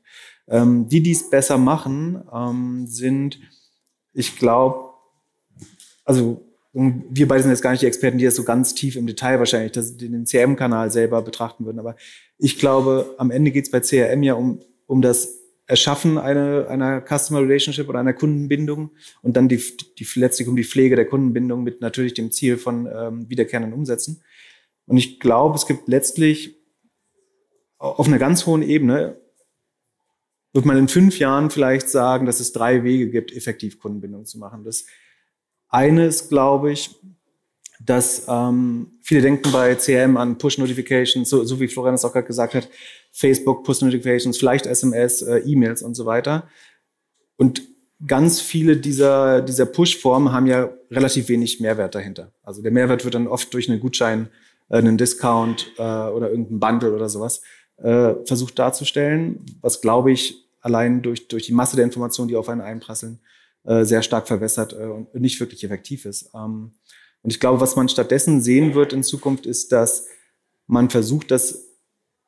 Ähm, 0.48 0.88
die, 0.88 1.00
die 1.00 1.12
es 1.12 1.30
besser 1.30 1.58
machen, 1.58 2.24
ähm, 2.34 2.88
sind, 2.88 3.38
ich 4.14 4.36
glaube, 4.36 4.94
also 6.04 6.44
und 6.74 7.04
wir 7.08 7.28
beide 7.28 7.42
sind 7.42 7.52
jetzt 7.52 7.62
gar 7.62 7.70
nicht 7.70 7.82
die 7.82 7.86
Experten, 7.86 8.18
die 8.18 8.24
das 8.24 8.34
so 8.34 8.42
ganz 8.42 8.74
tief 8.74 8.96
im 8.96 9.06
Detail 9.06 9.38
wahrscheinlich 9.38 9.70
das, 9.72 9.96
den 9.96 10.24
CRM-Kanal 10.24 10.90
selber 10.90 11.22
betrachten 11.22 11.64
würden. 11.64 11.78
Aber 11.78 11.94
ich 12.36 12.58
glaube, 12.58 13.14
am 13.16 13.30
Ende 13.30 13.52
geht 13.52 13.66
es 13.66 13.70
bei 13.70 13.78
CRM 13.78 14.24
ja 14.24 14.34
um, 14.34 14.60
um 14.86 15.00
das 15.00 15.38
Erschaffen 15.66 16.18
einer, 16.18 16.66
einer 16.68 17.00
Customer 17.00 17.40
Relationship 17.40 17.88
oder 17.88 18.00
einer 18.00 18.12
Kundenbindung 18.12 18.90
und 19.22 19.36
dann 19.36 19.48
die, 19.48 19.62
die 19.98 20.06
letztlich 20.16 20.48
um 20.48 20.56
die 20.56 20.64
Pflege 20.64 20.96
der 20.96 21.06
Kundenbindung 21.06 21.62
mit 21.62 21.80
natürlich 21.80 22.12
dem 22.12 22.32
Ziel 22.32 22.58
von 22.58 22.88
ähm, 22.92 23.30
wiederkehrenden 23.30 23.72
Umsätzen. 23.72 24.22
Und 24.86 24.96
ich 24.96 25.20
glaube, 25.20 25.54
es 25.54 25.66
gibt 25.66 25.86
letztlich 25.88 26.56
auf 27.78 28.08
einer 28.08 28.18
ganz 28.18 28.46
hohen 28.46 28.62
Ebene 28.62 29.20
wird 30.52 30.64
man 30.64 30.76
in 30.76 30.88
fünf 30.88 31.18
Jahren 31.18 31.50
vielleicht 31.50 31.88
sagen, 31.88 32.26
dass 32.26 32.40
es 32.40 32.52
drei 32.52 32.82
Wege 32.84 33.10
gibt, 33.10 33.32
effektiv 33.32 33.78
Kundenbindung 33.78 34.24
zu 34.24 34.38
machen. 34.38 34.64
Das 34.64 34.86
eine 35.68 36.06
ist, 36.06 36.28
glaube 36.28 36.72
ich, 36.72 36.90
dass 37.84 38.26
ähm, 38.28 38.98
viele 39.02 39.20
denken 39.20 39.52
bei 39.52 39.74
CRM 39.74 40.16
an 40.16 40.38
Push-Notifications, 40.38 41.28
so, 41.28 41.44
so 41.44 41.60
wie 41.60 41.68
Florian 41.68 41.94
es 41.94 42.04
auch 42.04 42.12
gerade 42.12 42.26
gesagt 42.26 42.54
hat, 42.54 42.68
Facebook, 43.12 43.64
Push-Notifications, 43.64 44.38
vielleicht 44.38 44.66
SMS, 44.66 45.22
äh, 45.22 45.38
E-Mails 45.38 45.82
und 45.82 45.94
so 45.94 46.06
weiter. 46.06 46.48
Und 47.36 47.62
ganz 48.06 48.40
viele 48.40 48.76
dieser, 48.76 49.42
dieser 49.42 49.66
Push-Formen 49.66 50.32
haben 50.32 50.46
ja 50.46 50.70
relativ 50.90 51.28
wenig 51.28 51.60
Mehrwert 51.60 51.94
dahinter. 51.94 52.32
Also 52.42 52.62
der 52.62 52.72
Mehrwert 52.72 53.04
wird 53.04 53.14
dann 53.14 53.26
oft 53.26 53.52
durch 53.52 53.68
einen 53.68 53.80
Gutschein, 53.80 54.28
äh, 54.70 54.78
einen 54.78 54.96
Discount 54.96 55.72
äh, 55.76 55.82
oder 55.82 56.30
irgendein 56.30 56.60
Bundle 56.60 56.94
oder 56.94 57.08
sowas 57.08 57.42
äh, 57.78 58.14
versucht 58.24 58.58
darzustellen, 58.58 59.44
was 59.60 59.80
glaube 59.80 60.12
ich 60.12 60.48
allein 60.60 61.02
durch, 61.02 61.28
durch 61.28 61.46
die 61.46 61.52
Masse 61.52 61.76
der 61.76 61.84
Informationen, 61.84 62.28
die 62.28 62.36
auf 62.36 62.48
einen 62.48 62.60
einprasseln, 62.60 63.20
äh, 63.64 63.84
sehr 63.84 64.02
stark 64.02 64.28
verwässert 64.28 64.72
äh, 64.72 64.84
und 64.84 65.14
nicht 65.14 65.40
wirklich 65.40 65.64
effektiv 65.64 66.04
ist. 66.04 66.30
Ähm, 66.34 66.72
und 67.22 67.30
ich 67.30 67.40
glaube, 67.40 67.60
was 67.60 67.76
man 67.76 67.88
stattdessen 67.88 68.42
sehen 68.42 68.74
wird 68.74 68.92
in 68.92 69.02
Zukunft, 69.02 69.46
ist, 69.46 69.72
dass 69.72 70.06
man 70.66 70.90
versucht, 70.90 71.30
dass 71.30 71.64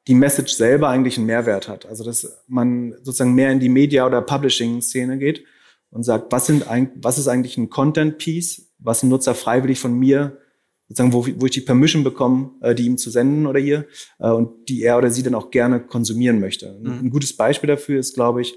die 0.06 0.14
Message 0.14 0.54
selber 0.54 0.88
eigentlich 0.88 1.18
einen 1.18 1.26
Mehrwert 1.26 1.68
hat. 1.68 1.86
Also 1.86 2.04
dass 2.04 2.42
man 2.46 2.94
sozusagen 3.02 3.34
mehr 3.34 3.50
in 3.50 3.60
die 3.60 3.68
Media- 3.68 4.06
oder 4.06 4.22
Publishing-Szene 4.22 5.18
geht 5.18 5.44
und 5.90 6.04
sagt, 6.04 6.32
was, 6.32 6.46
sind 6.46 6.64
was 6.96 7.18
ist 7.18 7.28
eigentlich 7.28 7.58
ein 7.58 7.70
Content-Piece, 7.70 8.72
was 8.78 9.02
ein 9.02 9.08
Nutzer 9.08 9.34
freiwillig 9.34 9.78
von 9.78 9.92
mir 9.98 10.38
sozusagen, 10.88 11.12
wo, 11.12 11.26
wo 11.40 11.46
ich 11.46 11.52
die 11.52 11.60
Permission 11.60 12.04
bekomme, 12.04 12.52
äh, 12.60 12.74
die 12.74 12.86
ihm 12.86 12.98
zu 12.98 13.10
senden 13.10 13.46
oder 13.46 13.58
ihr 13.58 13.86
äh, 14.18 14.30
und 14.30 14.68
die 14.68 14.82
er 14.82 14.98
oder 14.98 15.10
sie 15.10 15.22
dann 15.22 15.34
auch 15.34 15.50
gerne 15.50 15.80
konsumieren 15.80 16.38
möchte. 16.38 16.78
Mhm. 16.80 17.06
Ein 17.06 17.10
gutes 17.10 17.36
Beispiel 17.36 17.68
dafür 17.68 17.98
ist, 17.98 18.14
glaube 18.14 18.42
ich, 18.42 18.54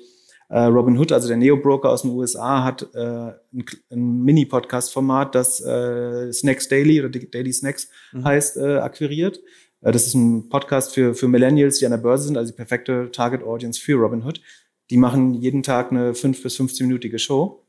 äh, 0.50 0.60
Robin 0.60 0.98
Hood, 0.98 1.12
also 1.12 1.28
der 1.28 1.38
Neo-Broker 1.38 1.90
aus 1.90 2.02
den 2.02 2.12
USA, 2.12 2.64
hat 2.64 2.88
äh, 2.94 3.00
ein, 3.00 3.66
ein 3.92 4.24
Mini-Podcast-Format, 4.24 5.36
das 5.36 5.62
äh, 5.62 6.32
Snacks 6.34 6.68
Daily 6.68 7.00
oder 7.00 7.10
Daily 7.10 7.54
Snacks 7.54 7.90
mhm. 8.12 8.26
heißt, 8.26 8.58
äh, 8.58 8.78
akquiriert. 8.78 9.40
Äh, 9.82 9.92
das 9.92 10.08
ist 10.08 10.16
ein 10.16 10.50
Podcast 10.50 10.94
für, 10.94 11.14
für 11.14 11.28
Millennials, 11.28 11.80
die 11.80 11.86
an 11.86 11.92
der 11.92 12.00
Börse 12.00 12.26
sind, 12.26 12.38
also 12.38 12.52
die 12.52 12.58
perfekte 12.58 13.10
Target-Audience 13.12 13.80
für 13.80 13.94
Robin 13.94 14.24
Hood. 14.24 14.42
Die 14.90 14.98
machen 14.98 15.36
jeden 15.36 15.64
Tag 15.64 15.92
eine 15.92 16.14
5- 16.14 16.44
bis 16.44 16.60
15-minütige 16.60 17.20
Show 17.20 17.64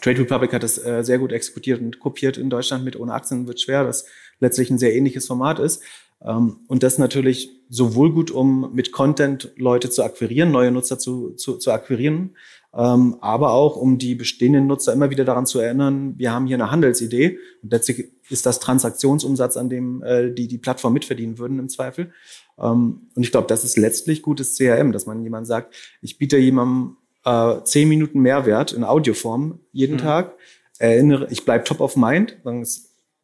Trade 0.00 0.20
Republic 0.20 0.52
hat 0.52 0.62
das 0.62 0.78
äh, 0.78 1.02
sehr 1.02 1.18
gut 1.18 1.32
exekutiert 1.32 1.80
und 1.80 1.98
kopiert 2.00 2.36
in 2.36 2.50
Deutschland 2.50 2.84
mit 2.84 2.96
ohne 2.98 3.14
Aktien 3.14 3.46
wird 3.46 3.60
schwer, 3.60 3.84
das 3.84 4.06
letztlich 4.40 4.70
ein 4.70 4.78
sehr 4.78 4.94
ähnliches 4.94 5.26
Format 5.26 5.58
ist. 5.58 5.82
Ähm, 6.24 6.56
und 6.68 6.82
das 6.82 6.98
natürlich 6.98 7.50
sowohl 7.68 8.12
gut, 8.12 8.30
um 8.30 8.72
mit 8.74 8.92
Content 8.92 9.52
Leute 9.56 9.90
zu 9.90 10.02
akquirieren, 10.02 10.50
neue 10.50 10.70
Nutzer 10.70 10.98
zu, 10.98 11.32
zu, 11.32 11.56
zu 11.58 11.70
akquirieren, 11.70 12.36
ähm, 12.76 13.16
aber 13.20 13.52
auch 13.52 13.76
um 13.76 13.98
die 13.98 14.14
bestehenden 14.14 14.66
Nutzer 14.66 14.92
immer 14.92 15.10
wieder 15.10 15.24
daran 15.24 15.46
zu 15.46 15.60
erinnern, 15.60 16.14
wir 16.16 16.32
haben 16.32 16.46
hier 16.46 16.56
eine 16.56 16.70
Handelsidee 16.70 17.38
und 17.62 17.72
letztlich 17.72 18.12
ist 18.30 18.46
das 18.46 18.58
Transaktionsumsatz, 18.58 19.56
an 19.56 19.68
dem 19.68 20.02
äh, 20.02 20.32
die 20.32 20.48
die 20.48 20.58
Plattform 20.58 20.92
mitverdienen 20.92 21.38
würden 21.38 21.58
im 21.58 21.68
Zweifel. 21.68 22.12
Ähm, 22.58 23.08
und 23.14 23.22
ich 23.22 23.30
glaube, 23.30 23.46
das 23.46 23.64
ist 23.64 23.76
letztlich 23.76 24.22
gutes 24.22 24.56
CRM, 24.56 24.92
dass 24.92 25.06
man 25.06 25.22
jemand 25.22 25.46
sagt, 25.46 25.74
ich 26.00 26.18
biete 26.18 26.36
jemandem 26.36 26.96
äh, 27.24 27.62
zehn 27.64 27.88
Minuten 27.88 28.20
Mehrwert 28.20 28.72
in 28.72 28.84
Audioform 28.84 29.60
jeden 29.72 29.96
mhm. 29.96 30.00
Tag. 30.00 30.34
Erinnere, 30.78 31.28
ich 31.30 31.44
bleibe 31.44 31.64
top 31.64 31.80
of 31.80 31.96
mind. 31.96 32.36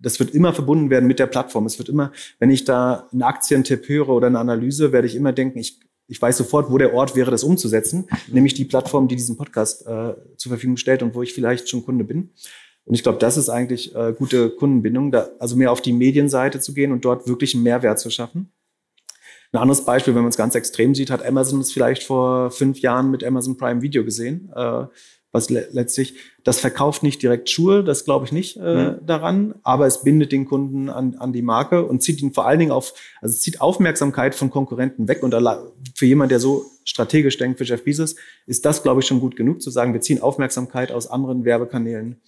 Das 0.00 0.18
wird 0.18 0.34
immer 0.34 0.52
verbunden 0.52 0.90
werden 0.90 1.06
mit 1.06 1.18
der 1.18 1.26
Plattform. 1.26 1.66
Es 1.66 1.78
wird 1.78 1.88
immer, 1.88 2.12
wenn 2.38 2.50
ich 2.50 2.64
da 2.64 3.08
einen 3.12 3.22
Aktientipp 3.22 3.88
höre 3.88 4.08
oder 4.08 4.26
eine 4.26 4.38
Analyse, 4.38 4.92
werde 4.92 5.06
ich 5.06 5.14
immer 5.14 5.32
denken, 5.32 5.58
ich, 5.58 5.78
ich 6.06 6.20
weiß 6.20 6.36
sofort, 6.38 6.70
wo 6.70 6.78
der 6.78 6.94
Ort 6.94 7.14
wäre, 7.14 7.30
das 7.30 7.44
umzusetzen, 7.44 8.08
mhm. 8.10 8.34
nämlich 8.34 8.54
die 8.54 8.64
Plattform, 8.64 9.08
die 9.08 9.16
diesen 9.16 9.36
Podcast 9.36 9.86
äh, 9.86 10.14
zur 10.36 10.50
Verfügung 10.50 10.76
stellt 10.76 11.02
und 11.02 11.14
wo 11.14 11.22
ich 11.22 11.34
vielleicht 11.34 11.68
schon 11.68 11.84
Kunde 11.84 12.04
bin. 12.04 12.30
Und 12.84 12.94
ich 12.94 13.02
glaube, 13.02 13.18
das 13.18 13.36
ist 13.36 13.48
eigentlich 13.48 13.94
äh, 13.94 14.14
gute 14.16 14.50
Kundenbindung, 14.50 15.12
da, 15.12 15.28
also 15.38 15.54
mehr 15.54 15.70
auf 15.70 15.80
die 15.80 15.92
Medienseite 15.92 16.60
zu 16.60 16.74
gehen 16.74 16.92
und 16.92 17.04
dort 17.04 17.28
wirklich 17.28 17.54
einen 17.54 17.62
Mehrwert 17.62 18.00
zu 18.00 18.10
schaffen. 18.10 18.52
Ein 19.52 19.58
anderes 19.58 19.84
Beispiel, 19.84 20.14
wenn 20.14 20.22
man 20.22 20.30
es 20.30 20.36
ganz 20.36 20.54
extrem 20.54 20.94
sieht, 20.94 21.10
hat 21.10 21.24
Amazon 21.24 21.60
es 21.60 21.72
vielleicht 21.72 22.04
vor 22.04 22.50
fünf 22.50 22.80
Jahren 22.80 23.10
mit 23.10 23.24
Amazon 23.24 23.56
Prime 23.56 23.82
Video 23.82 24.04
gesehen. 24.04 24.50
Äh, 24.54 24.84
was 25.32 25.50
le 25.50 25.68
letztlich, 25.72 26.14
das 26.44 26.58
verkauft 26.60 27.02
nicht 27.02 27.22
direkt 27.22 27.48
Schuhe, 27.48 27.84
das 27.84 28.04
glaube 28.04 28.24
ich 28.24 28.32
nicht 28.32 28.56
äh, 28.56 28.90
mhm. 28.90 29.06
daran, 29.06 29.54
aber 29.62 29.86
es 29.86 30.02
bindet 30.02 30.32
den 30.32 30.44
Kunden 30.44 30.88
an, 30.88 31.14
an 31.16 31.32
die 31.32 31.42
Marke 31.42 31.84
und 31.84 32.02
zieht 32.02 32.20
ihn 32.20 32.32
vor 32.32 32.46
allen 32.46 32.58
Dingen 32.58 32.72
auf, 32.72 32.94
also 33.20 33.34
es 33.34 33.40
zieht 33.40 33.60
Aufmerksamkeit 33.60 34.34
von 34.34 34.50
Konkurrenten 34.50 35.08
weg 35.08 35.22
und 35.22 35.34
für 35.94 36.06
jemand, 36.06 36.32
der 36.32 36.40
so 36.40 36.66
strategisch 36.84 37.38
denkt, 37.38 37.58
für 37.58 37.64
Jeff 37.64 37.84
Bezos, 37.84 38.16
ist 38.46 38.64
das, 38.64 38.82
glaube 38.82 39.00
ich, 39.00 39.06
schon 39.06 39.20
gut 39.20 39.36
genug 39.36 39.62
zu 39.62 39.70
sagen, 39.70 39.92
wir 39.92 40.00
ziehen 40.00 40.20
Aufmerksamkeit 40.20 40.90
aus 40.90 41.06
anderen 41.06 41.44
Werbekanälen 41.44 42.20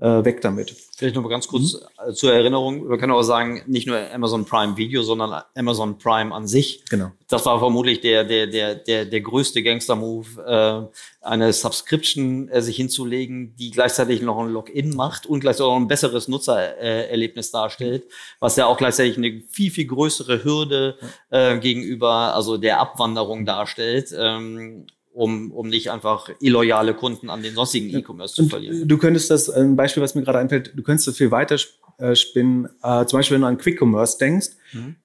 äh, 0.00 0.24
weg 0.24 0.40
damit. 0.40 0.74
Vielleicht 0.96 1.14
noch 1.14 1.22
mal 1.22 1.28
ganz 1.28 1.46
kurz 1.46 1.74
mhm. 1.74 2.14
zur 2.14 2.32
Erinnerung. 2.32 2.88
Wir 2.88 2.98
können 2.98 3.12
auch 3.12 3.22
sagen, 3.22 3.62
nicht 3.66 3.86
nur 3.86 3.98
Amazon 4.12 4.44
Prime 4.44 4.76
Video, 4.76 5.02
sondern 5.02 5.42
Amazon 5.54 5.98
Prime 5.98 6.34
an 6.34 6.46
sich. 6.46 6.84
Genau. 6.88 7.12
Das 7.28 7.46
war 7.46 7.58
vermutlich 7.58 8.00
der, 8.00 8.24
der, 8.24 8.46
der, 8.46 8.74
der, 8.74 9.04
der 9.04 9.20
größte 9.20 9.62
Gangster-Move, 9.62 10.90
äh, 10.92 11.26
eine 11.26 11.52
Subscription 11.52 12.48
äh, 12.48 12.62
sich 12.62 12.76
hinzulegen, 12.76 13.54
die 13.56 13.70
gleichzeitig 13.70 14.22
noch 14.22 14.38
ein 14.38 14.48
Login 14.48 14.96
macht 14.96 15.26
und 15.26 15.40
gleichzeitig 15.40 15.70
auch 15.70 15.76
ein 15.76 15.88
besseres 15.88 16.28
Nutzererlebnis 16.28 17.50
darstellt, 17.50 18.04
was 18.40 18.56
ja 18.56 18.66
auch 18.66 18.78
gleichzeitig 18.78 19.16
eine 19.16 19.42
viel, 19.50 19.70
viel 19.70 19.86
größere 19.86 20.44
Hürde 20.44 20.96
äh, 21.30 21.58
gegenüber, 21.58 22.34
also 22.34 22.56
der 22.56 22.80
Abwanderung 22.80 23.44
darstellt. 23.44 24.14
Ähm, 24.16 24.86
um, 25.12 25.50
um 25.52 25.68
nicht 25.68 25.90
einfach 25.90 26.30
illoyale 26.40 26.94
Kunden 26.94 27.30
an 27.30 27.42
den 27.42 27.54
sonstigen 27.54 27.90
E-Commerce 27.90 28.34
zu 28.34 28.48
verlieren. 28.48 28.86
Du 28.86 28.98
könntest 28.98 29.30
das, 29.30 29.50
ein 29.50 29.76
Beispiel, 29.76 30.02
was 30.02 30.14
mir 30.14 30.22
gerade 30.22 30.38
einfällt, 30.38 30.72
du 30.74 30.82
könntest 30.82 31.08
das 31.08 31.16
viel 31.16 31.30
weiter 31.30 31.56
äh, 31.98 32.14
spinnen. 32.14 32.68
Äh, 32.82 33.06
zum 33.06 33.18
Beispiel, 33.18 33.36
wenn 33.36 33.42
du 33.42 33.48
an 33.48 33.58
Quick 33.58 33.80
Commerce 33.80 34.18
denkst. 34.18 34.48
Mhm. 34.72 34.96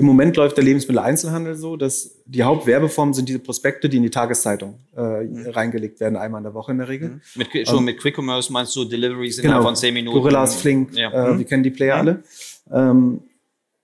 Im 0.00 0.06
Moment 0.06 0.36
läuft 0.36 0.56
der 0.56 0.62
Lebensmitteleinzelhandel 0.62 1.56
so, 1.56 1.76
dass 1.76 2.22
die 2.24 2.44
Hauptwerbeformen 2.44 3.14
sind 3.14 3.28
diese 3.28 3.40
Prospekte, 3.40 3.88
die 3.88 3.96
in 3.96 4.04
die 4.04 4.10
Tageszeitung 4.10 4.78
äh, 4.96 5.24
mhm. 5.24 5.48
reingelegt 5.48 5.98
werden, 5.98 6.16
einmal 6.16 6.38
in 6.38 6.44
der 6.44 6.54
Woche 6.54 6.70
in 6.70 6.78
der 6.78 6.88
Regel. 6.88 7.08
Mhm. 7.08 7.20
Mit, 7.34 7.68
schon 7.68 7.78
ähm, 7.78 7.84
mit 7.84 7.98
Quick 7.98 8.16
Commerce 8.16 8.52
meinst 8.52 8.76
du 8.76 8.84
Deliveries 8.84 9.38
genau, 9.38 9.48
innerhalb 9.48 9.64
von 9.64 9.76
zehn 9.76 9.92
Minuten? 9.92 10.16
Gorillas, 10.16 10.54
Flink, 10.54 10.96
ja. 10.96 11.10
äh, 11.10 11.32
mhm. 11.32 11.38
wir 11.38 11.46
kennen 11.46 11.64
die 11.64 11.70
Player 11.70 11.96
alle. 11.96 12.22
Ähm, 12.70 13.22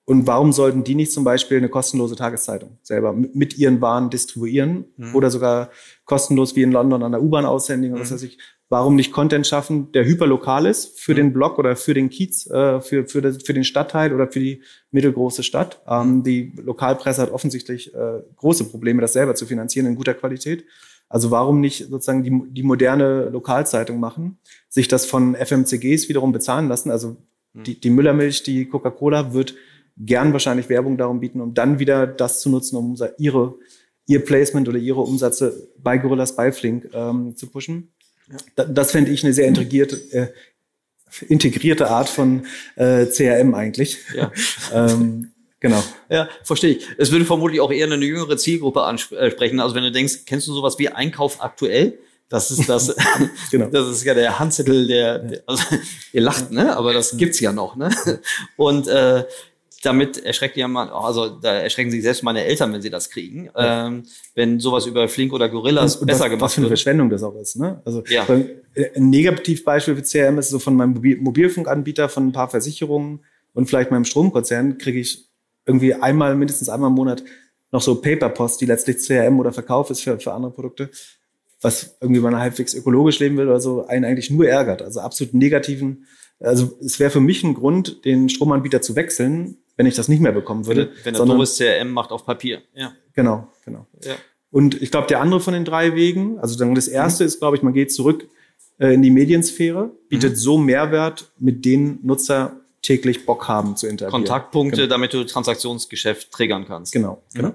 und 0.06 0.26
warum 0.26 0.52
sollten 0.52 0.84
die 0.84 0.94
nicht 0.94 1.12
zum 1.12 1.24
Beispiel 1.24 1.56
eine 1.56 1.70
kostenlose 1.70 2.14
Tageszeitung 2.14 2.78
selber 2.82 3.14
mit 3.14 3.56
ihren 3.56 3.80
Waren 3.80 4.10
distribuieren 4.10 4.84
mhm. 4.96 5.14
oder 5.14 5.30
sogar 5.30 5.70
kostenlos 6.04 6.54
wie 6.56 6.62
in 6.62 6.72
London 6.72 7.02
an 7.02 7.12
der 7.12 7.22
U-Bahn 7.22 7.46
oder 7.46 7.76
mhm. 7.76 7.98
was 7.98 8.12
weiß 8.12 8.22
ich? 8.22 8.38
Warum 8.68 8.96
nicht 8.96 9.12
Content 9.12 9.46
schaffen, 9.46 9.92
der 9.92 10.04
hyperlokal 10.04 10.66
ist 10.66 10.98
für 10.98 11.12
mhm. 11.12 11.16
den 11.16 11.32
Blog 11.32 11.58
oder 11.58 11.74
für 11.76 11.94
den 11.94 12.10
Kiez, 12.10 12.46
äh, 12.50 12.82
für, 12.82 13.06
für, 13.06 13.22
das, 13.22 13.42
für 13.42 13.54
den 13.54 13.64
Stadtteil 13.64 14.12
oder 14.12 14.30
für 14.30 14.40
die 14.40 14.62
mittelgroße 14.90 15.42
Stadt? 15.42 15.80
Ähm, 15.88 16.16
mhm. 16.16 16.22
die 16.22 16.52
Lokalpresse 16.62 17.22
hat 17.22 17.30
offensichtlich 17.30 17.94
äh, 17.94 18.20
große 18.36 18.64
Probleme, 18.64 19.00
das 19.00 19.14
selber 19.14 19.34
zu 19.34 19.46
finanzieren 19.46 19.86
in 19.86 19.94
guter 19.94 20.14
Qualität. 20.14 20.64
Also 21.08 21.30
warum 21.30 21.60
nicht 21.60 21.88
sozusagen 21.88 22.24
die, 22.24 22.42
die 22.52 22.62
moderne 22.62 23.30
Lokalzeitung 23.30 24.00
machen, 24.00 24.38
sich 24.68 24.88
das 24.88 25.06
von 25.06 25.34
FMCGs 25.34 26.08
wiederum 26.08 26.32
bezahlen 26.32 26.68
lassen? 26.68 26.90
Also 26.90 27.16
mhm. 27.54 27.62
die, 27.64 27.80
die 27.80 27.90
Müllermilch, 27.90 28.42
die 28.42 28.66
Coca-Cola 28.66 29.32
wird 29.32 29.54
gern 29.96 30.32
wahrscheinlich 30.32 30.68
Werbung 30.68 30.96
darum 30.96 31.20
bieten, 31.20 31.40
um 31.40 31.54
dann 31.54 31.78
wieder 31.78 32.06
das 32.06 32.40
zu 32.40 32.50
nutzen, 32.50 32.76
um 32.76 32.96
ihre, 33.18 33.54
ihr 34.06 34.24
Placement 34.24 34.68
oder 34.68 34.78
ihre 34.78 35.00
Umsätze 35.00 35.68
bei 35.78 35.98
Gorillas 35.98 36.36
bei 36.36 36.52
Flink 36.52 36.90
ähm, 36.92 37.36
zu 37.36 37.48
pushen. 37.48 37.92
Ja. 38.56 38.64
Das 38.64 38.92
fände 38.92 39.10
ich 39.10 39.24
eine 39.24 39.32
sehr 39.32 39.46
integrierte, 39.46 39.96
äh, 40.12 40.26
integrierte 41.28 41.90
Art 41.90 42.08
von 42.08 42.46
äh, 42.76 43.06
CRM 43.06 43.54
eigentlich. 43.54 43.98
Ja. 44.14 44.32
ähm, 44.72 45.30
Genau. 45.64 45.82
Ja, 46.10 46.28
verstehe 46.42 46.72
ich. 46.72 46.86
Es 46.98 47.10
würde 47.10 47.24
vermutlich 47.24 47.58
auch 47.62 47.72
eher 47.72 47.86
eine 47.86 48.04
jüngere 48.04 48.36
Zielgruppe 48.36 48.82
ansprechen. 48.82 49.60
Also 49.60 49.74
wenn 49.74 49.82
du 49.82 49.92
denkst, 49.92 50.26
kennst 50.26 50.46
du 50.46 50.52
sowas 50.52 50.78
wie 50.78 50.90
Einkauf 50.90 51.42
aktuell? 51.42 51.98
Das 52.28 52.50
ist 52.50 52.68
das, 52.68 52.94
genau. 53.50 53.68
das 53.70 53.88
ist 53.88 54.04
ja 54.04 54.12
der 54.12 54.38
Handzettel, 54.38 54.86
der, 54.86 55.20
der 55.20 55.42
also, 55.46 55.64
ihr 56.12 56.20
lacht, 56.20 56.50
ne? 56.50 56.76
Aber 56.76 56.92
das 56.92 57.16
gibt's 57.16 57.40
ja 57.40 57.50
noch, 57.50 57.76
ne? 57.76 57.88
Und 58.58 58.88
äh, 58.88 59.24
damit 59.84 60.22
erschreckt 60.24 60.56
ja 60.56 60.68
mal, 60.68 60.88
also 60.90 61.28
da 61.28 61.54
erschrecken 61.54 61.90
sich 61.90 62.02
selbst 62.02 62.22
meine 62.22 62.44
Eltern, 62.44 62.72
wenn 62.72 62.82
sie 62.82 62.90
das 62.90 63.10
kriegen, 63.10 63.50
ja. 63.56 63.86
ähm, 63.86 64.04
wenn 64.34 64.60
sowas 64.60 64.86
über 64.86 65.08
Flink 65.08 65.32
oder 65.32 65.48
Gorillas 65.48 65.96
und, 65.96 66.06
besser 66.06 66.24
was, 66.24 66.30
gemacht 66.30 66.42
Was 66.42 66.54
für 66.54 66.60
eine 66.60 66.68
Verschwendung 66.68 67.10
das 67.10 67.22
auch 67.22 67.36
ist. 67.36 67.56
Ne? 67.56 67.80
Also 67.84 68.02
ja. 68.08 68.26
Äh, 68.74 68.90
ein 68.96 69.10
Negativbeispiel 69.10 69.96
für 69.96 70.02
CRM 70.02 70.38
ist 70.38 70.50
so 70.50 70.58
von 70.58 70.74
meinem 70.74 71.00
Mobilfunkanbieter, 71.20 72.08
von 72.08 72.28
ein 72.28 72.32
paar 72.32 72.48
Versicherungen 72.48 73.20
und 73.52 73.66
vielleicht 73.66 73.90
meinem 73.90 74.04
Stromkonzern 74.04 74.78
kriege 74.78 75.00
ich 75.00 75.28
irgendwie 75.66 75.94
einmal, 75.94 76.34
mindestens 76.34 76.68
einmal 76.68 76.90
im 76.90 76.96
Monat 76.96 77.22
noch 77.72 77.82
so 77.82 77.94
Paperpost, 77.96 78.60
die 78.60 78.66
letztlich 78.66 78.98
CRM 78.98 79.38
oder 79.40 79.52
Verkauf 79.52 79.90
ist 79.90 80.02
für, 80.02 80.18
für 80.20 80.32
andere 80.32 80.52
Produkte, 80.52 80.90
was 81.60 81.96
irgendwie 82.00 82.20
man 82.20 82.38
halbwegs 82.38 82.74
ökologisch 82.74 83.18
leben 83.18 83.36
will 83.36 83.48
oder 83.48 83.60
so, 83.60 83.86
einen 83.86 84.04
eigentlich 84.04 84.30
nur 84.30 84.46
ärgert. 84.46 84.82
Also 84.82 85.00
absolut 85.00 85.34
negativen 85.34 86.06
also 86.40 86.76
es 86.84 87.00
wäre 87.00 87.10
für 87.10 87.20
mich 87.20 87.42
ein 87.44 87.54
Grund, 87.54 88.04
den 88.04 88.28
Stromanbieter 88.28 88.82
zu 88.82 88.96
wechseln, 88.96 89.58
wenn 89.76 89.86
ich 89.86 89.94
das 89.94 90.08
nicht 90.08 90.20
mehr 90.20 90.32
bekommen 90.32 90.66
würde. 90.66 90.90
Wenn, 91.02 91.14
wenn 91.14 91.20
er 91.20 91.26
doofes 91.26 91.56
CRM 91.56 91.90
macht 91.90 92.10
auf 92.10 92.24
Papier. 92.24 92.62
Ja. 92.74 92.92
Genau, 93.14 93.48
genau. 93.64 93.86
Ja. 94.02 94.14
Und 94.50 94.80
ich 94.80 94.90
glaube, 94.90 95.08
der 95.08 95.20
andere 95.20 95.40
von 95.40 95.52
den 95.52 95.64
drei 95.64 95.94
Wegen, 95.94 96.38
also 96.38 96.56
dann 96.56 96.74
das 96.74 96.86
erste 96.86 97.24
mhm. 97.24 97.28
ist, 97.28 97.38
glaube 97.40 97.56
ich, 97.56 97.62
man 97.62 97.72
geht 97.72 97.92
zurück 97.92 98.28
äh, 98.78 98.94
in 98.94 99.02
die 99.02 99.10
Mediensphäre, 99.10 99.90
bietet 100.08 100.32
mhm. 100.32 100.36
so 100.36 100.58
Mehrwert, 100.58 101.32
mit 101.38 101.64
denen 101.64 101.98
Nutzer 102.02 102.60
täglich 102.82 103.26
Bock 103.26 103.48
haben 103.48 103.76
zu 103.76 103.86
interagieren. 103.86 104.22
Kontaktpunkte, 104.22 104.82
genau. 104.82 104.90
damit 104.90 105.12
du 105.12 105.24
Transaktionsgeschäft 105.24 106.30
triggern 106.30 106.66
kannst. 106.66 106.92
Genau, 106.92 107.22
genau. 107.34 107.48
Mhm. 107.48 107.54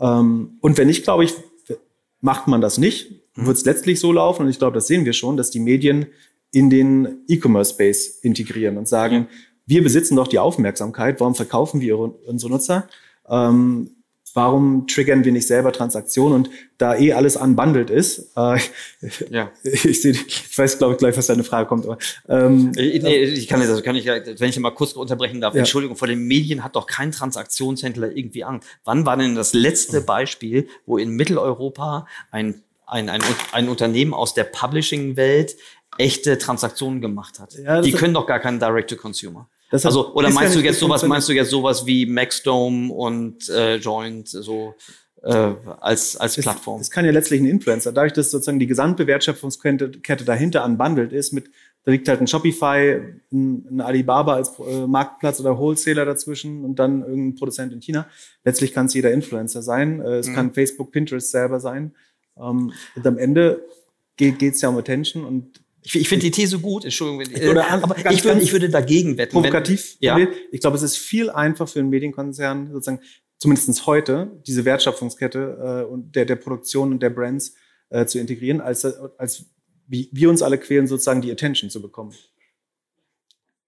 Ähm, 0.00 0.50
und 0.60 0.78
wenn 0.78 0.88
nicht, 0.88 1.04
glaube 1.04 1.24
ich, 1.24 1.34
macht 2.20 2.48
man 2.48 2.60
das 2.60 2.78
nicht, 2.78 3.10
mhm. 3.36 3.46
wird 3.46 3.56
es 3.56 3.64
letztlich 3.64 4.00
so 4.00 4.12
laufen, 4.12 4.44
und 4.44 4.48
ich 4.48 4.58
glaube, 4.58 4.74
das 4.74 4.86
sehen 4.86 5.04
wir 5.04 5.12
schon, 5.12 5.36
dass 5.36 5.50
die 5.50 5.60
Medien 5.60 6.06
in 6.52 6.68
den 6.68 7.24
E-Commerce-Space 7.28 8.20
integrieren 8.22 8.76
und 8.76 8.88
sagen, 8.88 9.18
mhm. 9.18 9.26
Wir 9.70 9.82
besitzen 9.84 10.16
doch 10.16 10.28
die 10.28 10.40
Aufmerksamkeit, 10.40 11.20
warum 11.20 11.34
verkaufen 11.34 11.80
wir 11.80 11.96
unsere 11.98 12.50
Nutzer? 12.50 12.88
Ähm, 13.28 13.90
warum 14.34 14.86
triggern 14.88 15.24
wir 15.24 15.30
nicht 15.32 15.46
selber 15.46 15.72
Transaktionen 15.72 16.34
und 16.34 16.50
da 16.76 16.96
eh 16.96 17.12
alles 17.12 17.36
unbundled 17.36 17.88
ist, 17.88 18.32
äh, 18.36 18.58
ja. 19.30 19.52
ich, 19.62 20.02
seh, 20.02 20.10
ich 20.10 20.58
weiß, 20.58 20.78
glaube 20.78 20.94
ich, 20.94 20.98
gleich, 20.98 21.16
was 21.16 21.28
deine 21.28 21.44
Frage 21.44 21.68
kommt. 21.68 21.86
Aber, 21.86 21.98
ähm, 22.28 22.72
ich, 22.76 23.02
nee, 23.02 23.22
ich 23.22 23.46
kann 23.46 23.60
das, 23.60 23.82
kann 23.82 23.94
ich, 23.94 24.06
wenn 24.06 24.50
ich 24.50 24.58
mal 24.58 24.70
kurz 24.72 24.92
unterbrechen 24.92 25.40
darf, 25.40 25.54
ja. 25.54 25.60
Entschuldigung, 25.60 25.96
vor 25.96 26.08
den 26.08 26.26
Medien 26.26 26.64
hat 26.64 26.74
doch 26.74 26.86
kein 26.86 27.12
Transaktionshändler 27.12 28.16
irgendwie 28.16 28.42
Angst. 28.42 28.68
Wann 28.84 29.06
war 29.06 29.16
denn 29.16 29.36
das 29.36 29.52
letzte 29.52 30.00
Beispiel, 30.00 30.68
wo 30.84 30.98
in 30.98 31.10
Mitteleuropa 31.10 32.06
ein, 32.32 32.62
ein, 32.86 33.08
ein, 33.08 33.22
ein 33.52 33.68
Unternehmen 33.68 34.14
aus 34.14 34.34
der 34.34 34.44
Publishing-Welt 34.44 35.56
echte 35.96 36.38
Transaktionen 36.38 37.00
gemacht 37.00 37.38
hat? 37.38 37.54
Ja, 37.54 37.80
Die 37.80 37.92
können 37.92 38.14
doch 38.14 38.26
gar 38.26 38.40
keinen 38.40 38.58
Direct-to-Consumer. 38.58 39.48
Das 39.70 39.86
also, 39.86 40.12
oder 40.14 40.30
meinst 40.30 40.56
du 40.56 40.60
jetzt 40.60 40.80
sowas, 40.80 41.04
meinst 41.04 41.28
du 41.28 41.32
jetzt 41.32 41.50
sowas 41.50 41.86
wie 41.86 42.04
Maxdome 42.04 42.92
und 42.92 43.48
äh, 43.48 43.76
Joint, 43.76 44.28
so 44.28 44.74
äh, 45.22 45.54
als, 45.80 46.16
als 46.16 46.34
das, 46.34 46.44
Plattform? 46.44 46.78
Das 46.78 46.90
kann 46.90 47.04
ja 47.04 47.12
letztlich 47.12 47.40
ein 47.40 47.46
Influencer. 47.46 47.92
Dadurch, 47.92 48.12
dass 48.12 48.32
sozusagen 48.32 48.58
die 48.58 48.66
gesamte 48.66 49.06
Wertschöpfungskette 49.06 50.24
dahinter 50.24 50.64
unbundelt 50.64 51.12
ist, 51.12 51.32
mit, 51.32 51.50
da 51.84 51.92
liegt 51.92 52.08
halt 52.08 52.20
ein 52.20 52.26
Shopify, 52.26 53.00
ein, 53.32 53.66
ein 53.70 53.80
Alibaba 53.80 54.34
als 54.34 54.58
äh, 54.58 54.86
Marktplatz 54.88 55.38
oder 55.40 55.56
Wholesaler 55.56 56.04
dazwischen 56.04 56.64
und 56.64 56.80
dann 56.80 57.02
irgendein 57.02 57.36
Produzent 57.36 57.72
in 57.72 57.80
China. 57.80 58.08
Letztlich 58.44 58.72
kann 58.72 58.86
es 58.86 58.94
jeder 58.94 59.12
Influencer 59.12 59.62
sein. 59.62 60.00
Äh, 60.00 60.16
es 60.16 60.26
mhm. 60.26 60.34
kann 60.34 60.52
Facebook, 60.52 60.90
Pinterest 60.90 61.30
selber 61.30 61.60
sein. 61.60 61.94
Ähm, 62.36 62.72
und 62.96 63.06
am 63.06 63.18
Ende 63.18 63.64
geht 64.16 64.42
es 64.42 64.60
ja 64.60 64.68
um 64.68 64.76
Attention 64.76 65.24
und 65.24 65.60
ich, 65.90 66.02
ich 66.02 66.08
finde 66.08 66.24
die 66.24 66.30
These 66.30 66.58
gut, 66.58 66.84
Entschuldigung. 66.84 67.50
Oder 67.50 67.62
äh, 67.62 67.70
aber 67.70 67.94
ganz, 67.94 68.16
ich, 68.16 68.24
würde, 68.24 68.40
ich 68.40 68.52
würde 68.52 68.68
dagegen 68.68 69.18
wetten. 69.18 69.32
Provokativ. 69.32 69.96
Wenn, 70.00 70.18
ja. 70.18 70.28
Ich 70.52 70.60
glaube, 70.60 70.76
es 70.76 70.82
ist 70.82 70.96
viel 70.96 71.30
einfacher 71.30 71.72
für 71.72 71.80
einen 71.80 71.90
Medienkonzern, 71.90 72.70
sozusagen, 72.72 73.00
zumindestens 73.38 73.86
heute, 73.86 74.40
diese 74.46 74.64
Wertschöpfungskette 74.64 75.84
äh, 75.88 75.90
und 75.90 76.14
der, 76.14 76.26
der 76.26 76.36
Produktion 76.36 76.92
und 76.92 77.02
der 77.02 77.10
Brands 77.10 77.54
äh, 77.88 78.06
zu 78.06 78.18
integrieren, 78.18 78.60
als, 78.60 78.84
als 78.84 79.46
wie 79.88 80.08
wir 80.12 80.30
uns 80.30 80.42
alle 80.42 80.58
quälen, 80.58 80.86
sozusagen 80.86 81.20
die 81.20 81.32
Attention 81.32 81.70
zu 81.70 81.82
bekommen. 81.82 82.14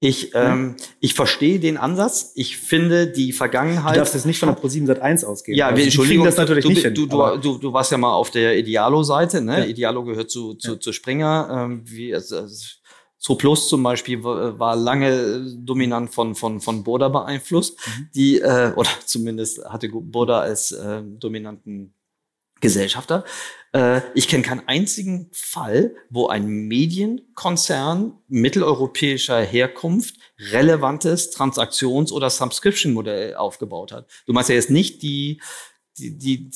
Ich, 0.02 0.32
ähm, 0.34 0.74
ich 0.98 1.14
verstehe 1.14 1.60
den 1.60 1.76
Ansatz. 1.76 2.32
Ich 2.34 2.58
finde 2.58 3.06
die 3.06 3.32
Vergangenheit. 3.32 3.94
Du 3.94 4.00
darfst 4.00 4.16
es 4.16 4.24
nicht 4.24 4.40
von 4.40 4.48
der 4.48 4.58
Pro7 4.58 4.84
Sat 4.84 4.98
1 4.98 5.22
ausgehen. 5.22 5.56
Ja, 5.56 5.66
also, 5.66 5.76
wir 5.76 5.84
Entschuldigung, 5.84 6.24
das 6.24 6.36
natürlich 6.36 6.64
du, 6.64 6.70
nicht 6.70 6.82
hin, 6.82 6.92
du, 6.92 7.06
du, 7.06 7.36
du, 7.36 7.58
du 7.58 7.72
warst 7.72 7.92
ja 7.92 7.98
mal 7.98 8.12
auf 8.12 8.32
der 8.32 8.58
Idealo-Seite. 8.58 9.40
Ne? 9.40 9.60
Ja. 9.60 9.64
Idealo 9.64 10.02
gehört 10.02 10.28
zu, 10.28 10.54
zu, 10.54 10.72
ja. 10.72 10.80
zu 10.80 10.92
Springer. 10.92 11.68
Ähm, 11.70 11.84
wie, 11.84 12.12
also, 12.12 12.48
so 13.16 13.36
Plus 13.36 13.68
zum 13.68 13.84
Beispiel 13.84 14.24
war 14.24 14.74
lange 14.74 15.46
dominant 15.56 16.12
von, 16.12 16.34
von, 16.34 16.60
von 16.60 16.82
Boda 16.82 17.08
beeinflusst. 17.08 17.78
Mhm. 17.86 18.08
Die, 18.12 18.40
äh, 18.40 18.72
oder 18.74 18.90
zumindest 19.06 19.64
hatte 19.66 19.88
Boda 19.88 20.40
als 20.40 20.72
äh, 20.72 21.00
dominanten 21.04 21.94
Gesellschafter. 22.62 23.24
Äh, 23.72 24.00
ich 24.14 24.28
kenne 24.28 24.42
keinen 24.42 24.66
einzigen 24.66 25.28
Fall, 25.32 25.94
wo 26.08 26.28
ein 26.28 26.46
Medienkonzern 26.46 28.18
mitteleuropäischer 28.28 29.42
Herkunft 29.42 30.16
relevantes 30.38 31.30
Transaktions- 31.36 32.12
oder 32.12 32.30
Subscription-Modell 32.30 33.34
aufgebaut 33.34 33.92
hat. 33.92 34.08
Du 34.24 34.32
meinst 34.32 34.48
ja 34.48 34.54
jetzt 34.54 34.70
nicht 34.70 35.02
die, 35.02 35.42
die, 35.98 36.16
die, 36.16 36.50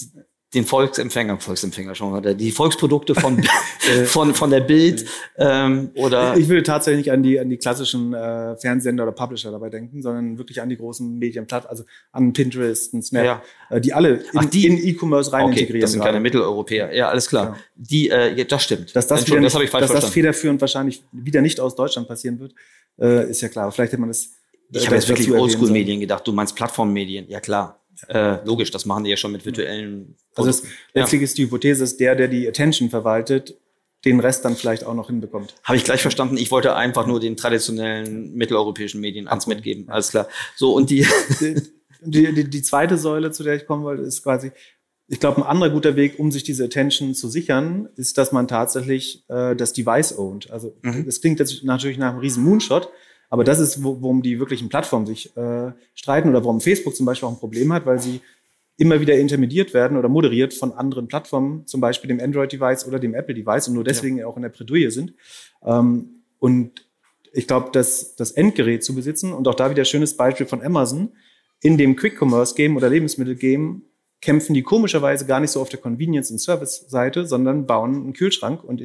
den 0.55 0.65
Volksempfänger, 0.65 1.39
Volksempfänger 1.41 1.95
schon, 1.95 2.15
oder 2.15 2.33
die 2.33 2.53
Volksprodukte 2.53 3.15
von, 3.15 3.43
von, 4.07 4.33
von 4.33 4.51
der 4.51 4.61
Bild 4.61 5.05
ähm, 5.37 5.91
oder. 5.97 6.37
Ich 6.37 6.49
würde 6.49 6.63
tatsächlich 6.63 7.07
nicht 7.07 7.13
an 7.13 7.23
die, 7.23 7.39
an 7.41 7.51
die 7.51 7.57
klassischen 7.57 8.15
äh, 8.15 8.57
Fernsehsender 8.57 9.03
oder 9.03 9.13
Publisher 9.13 9.51
dabei 9.51 9.71
denken, 9.71 10.03
sondern 10.03 10.39
wirklich 10.39 10.63
an 10.63 10.69
die 10.69 10.77
großen 10.77 11.19
Medienplatt, 11.19 11.69
also 11.69 11.85
an 12.13 12.33
Pinterest, 12.33 12.95
und 12.95 13.03
Snap, 13.03 13.25
ja. 13.25 13.43
äh, 13.71 13.81
die 13.81 13.93
alle 13.93 14.17
in, 14.17 14.23
Ach, 14.37 14.45
die, 14.45 14.67
in 14.67 14.79
E-Commerce 14.79 15.33
rein 15.33 15.47
okay, 15.47 15.53
integrieren. 15.53 15.81
Das 15.81 15.91
sind 15.91 16.01
gerade. 16.01 16.13
keine 16.13 16.23
Mitteleuropäer. 16.23 16.95
Ja, 16.95 17.09
alles 17.09 17.29
klar. 17.29 17.47
Ja. 17.47 17.57
Die, 17.75 18.09
äh, 18.09 18.45
das 18.45 18.63
stimmt. 18.63 18.95
Dass 18.95 19.09
das, 19.09 19.27
wieder 19.27 19.41
nicht, 19.41 19.53
das, 19.53 19.63
ich 19.63 19.71
falsch 19.71 19.83
dass 19.83 19.91
verstanden. 19.91 20.07
das 20.07 20.15
federführend 20.15 20.61
wahrscheinlich 20.61 21.03
wieder 21.11 21.43
nicht 21.43 21.59
aus 21.59 21.75
Deutschland 21.75 22.07
passieren 22.07 22.39
wird, 22.39 22.55
äh, 23.01 23.29
ist 23.29 23.41
ja 23.41 23.49
klar. 23.49 23.71
Vielleicht 23.73 23.93
hätte 23.93 24.01
man 24.01 24.11
das. 24.11 24.31
Ich 24.71 24.87
habe 24.87 24.97
jetzt 24.97 25.09
wirklich 25.09 25.31
Oldschool-Medien 25.31 26.01
gedacht. 26.01 26.27
Du 26.27 26.33
meinst 26.33 26.55
Plattformmedien? 26.55 27.27
Ja 27.29 27.41
klar. 27.41 27.81
Äh, 28.09 28.45
logisch, 28.45 28.71
das 28.71 28.87
machen 28.87 29.05
die 29.05 29.11
ja 29.11 29.17
schon 29.17 29.33
mit 29.33 29.45
virtuellen. 29.45 30.17
Also 30.35 30.51
es, 30.51 30.63
letztlich 30.93 31.23
ist 31.23 31.39
die 31.39 31.45
Hypothese, 31.45 31.81
dass 31.81 31.97
der, 31.97 32.15
der 32.15 32.29
die 32.29 32.47
Attention 32.47 32.91
verwaltet, 32.91 33.59
den 34.05 34.21
Rest 34.21 34.45
dann 34.45 34.57
vielleicht 34.57 34.85
auch 34.85 34.95
noch 34.95 35.09
hinbekommt. 35.09 35.55
Habe 35.65 35.77
ich 35.77 35.85
gleich 35.85 36.03
verstanden. 36.03 36.37
Ich 36.37 36.51
wollte 36.51 36.77
einfach 36.77 37.07
nur 37.07 37.21
den 37.21 37.37
traditionellen 37.37 38.35
mitteleuropäischen 38.35 39.01
Medien 39.01 39.27
ans 39.29 39.47
mitgeben. 39.47 39.89
Alles 39.89 40.11
klar. 40.11 40.29
So 40.55 40.75
und 40.75 40.91
die 40.91 41.07
die, 42.07 42.33
die, 42.33 42.51
die 42.51 42.63
zweite 42.63 42.97
Säule, 42.97 43.31
zu 43.31 43.43
der 43.43 43.55
ich 43.55 43.67
kommen 43.67 43.85
wollte, 43.85 44.03
ist 44.03 44.23
quasi, 44.23 44.53
ich 45.09 45.21
glaube, 45.21 45.39
ein 45.39 45.47
anderer 45.47 45.71
guter 45.71 45.97
Weg, 45.97 46.19
um 46.19 46.33
sich 46.33 46.43
diese 46.43 46.65
Attention 46.65 47.15
zu 47.15 47.29
sichern, 47.29 47.89
ist, 47.97 48.19
dass 48.19 48.33
man 48.33 48.49
tatsächlich 48.49 49.25
äh, 49.29 49.55
das 49.55 49.73
Device 49.73 50.17
ownt. 50.19 50.51
Also 50.51 50.77
mhm. 50.83 51.05
das 51.07 51.21
klingt 51.21 51.39
jetzt 51.39 51.65
natürlich 51.65 51.99
nach 51.99 52.11
einem 52.11 52.19
riesen 52.19 52.45
Moonshot, 52.45 52.91
aber 53.29 53.45
das 53.45 53.59
ist, 53.59 53.83
worum 53.83 54.23
die 54.23 54.39
wirklichen 54.39 54.69
Plattformen 54.69 55.07
sich 55.07 55.37
äh, 55.37 55.73
streiten 55.95 56.29
oder 56.29 56.45
warum 56.45 56.61
Facebook 56.61 56.95
zum 56.95 57.07
Beispiel 57.07 57.29
auch 57.29 57.33
ein 57.33 57.39
Problem 57.39 57.73
hat, 57.73 57.87
weil 57.87 57.99
sie 57.99 58.21
immer 58.77 59.01
wieder 59.01 59.17
intermediert 59.17 59.75
werden 59.75 59.97
oder 59.97 60.09
moderiert 60.09 60.53
von 60.53 60.73
anderen 60.73 61.09
Plattformen, 61.09 61.67
zum 61.67 61.81
Beispiel 61.81 62.09
dem 62.09 62.21
Android-Device 62.21 62.87
oder 62.87 62.99
dem 62.99 63.15
Apple-Device 63.15 63.69
und 63.69 63.75
nur 63.75 63.85
deswegen 63.85 64.19
ja. 64.19 64.27
auch 64.27 64.37
in 64.37 64.43
der 64.43 64.51
Bredouille 64.51 64.91
sind. 64.91 65.15
Ähm, 65.65 66.23
und 66.39 66.87
ich 67.33 67.47
glaube, 67.47 67.71
dass 67.73 68.17
das 68.17 68.33
Endgerät 68.33 68.85
zu 68.85 68.95
besitzen 68.95 69.33
und 69.33 69.49
auch 69.49 69.55
da 69.55 69.71
wieder 69.71 69.85
schönes 69.85 70.17
Beispiel 70.17 70.47
von 70.47 70.63
Amazon, 70.63 71.13
in 71.63 71.79
dem 71.79 71.97
Quick-Commerce-Game 71.97 72.77
oder 72.77 72.91
Lebensmittel-Game 72.91 73.83
kämpfen 74.21 74.55
die 74.55 74.63
komischerweise 74.63 75.27
gar 75.27 75.41
nicht 75.41 75.51
so 75.51 75.61
auf 75.61 75.69
der 75.69 75.81
Convenience- 75.81 76.31
und 76.31 76.39
Service-Seite, 76.39 77.27
sondern 77.27 77.67
bauen 77.67 77.95
einen 77.95 78.13
Kühlschrank 78.13 78.65
und 78.65 78.81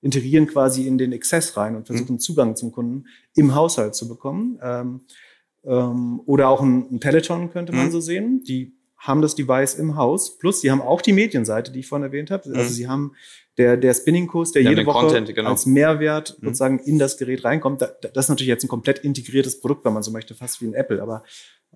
integrieren 0.00 0.46
quasi 0.46 0.86
in 0.86 0.98
den 0.98 1.12
Access 1.12 1.56
rein 1.56 1.76
und 1.76 1.86
versuchen 1.86 2.14
mhm. 2.14 2.20
Zugang 2.20 2.56
zum 2.56 2.72
Kunden 2.72 3.06
im 3.34 3.54
Haushalt 3.54 3.94
zu 3.94 4.08
bekommen. 4.08 4.58
Ähm, 4.62 5.00
ähm, 5.64 6.20
oder 6.26 6.48
auch 6.48 6.62
ein, 6.62 6.86
ein, 6.90 7.00
Peloton 7.00 7.50
könnte 7.50 7.72
man 7.72 7.86
mhm. 7.86 7.90
so 7.90 8.00
sehen. 8.00 8.42
Die 8.44 8.76
haben 8.96 9.22
das 9.22 9.34
Device 9.34 9.74
im 9.74 9.96
Haus. 9.96 10.38
Plus, 10.38 10.60
sie 10.60 10.70
haben 10.70 10.80
auch 10.80 11.02
die 11.02 11.12
Medienseite, 11.12 11.70
die 11.72 11.80
ich 11.80 11.88
vorhin 11.88 12.04
erwähnt 12.04 12.30
habe. 12.30 12.48
Also 12.50 12.70
mhm. 12.70 12.74
sie 12.74 12.88
haben 12.88 13.12
der, 13.58 13.76
der 13.76 13.94
Spinning-Kurs, 13.94 14.52
der 14.52 14.62
ja, 14.62 14.70
jede 14.70 14.86
Woche 14.86 15.06
Content, 15.06 15.34
genau. 15.34 15.50
als 15.50 15.66
Mehrwert 15.66 16.36
mhm. 16.40 16.46
sozusagen 16.46 16.78
in 16.80 16.98
das 16.98 17.16
Gerät 17.16 17.44
reinkommt. 17.44 17.80
das 17.80 17.92
ist 18.14 18.28
natürlich 18.28 18.48
jetzt 18.48 18.64
ein 18.64 18.68
komplett 18.68 19.00
integriertes 19.00 19.60
Produkt, 19.60 19.84
wenn 19.84 19.92
man 19.92 20.02
so 20.02 20.10
möchte, 20.10 20.34
fast 20.34 20.60
wie 20.60 20.66
ein 20.66 20.74
Apple. 20.74 21.02
Aber 21.02 21.24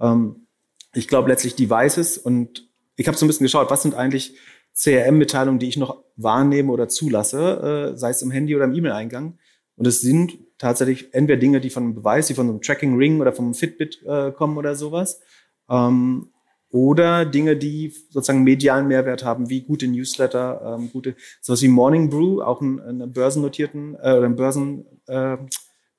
ähm, 0.00 0.46
ich 0.94 1.08
glaube 1.08 1.28
letztlich 1.28 1.54
Devices 1.54 2.18
und 2.18 2.68
ich 2.96 3.06
habe 3.06 3.16
so 3.16 3.24
ein 3.24 3.28
bisschen 3.28 3.44
geschaut, 3.44 3.70
was 3.70 3.82
sind 3.82 3.94
eigentlich 3.94 4.36
CRM-Mitteilungen, 4.74 5.58
die 5.58 5.68
ich 5.68 5.76
noch 5.76 6.02
wahrnehme 6.16 6.72
oder 6.72 6.88
zulasse, 6.88 7.92
äh, 7.92 7.96
sei 7.96 8.10
es 8.10 8.22
im 8.22 8.30
Handy 8.30 8.54
oder 8.56 8.64
im 8.64 8.74
E-Mail-Eingang. 8.74 9.38
Und 9.76 9.86
es 9.86 10.00
sind 10.00 10.38
tatsächlich 10.58 11.14
entweder 11.14 11.38
Dinge, 11.38 11.60
die 11.60 11.70
von 11.70 11.84
einem 11.84 11.94
Beweis, 11.94 12.26
die 12.26 12.34
von 12.34 12.48
einem 12.48 12.60
Tracking-Ring 12.60 13.20
oder 13.20 13.32
vom 13.32 13.54
Fitbit 13.54 14.02
äh, 14.06 14.30
kommen 14.30 14.58
oder 14.58 14.74
sowas. 14.74 15.20
Ähm, 15.68 16.28
oder 16.72 17.24
Dinge, 17.24 17.56
die 17.56 17.92
sozusagen 18.10 18.44
medialen 18.44 18.86
Mehrwert 18.86 19.24
haben, 19.24 19.50
wie 19.50 19.62
gute 19.62 19.88
Newsletter, 19.88 20.76
ähm, 20.78 20.90
gute, 20.92 21.16
sowas 21.40 21.62
wie 21.62 21.68
Morning 21.68 22.10
Brew, 22.10 22.42
auch 22.42 22.60
ein, 22.60 22.80
ein 22.80 23.12
börsennotierten 23.12 23.96
äh, 23.96 24.12
oder 24.12 24.26
ein 24.26 24.36
Börsen 24.36 24.86
äh, 25.08 25.36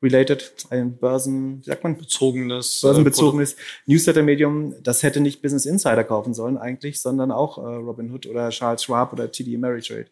related, 0.02 0.54
ein 0.70 0.98
Börsen, 0.98 1.62
wie 1.62 1.66
sagt 1.66 1.84
man? 1.84 1.98
Bezogenes. 1.98 2.84
Äh, 2.84 2.88
Börsenbezogenes 2.88 3.56
Newsletter-Medium. 3.86 4.76
Das 4.84 5.04
hätte 5.04 5.20
nicht 5.20 5.42
Business 5.42 5.66
Insider 5.66 6.04
kaufen 6.04 6.34
sollen 6.34 6.58
eigentlich, 6.58 7.02
sondern 7.02 7.32
auch 7.32 7.58
äh, 7.58 7.62
Robinhood 7.62 8.26
oder 8.26 8.50
Charles 8.50 8.84
Schwab 8.84 9.14
oder 9.14 9.32
TD 9.32 9.56
Ameritrade 9.56 10.08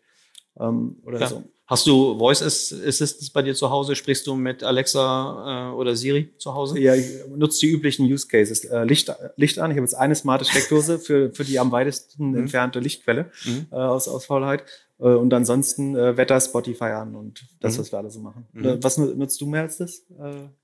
ähm, 0.60 0.98
oder 1.06 1.20
ja. 1.20 1.28
so. 1.28 1.44
Hast 1.68 1.86
du 1.86 2.18
Voice 2.18 2.42
Assistance 2.42 3.30
bei 3.32 3.44
dir 3.44 3.54
zu 3.54 3.70
Hause? 3.70 3.96
Sprichst 3.96 4.26
du 4.26 4.34
mit 4.34 4.64
Alexa 4.64 5.70
äh, 5.70 5.76
oder 5.76 5.96
Siri 5.96 6.34
zu 6.40 6.56
Hause? 6.56 6.80
Ja, 6.80 6.96
ich 6.96 7.06
nutze 7.36 7.60
die 7.60 7.72
üblichen 7.72 8.12
Use 8.12 8.28
Cases. 8.28 8.66
Äh, 8.66 8.86
Licht, 8.86 9.14
Licht 9.36 9.60
an. 9.60 9.70
Ich 9.70 9.78
habe 9.78 9.86
jetzt 9.86 9.94
eine 9.94 10.16
smarte 10.16 10.46
Steckdose 10.46 10.98
für, 10.98 11.32
für 11.32 11.44
die 11.44 11.60
am 11.60 11.72
weitesten 11.72 12.32
mhm. 12.32 12.38
entfernte 12.38 12.80
Lichtquelle 12.80 13.30
mhm. 13.46 13.68
äh, 13.72 13.76
aus, 13.76 14.08
aus 14.08 14.26
Faulheit. 14.26 14.64
Äh, 15.00 15.04
und 15.16 15.34
ansonsten 15.34 15.96
äh, 15.96 16.18
Wetter, 16.18 16.40
Spotify 16.42 16.86
an 16.86 17.16
und 17.16 17.46
das, 17.62 17.76
Mhm. 17.76 17.82
was 17.82 17.92
wir 17.92 18.00
alle 18.00 18.12
so 18.12 18.20
machen. 18.20 18.46
Mhm. 18.54 18.78
Was 18.84 18.98
nu- 18.98 19.14
nutzt 19.16 19.40
du 19.42 19.46
mehr 19.48 19.62
als 19.62 19.78
das? 19.78 20.06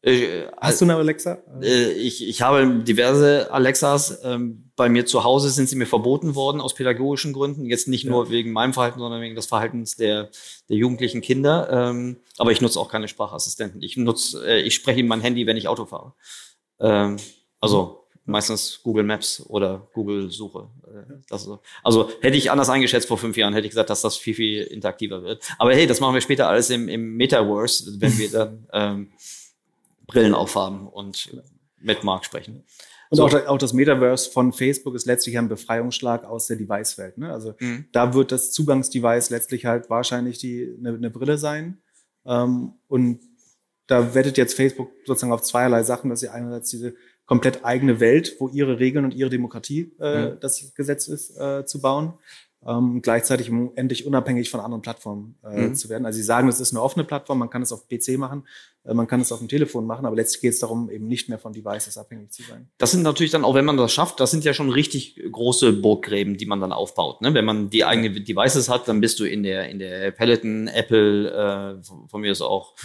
Äh, 0.04 0.10
Äh, 0.12 0.48
hast 0.58 0.82
du 0.82 0.86
eine 0.86 0.96
Alexa? 0.96 1.38
Äh, 1.62 1.92
ich, 1.94 2.28
ich 2.28 2.42
habe 2.42 2.84
diverse 2.84 3.52
Alexas. 3.52 4.20
Ähm, 4.24 4.62
bei 4.76 4.90
mir 4.90 5.06
zu 5.06 5.24
Hause 5.24 5.50
sind 5.50 5.70
sie 5.70 5.78
mir 5.78 5.86
verboten 5.86 6.36
worden 6.36 6.60
aus 6.60 6.74
pädagogischen 6.74 7.32
Gründen. 7.32 7.66
Jetzt 7.66 7.88
nicht 7.88 8.04
Ja. 8.04 8.12
nur 8.12 8.30
wegen 8.30 8.52
meinem 8.52 8.74
Verhalten, 8.74 9.00
sondern 9.00 9.22
wegen 9.22 9.36
des 9.36 9.46
Verhaltens 9.46 9.96
der, 9.96 10.30
der 10.70 10.76
jugendlichen 10.78 11.22
Kinder. 11.22 11.70
Ähm, 11.72 12.18
aber 12.38 12.52
ich 12.52 12.60
nutze 12.60 12.80
auch 12.80 12.90
keine 12.92 13.08
Sprachassistenten. 13.08 13.82
Ich 13.82 13.96
nutze, 13.96 14.46
äh, 14.46 14.62
ich 14.62 14.76
spreche 14.76 15.00
in 15.00 15.08
mein 15.08 15.22
Handy, 15.22 15.48
wenn 15.48 15.56
ich 15.58 15.70
Auto 15.70 15.86
fahre. 15.86 16.14
Ähm, 16.82 17.16
also 17.62 18.05
meistens 18.26 18.80
Google 18.84 19.04
Maps 19.04 19.44
oder 19.48 19.88
Google 19.94 20.30
Suche. 20.32 20.68
Äh, 20.88 21.14
das 21.30 21.44
so. 21.44 21.60
Also 21.84 22.10
hätte 22.22 22.38
ich 22.38 22.52
anders 22.52 22.70
eingeschätzt 22.70 23.08
vor 23.08 23.18
fünf 23.18 23.38
Jahren, 23.38 23.54
hätte 23.54 23.66
ich 23.68 23.72
gesagt, 23.72 23.90
dass 23.90 24.02
das 24.02 24.18
viel, 24.18 24.34
viel 24.34 24.64
interaktiver 24.64 25.24
wird. 25.24 25.44
Aber 25.58 25.74
hey, 25.74 25.88
das 25.88 26.00
machen 26.00 26.14
wir 26.14 26.22
später 26.22 26.48
alles 26.50 26.70
im, 26.70 26.88
im 26.90 27.16
Metaverse, 27.16 28.00
wenn 28.00 28.18
wir 28.18 28.32
dann 28.32 28.68
ähm, 28.74 29.12
Brillen 30.08 30.34
aufhaben 30.34 30.88
und 30.88 31.36
mit 31.80 32.04
Marc 32.04 32.26
sprechen. 32.26 32.64
Und 33.12 33.18
So. 33.18 33.26
auch, 33.26 33.34
auch 33.48 33.58
das 33.60 33.74
Metaverse 33.74 34.32
von 34.32 34.52
Facebook 34.54 34.96
ist 34.96 35.06
letztlich 35.06 35.38
ein 35.38 35.48
Befreiungsschlag 35.48 36.26
aus 36.26 36.48
der 36.48 36.58
Device-Welt. 36.58 37.18
Ne? 37.20 37.32
Also 37.32 37.54
Mhm. 37.60 37.86
da 37.92 38.14
wird 38.14 38.32
das 38.32 38.52
Zugangsdevice 38.52 39.30
letztlich 39.30 39.66
halt 39.66 39.90
wahrscheinlich 39.90 40.40
die, 40.40 40.76
eine, 40.80 40.96
eine 40.96 41.10
Brille 41.12 41.38
sein. 41.38 41.78
Ähm, 42.26 42.74
und 42.88 43.20
da 43.88 44.16
wettet 44.16 44.38
jetzt 44.40 44.56
Facebook 44.56 44.90
sozusagen 45.06 45.32
auf 45.32 45.44
zweierlei 45.44 45.84
Sachen, 45.84 46.10
dass 46.10 46.22
sie 46.22 46.30
einerseits 46.30 46.72
diese 46.72 46.96
komplett 47.26 47.66
eigene 47.66 48.00
Welt, 48.00 48.36
wo 48.40 48.50
ihre 48.50 48.80
Regeln 48.80 49.06
und 49.06 49.14
ihre 49.14 49.30
Demokratie 49.30 49.92
äh, 50.00 50.32
Mhm. 50.32 50.40
das 50.40 50.74
Gesetz 50.76 51.08
ist, 51.08 51.38
äh, 51.38 51.66
zu 51.66 51.82
bauen. 51.82 52.14
Ähm, 52.68 53.02
gleichzeitig 53.04 53.50
um 53.52 53.72
endlich 53.76 54.08
unabhängig 54.08 54.50
von 54.50 54.60
anderen 54.60 54.82
Plattformen 54.82 55.38
äh, 55.44 55.68
Mhm. 55.68 55.76
zu 55.76 55.88
werden. 55.90 56.06
Also 56.06 56.18
sie 56.18 56.24
sagen, 56.24 56.48
es 56.48 56.60
ist 56.60 56.72
eine 56.74 56.82
offene 56.82 57.04
Plattform, 57.04 57.38
man 57.40 57.50
kann 57.50 57.62
es 57.62 57.72
auf 57.72 57.88
PC 57.88 58.18
machen, 58.18 58.48
man 58.94 59.08
kann 59.08 59.22
es 59.22 59.32
auf 59.32 59.40
dem 59.40 59.48
Telefon 59.48 59.86
machen, 59.86 60.06
aber 60.06 60.16
letztlich 60.16 60.42
geht 60.42 60.54
es 60.54 60.60
darum, 60.60 60.90
eben 60.90 61.08
nicht 61.08 61.28
mehr 61.28 61.40
von 61.40 61.54
Devices 61.54 61.98
abhängig 61.98 62.32
zu 62.32 62.44
sein. 62.44 62.70
Das 62.78 62.92
sind 62.92 63.02
natürlich 63.02 63.32
dann 63.32 63.44
auch, 63.44 63.56
wenn 63.56 63.66
man 63.66 63.78
das 63.78 63.92
schafft, 63.92 64.20
das 64.20 64.32
sind 64.32 64.44
ja 64.44 64.54
schon 64.54 64.70
richtig 64.70 65.20
große 65.32 65.74
Burggräben, 65.74 66.38
die 66.38 66.46
man 66.46 66.60
dann 66.60 66.72
aufbaut. 66.72 67.22
Ne? 67.22 67.34
Wenn 67.34 67.46
man 67.46 67.70
die 67.70 67.84
eigenen 67.84 68.24
Devices 68.24 68.70
hat, 68.70 68.88
dann 68.88 69.02
bist 69.02 69.20
du 69.20 69.26
in 69.26 69.44
der 69.44 69.70
in 69.70 69.80
der 69.80 70.12
Peloton, 70.12 70.68
Apple, 70.68 71.32
äh, 71.32 71.84
von 71.84 72.08
von 72.08 72.22
mir 72.22 72.32
ist 72.32 72.42
auch 72.42 72.76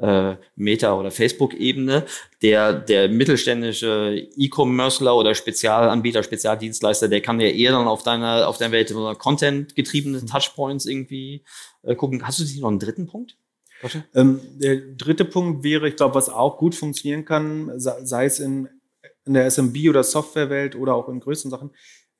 äh, 0.00 0.36
Meta 0.56 0.98
oder 0.98 1.10
Facebook-Ebene. 1.10 2.06
Der 2.42 2.72
der 2.72 3.08
mittelständische 3.08 4.28
E-Commercer 4.36 5.14
oder 5.14 5.34
Spezialanbieter, 5.34 6.22
Spezialdienstleister, 6.22 7.08
der 7.08 7.20
kann 7.20 7.38
ja 7.38 7.48
eher 7.48 7.72
dann 7.72 7.86
auf 7.86 8.02
deiner 8.02 8.48
auf 8.48 8.56
deiner 8.56 8.72
Welt 8.72 8.88
so 8.88 9.12
Content 9.14 9.74
getriebene 9.76 10.24
Touchpoints 10.24 10.86
irgendwie 10.86 11.44
äh, 11.82 11.94
gucken. 11.94 12.26
Hast 12.26 12.40
du 12.40 12.60
noch 12.60 12.68
einen 12.68 12.78
dritten 12.78 13.06
Punkt? 13.06 13.36
Ähm, 14.14 14.40
der 14.58 14.76
dritte 14.76 15.24
Punkt 15.24 15.64
wäre, 15.64 15.88
ich 15.88 15.96
glaube, 15.96 16.14
was 16.14 16.28
auch 16.28 16.58
gut 16.58 16.74
funktionieren 16.74 17.24
kann, 17.24 17.72
sei, 17.78 18.24
es 18.26 18.40
in, 18.40 18.68
in 19.24 19.34
der 19.34 19.46
SMB 19.50 19.88
oder 19.88 20.02
Softwarewelt 20.02 20.76
oder 20.76 20.94
auch 20.94 21.08
in 21.08 21.20
größeren 21.20 21.50
Sachen, 21.50 21.70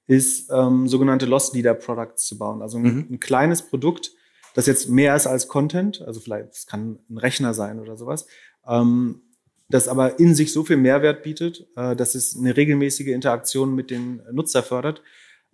ist 0.06 0.50
ähm, 0.50 0.88
sogenannte 0.88 1.26
Loss 1.26 1.52
Leader 1.52 1.74
Products 1.74 2.26
zu 2.26 2.38
bauen. 2.38 2.62
Also 2.62 2.78
ein, 2.78 2.82
Mhm. 2.82 3.06
ein 3.10 3.20
kleines 3.20 3.62
Produkt, 3.62 4.12
das 4.54 4.66
jetzt 4.66 4.88
mehr 4.88 5.14
ist 5.14 5.26
als 5.26 5.46
Content, 5.46 6.02
also 6.02 6.18
vielleicht 6.18 6.52
es 6.52 6.66
kann 6.66 6.98
ein 7.08 7.18
Rechner 7.18 7.54
sein 7.54 7.78
oder 7.78 7.96
sowas, 7.96 8.26
ähm, 8.66 9.22
das 9.68 9.86
aber 9.86 10.18
in 10.18 10.34
sich 10.34 10.52
so 10.52 10.64
viel 10.64 10.78
Mehrwert 10.78 11.22
bietet, 11.22 11.68
äh, 11.76 11.94
dass 11.94 12.16
es 12.16 12.36
eine 12.36 12.56
regelmäßige 12.56 13.08
Interaktion 13.08 13.74
mit 13.74 13.90
dem 13.90 14.20
Nutzer 14.32 14.64
fördert. 14.64 15.02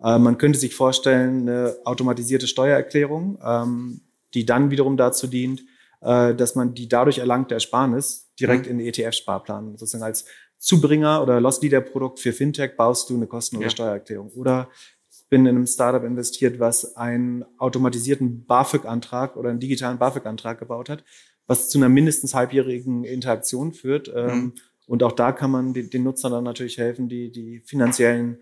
Äh, 0.01 0.17
man 0.17 0.39
könnte 0.39 0.57
sich 0.57 0.73
vorstellen, 0.73 1.41
eine 1.41 1.75
automatisierte 1.85 2.47
Steuererklärung, 2.47 3.37
ähm, 3.43 4.01
die 4.33 4.45
dann 4.45 4.71
wiederum 4.71 4.97
dazu 4.97 5.27
dient, 5.27 5.63
äh, 6.01 6.33
dass 6.35 6.55
man 6.55 6.73
die 6.73 6.87
dadurch 6.87 7.17
erlangte 7.19 7.53
Ersparnis 7.55 8.31
direkt 8.39 8.65
Mhm. 8.65 8.71
in 8.71 8.77
den 8.79 8.87
ETF-Sparplan 8.87 9.77
sozusagen 9.77 10.03
als 10.03 10.25
Zubringer 10.59 11.21
oder 11.21 11.39
Loss 11.39 11.61
Leader 11.61 11.81
Produkt 11.81 12.19
für 12.19 12.33
Fintech 12.33 12.75
baust 12.77 13.09
du 13.09 13.15
eine 13.15 13.27
kostenlose 13.27 13.65
Ja. 13.65 13.69
Steuererklärung. 13.71 14.31
Oder 14.31 14.69
ich 15.11 15.27
bin 15.29 15.45
in 15.45 15.55
einem 15.55 15.67
Startup 15.67 16.03
investiert, 16.03 16.59
was 16.59 16.95
einen 16.95 17.45
automatisierten 17.59 18.45
BAföG-Antrag 18.45 19.35
oder 19.35 19.49
einen 19.49 19.59
digitalen 19.59 19.97
BAföG-Antrag 19.99 20.57
gebaut 20.59 20.89
hat, 20.89 21.03
was 21.47 21.69
zu 21.69 21.77
einer 21.77 21.89
mindestens 21.89 22.33
halbjährigen 22.33 23.03
Interaktion 23.03 23.73
führt. 23.73 24.11
Ähm, 24.15 24.37
Mhm. 24.39 24.53
Und 24.87 25.03
auch 25.03 25.11
da 25.11 25.33
kann 25.33 25.51
man 25.51 25.73
den, 25.73 26.03
Nutzern 26.03 26.31
dann 26.31 26.45
natürlich 26.45 26.77
helfen, 26.77 27.09
die, 27.09 27.29
die 27.31 27.59
finanziellen 27.65 28.37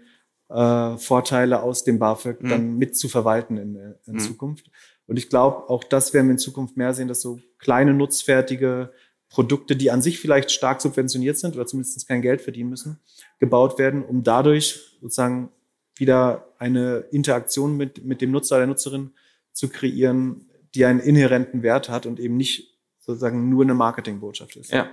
äh, 0.47 0.97
Vorteile 0.97 1.63
aus 1.63 1.83
dem 1.83 1.97
BAföG 1.97 2.43
Mhm. 2.43 2.49
dann 2.49 2.77
mit 2.77 2.95
zu 2.95 3.09
verwalten 3.09 3.57
in, 3.57 3.75
in 4.05 4.13
Mhm. 4.13 4.19
Zukunft. 4.19 4.69
Und 5.07 5.17
ich 5.17 5.29
glaube, 5.29 5.69
auch 5.69 5.83
das 5.83 6.13
werden 6.13 6.27
wir 6.27 6.33
in 6.33 6.39
Zukunft 6.39 6.77
mehr 6.77 6.93
sehen, 6.93 7.07
dass 7.07 7.21
so 7.21 7.39
kleine, 7.59 7.93
nutzfertige 7.93 8.91
Produkte, 9.29 9.75
die 9.75 9.91
an 9.91 10.01
sich 10.01 10.19
vielleicht 10.19 10.51
stark 10.51 10.81
subventioniert 10.81 11.37
sind 11.37 11.55
oder 11.55 11.65
zumindest 11.65 12.07
kein 12.07 12.21
Geld 12.21 12.41
verdienen 12.41 12.69
müssen, 12.69 12.99
gebaut 13.39 13.77
werden, 13.77 14.03
um 14.03 14.23
dadurch 14.23 14.97
sozusagen 15.01 15.49
wieder 15.97 16.47
eine 16.57 17.05
Interaktion 17.11 17.77
mit, 17.77 18.03
mit 18.03 18.21
dem 18.21 18.31
Nutzer, 18.31 18.57
der 18.57 18.67
Nutzerin 18.67 19.11
zu 19.51 19.69
kreieren, 19.69 20.49
die 20.73 20.85
einen 20.85 20.99
inhärenten 20.99 21.63
Wert 21.63 21.89
hat 21.89 22.05
und 22.05 22.19
eben 22.19 22.37
nicht 22.37 22.75
sozusagen 22.99 23.49
nur 23.49 23.63
eine 23.63 23.73
Marketingbotschaft 23.73 24.55
ist. 24.55 24.71
Ja, 24.71 24.89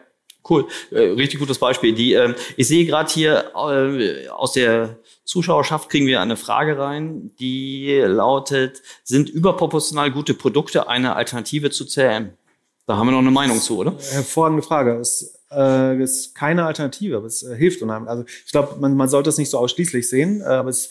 cool. 0.49 0.67
Äh, 0.91 0.99
richtig 0.99 1.41
gutes 1.41 1.59
Beispiel. 1.59 1.93
Die, 1.95 2.13
ähm, 2.13 2.35
ich 2.57 2.69
sehe 2.69 2.85
gerade 2.87 3.13
hier 3.13 3.53
äh, 3.55 4.29
aus 4.29 4.53
der 4.53 4.99
Zuschauerschaft 5.25 5.89
kriegen 5.89 6.07
wir 6.07 6.21
eine 6.21 6.37
Frage 6.37 6.79
rein, 6.79 7.31
die 7.39 7.97
lautet, 8.05 8.83
sind 9.05 9.29
überproportional 9.29 10.11
gute 10.11 10.35
Produkte 10.35 10.89
eine 10.89 11.17
Alternative 11.17 11.71
zu 11.71 11.87
CRM? 11.87 12.31
Da 12.87 12.97
haben 12.97 13.07
wir 13.07 13.13
noch 13.13 13.21
eine 13.21 13.31
Meinung 13.31 13.61
zu, 13.61 13.79
oder? 13.79 13.95
Hervorragende 14.11 14.63
Frage. 14.63 14.97
Es 14.97 15.41
äh, 15.53 16.03
ist 16.03 16.35
keine 16.35 16.67
Alternative, 16.67 17.17
aber 17.17 17.27
es 17.27 17.43
äh, 17.43 17.55
hilft 17.57 17.81
unheimlich. 17.83 18.11
Also 18.11 18.25
ich 18.27 18.51
glaube, 18.51 18.81
man, 18.81 18.97
man 18.97 19.09
sollte 19.09 19.31
es 19.31 19.39
nicht 19.39 19.51
so 19.51 19.59
ausschließlich 19.59 20.09
sehen, 20.09 20.41
äh, 20.41 20.45
aber 20.45 20.71
es, 20.71 20.91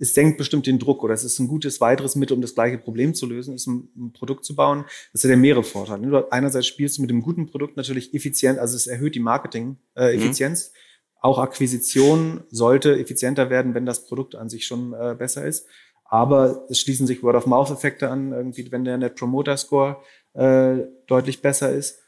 es 0.00 0.14
senkt 0.14 0.38
bestimmt 0.38 0.66
den 0.66 0.78
Druck 0.78 1.04
oder 1.04 1.14
es 1.14 1.22
ist 1.24 1.38
ein 1.38 1.46
gutes 1.46 1.80
weiteres 1.80 2.16
Mittel, 2.16 2.34
um 2.34 2.40
das 2.40 2.54
gleiche 2.54 2.78
Problem 2.78 3.14
zu 3.14 3.26
lösen, 3.26 3.54
ist 3.54 3.66
ein, 3.66 3.88
ein 3.96 4.12
Produkt 4.12 4.44
zu 4.44 4.56
bauen. 4.56 4.84
Das 5.12 5.22
hat 5.22 5.30
ja 5.30 5.36
mehrere 5.36 5.62
Vorteile. 5.62 6.06
Du- 6.06 6.30
Einerseits 6.32 6.66
spielst 6.66 6.98
du 6.98 7.02
mit 7.02 7.10
dem 7.10 7.22
guten 7.22 7.46
Produkt 7.46 7.76
natürlich 7.76 8.12
effizient, 8.14 8.58
also 8.58 8.74
es 8.76 8.86
erhöht 8.86 9.14
die 9.14 9.20
Marketing-Effizienz. 9.20 10.72
Auch 11.20 11.38
Akquisition 11.38 12.40
sollte 12.50 12.98
effizienter 12.98 13.50
werden, 13.50 13.74
wenn 13.74 13.84
das 13.84 14.06
Produkt 14.06 14.34
an 14.34 14.48
sich 14.48 14.66
schon 14.66 14.94
äh, 14.94 15.14
besser 15.18 15.44
ist. 15.46 15.66
Aber 16.04 16.64
es 16.70 16.80
schließen 16.80 17.06
sich 17.06 17.22
Word-of-Mouth-Effekte 17.22 18.08
an, 18.08 18.32
irgendwie, 18.32 18.72
wenn 18.72 18.84
der 18.84 18.96
Net 18.98 19.16
Promoter 19.16 19.56
Score 19.58 19.98
äh, 20.32 20.78
deutlich 21.06 21.42
besser 21.42 21.72
ist. 21.72 21.98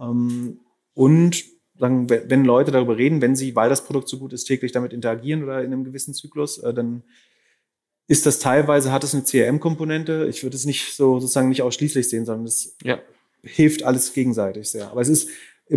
Ähm, 0.00 0.60
und 0.94 1.44
sagen, 1.78 2.08
wenn 2.08 2.30
wenn 2.30 2.44
Leute 2.44 2.70
darüber 2.70 2.96
reden, 2.96 3.20
wenn 3.20 3.34
sie, 3.34 3.56
weil 3.56 3.68
das 3.68 3.84
Produkt 3.84 4.08
so 4.08 4.18
gut 4.18 4.32
ist, 4.32 4.44
täglich 4.44 4.70
damit 4.72 4.92
interagieren 4.92 5.42
oder 5.42 5.60
in 5.64 5.72
einem 5.72 5.84
gewissen 5.84 6.14
Zyklus, 6.14 6.58
äh, 6.58 6.72
dann 6.72 7.02
ist 8.10 8.26
das 8.26 8.40
teilweise, 8.40 8.90
hat 8.90 9.04
es 9.04 9.14
eine 9.14 9.22
CRM-Komponente. 9.22 10.26
Ich 10.28 10.42
würde 10.42 10.56
es 10.56 10.64
nicht 10.64 10.96
so 10.96 11.20
sozusagen 11.20 11.48
nicht 11.48 11.62
ausschließlich 11.62 12.08
sehen, 12.08 12.26
sondern 12.26 12.44
es 12.46 12.76
Ja. 12.82 12.98
hilft 13.42 13.84
alles 13.84 14.12
gegenseitig 14.12 14.68
sehr. 14.68 14.90
Aber 14.90 15.00
es 15.00 15.08
ist 15.08 15.28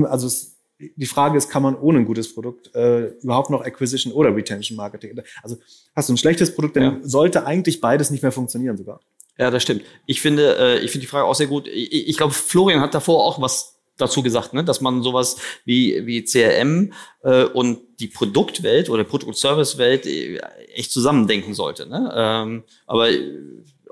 also 0.06 0.26
es, 0.26 0.58
die 0.80 1.06
Frage 1.06 1.38
ist, 1.38 1.50
kann 1.52 1.62
man 1.62 1.76
ohne 1.80 2.00
ein 2.00 2.06
gutes 2.06 2.34
Produkt 2.34 2.74
äh, 2.76 3.10
überhaupt 3.22 3.52
noch 3.52 3.62
Acquisition 3.64 4.12
oder 4.12 4.36
Retention 4.36 4.76
Marketing? 4.76 5.16
Also 5.44 5.58
hast 5.96 6.10
du 6.10 6.14
ein 6.14 6.18
schlechtes 6.18 6.56
Produkt, 6.56 6.76
dann 6.76 6.84
Ja. 6.84 7.00
sollte 7.04 7.46
eigentlich 7.46 7.80
beides 7.80 8.10
nicht 8.10 8.24
mehr 8.24 8.32
funktionieren 8.32 8.78
sogar. 8.78 9.00
Ja, 9.38 9.52
das 9.52 9.62
stimmt. 9.62 9.84
Ich 10.08 10.20
finde, 10.20 10.58
äh, 10.58 10.80
ich 10.80 10.90
finde 10.92 11.02
die 11.06 11.10
Frage 11.10 11.26
auch 11.26 11.36
sehr 11.36 11.48
gut. 11.48 11.68
Ich, 11.68 12.08
ich 12.10 12.18
glaube, 12.18 12.34
Florian 12.34 12.82
hat 12.82 12.96
davor 12.96 13.24
auch 13.24 13.40
was 13.40 13.76
dazu 13.98 14.24
gesagt, 14.24 14.54
ne? 14.54 14.64
dass 14.64 14.82
man 14.82 15.04
sowas 15.04 15.38
wie, 15.66 16.06
wie 16.06 16.24
CRM 16.24 16.94
äh, 17.24 17.44
und 17.44 17.80
die 18.00 18.08
Produktwelt 18.08 18.90
oder 18.90 19.04
Produkt- 19.04 19.28
und 19.28 19.38
Servicewelt 19.38 20.06
äh, 20.06 20.38
echt 20.74 20.92
zusammendenken 20.92 21.54
sollte. 21.54 21.88
Ne? 21.88 22.12
Ähm, 22.16 22.64
aber 22.88 23.12
äh, 23.12 23.22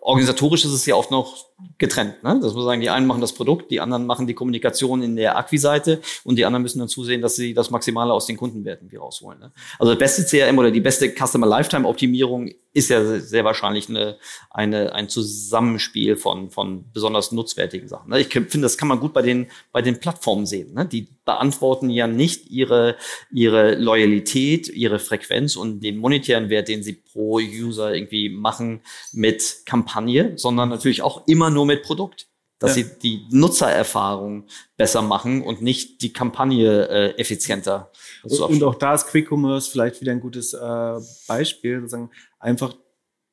organisatorisch 0.01 0.65
ist 0.65 0.73
es 0.73 0.85
ja 0.85 0.95
oft 0.95 1.11
noch 1.11 1.50
getrennt. 1.77 2.23
Ne? 2.23 2.39
Dass 2.41 2.55
wir 2.55 2.63
sagen, 2.63 2.81
die 2.81 2.89
einen 2.89 3.07
machen 3.07 3.21
das 3.21 3.33
Produkt, 3.33 3.71
die 3.71 3.81
anderen 3.81 4.05
machen 4.05 4.27
die 4.27 4.33
Kommunikation 4.33 5.01
in 5.01 5.15
der 5.15 5.37
Acquis-Seite 5.37 6.01
und 6.23 6.35
die 6.37 6.45
anderen 6.45 6.63
müssen 6.63 6.79
dann 6.79 6.87
zusehen, 6.87 7.21
dass 7.21 7.35
sie 7.35 7.53
das 7.53 7.71
Maximale 7.71 8.13
aus 8.13 8.25
den 8.25 8.37
Kundenwerten 8.37 8.91
wie 8.91 8.97
rausholen. 8.97 9.39
Ne? 9.39 9.51
Also 9.79 9.93
das 9.93 9.99
beste 9.99 10.23
CRM 10.25 10.57
oder 10.57 10.71
die 10.71 10.81
beste 10.81 11.09
Customer 11.09 11.47
Lifetime 11.47 11.87
Optimierung 11.87 12.49
ist 12.73 12.89
ja 12.89 13.19
sehr 13.19 13.43
wahrscheinlich 13.43 13.89
eine, 13.89 14.17
eine, 14.49 14.95
ein 14.95 15.09
Zusammenspiel 15.09 16.15
von, 16.15 16.51
von 16.51 16.85
besonders 16.93 17.31
nutzwertigen 17.31 17.87
Sachen. 17.87 18.09
Ne? 18.09 18.21
Ich 18.21 18.27
finde, 18.27 18.61
das 18.61 18.77
kann 18.77 18.87
man 18.87 18.99
gut 18.99 19.13
bei 19.13 19.21
den, 19.21 19.47
bei 19.71 19.81
den 19.81 19.99
Plattformen 19.99 20.45
sehen. 20.45 20.73
Ne? 20.73 20.85
Die 20.85 21.07
beantworten 21.25 21.89
ja 21.89 22.07
nicht 22.07 22.49
ihre, 22.49 22.95
ihre 23.31 23.75
Loyalität, 23.75 24.69
ihre 24.69 24.99
Frequenz 24.99 25.55
und 25.55 25.81
den 25.81 25.97
monetären 25.97 26.49
Wert, 26.49 26.67
den 26.67 26.81
sie 26.81 26.93
pro 26.93 27.39
User 27.39 27.93
irgendwie 27.93 28.29
machen 28.29 28.81
mit 29.11 29.63
Kampagne, 29.65 30.33
sondern 30.37 30.69
natürlich 30.69 31.01
auch 31.01 31.27
immer 31.27 31.49
nur 31.51 31.65
mit 31.65 31.83
Produkt. 31.83 32.27
Dass 32.59 32.77
Ja. 32.77 32.83
sie 32.83 32.99
die 33.01 33.25
Nutzererfahrung 33.31 34.45
besser 34.77 35.01
machen 35.01 35.41
und 35.41 35.63
nicht 35.63 36.03
die 36.03 36.13
Kampagne 36.13 36.87
äh, 36.89 37.19
effizienter. 37.19 37.91
Und, 38.21 38.39
und 38.39 38.63
auch 38.63 38.75
da 38.75 38.93
ist 38.93 39.07
Quick 39.07 39.31
Commerce 39.31 39.71
vielleicht 39.71 39.99
wieder 39.99 40.11
ein 40.11 40.19
gutes 40.19 40.53
äh, 40.53 40.99
Beispiel, 41.27 41.79
sozusagen 41.79 42.11
einfach 42.39 42.75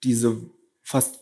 diese 0.02 0.40
fast 0.82 1.20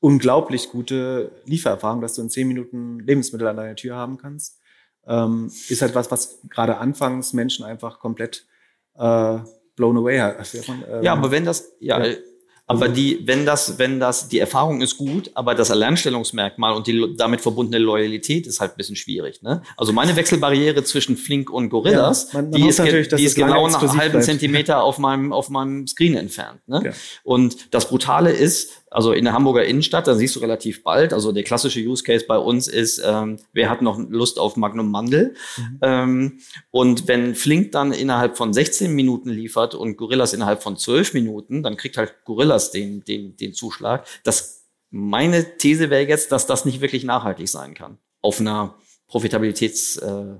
unglaublich 0.00 0.70
gute 0.70 1.30
Liefererfahrung, 1.44 2.00
dass 2.00 2.14
du 2.14 2.22
in 2.22 2.30
zehn 2.30 2.48
Minuten 2.48 2.98
Lebensmittel 3.00 3.46
an 3.46 3.56
deiner 3.56 3.76
Tür 3.76 3.94
haben 3.94 4.18
kannst. 4.18 4.58
Ähm, 5.06 5.50
ist 5.68 5.80
halt 5.80 5.94
was, 5.94 6.10
was 6.10 6.40
gerade 6.50 6.78
anfangs 6.78 7.32
Menschen 7.32 7.64
einfach 7.64 7.98
komplett 8.00 8.46
äh, 8.96 9.38
blown 9.76 9.96
away 9.96 10.18
hat. 10.18 10.54
Ähm, 10.54 11.02
ja, 11.02 11.12
aber 11.12 11.30
wenn 11.30 11.44
das, 11.44 11.72
ja, 11.80 12.04
ja. 12.04 12.16
Aber 12.70 12.82
also 12.82 12.94
die, 12.94 13.26
wenn 13.26 13.46
das, 13.46 13.78
wenn 13.78 13.98
das, 13.98 14.28
die 14.28 14.38
Erfahrung 14.38 14.82
ist 14.82 14.98
gut, 14.98 15.30
aber 15.32 15.54
das 15.54 15.70
Alleinstellungsmerkmal 15.70 16.74
und 16.74 16.86
die 16.86 17.16
damit 17.16 17.40
verbundene 17.40 17.82
Loyalität 17.82 18.46
ist 18.46 18.60
halt 18.60 18.72
ein 18.72 18.76
bisschen 18.76 18.94
schwierig. 18.94 19.42
Ne? 19.42 19.62
Also 19.78 19.94
meine 19.94 20.14
Wechselbarriere 20.16 20.84
zwischen 20.84 21.16
Flink 21.16 21.50
und 21.50 21.70
Gorillas, 21.70 22.28
ja, 22.32 22.42
man, 22.42 22.50
man 22.50 22.60
die, 22.60 22.68
ist, 22.68 22.78
die 22.78 23.24
ist 23.24 23.36
genau 23.36 23.64
einen 23.64 23.74
halben 23.74 24.12
bleibt. 24.12 24.24
Zentimeter 24.24 24.82
auf 24.82 24.98
meinem, 24.98 25.32
auf 25.32 25.48
meinem 25.48 25.86
Screen 25.86 26.14
entfernt. 26.14 26.60
Ne? 26.66 26.82
Ja. 26.84 26.92
Und 27.24 27.74
das 27.74 27.88
Brutale 27.88 28.32
ist, 28.32 28.82
also 28.90 29.12
in 29.12 29.24
der 29.24 29.34
Hamburger 29.34 29.64
Innenstadt, 29.64 30.06
da 30.06 30.14
siehst 30.14 30.36
du 30.36 30.40
relativ 30.40 30.82
bald, 30.82 31.12
also 31.12 31.32
der 31.32 31.44
klassische 31.44 31.80
Use 31.80 32.02
Case 32.02 32.24
bei 32.26 32.38
uns 32.38 32.68
ist, 32.68 33.02
ähm, 33.04 33.38
wer 33.52 33.70
hat 33.70 33.82
noch 33.82 33.98
Lust 33.98 34.38
auf 34.38 34.56
Magnum 34.56 34.90
Mandel? 34.90 35.34
Mhm. 35.56 35.78
Ähm, 35.82 36.38
und 36.70 37.08
wenn 37.08 37.34
Flink 37.34 37.72
dann 37.72 37.92
innerhalb 37.92 38.36
von 38.36 38.52
16 38.52 38.94
Minuten 38.94 39.30
liefert 39.30 39.74
und 39.74 39.96
Gorillas 39.96 40.32
innerhalb 40.32 40.62
von 40.62 40.76
12 40.76 41.14
Minuten, 41.14 41.62
dann 41.62 41.76
kriegt 41.76 41.96
halt 41.96 42.14
Gorillas 42.24 42.70
den, 42.70 43.04
den, 43.04 43.36
den 43.36 43.52
Zuschlag. 43.52 44.06
Das, 44.24 44.66
meine 44.90 45.58
These 45.58 45.90
wäre 45.90 46.08
jetzt, 46.08 46.32
dass 46.32 46.46
das 46.46 46.64
nicht 46.64 46.80
wirklich 46.80 47.04
nachhaltig 47.04 47.48
sein 47.48 47.74
kann. 47.74 47.98
Auf 48.22 48.40
einer 48.40 48.74
Profitabilitäts, 49.06 49.96
äh, 49.96 50.36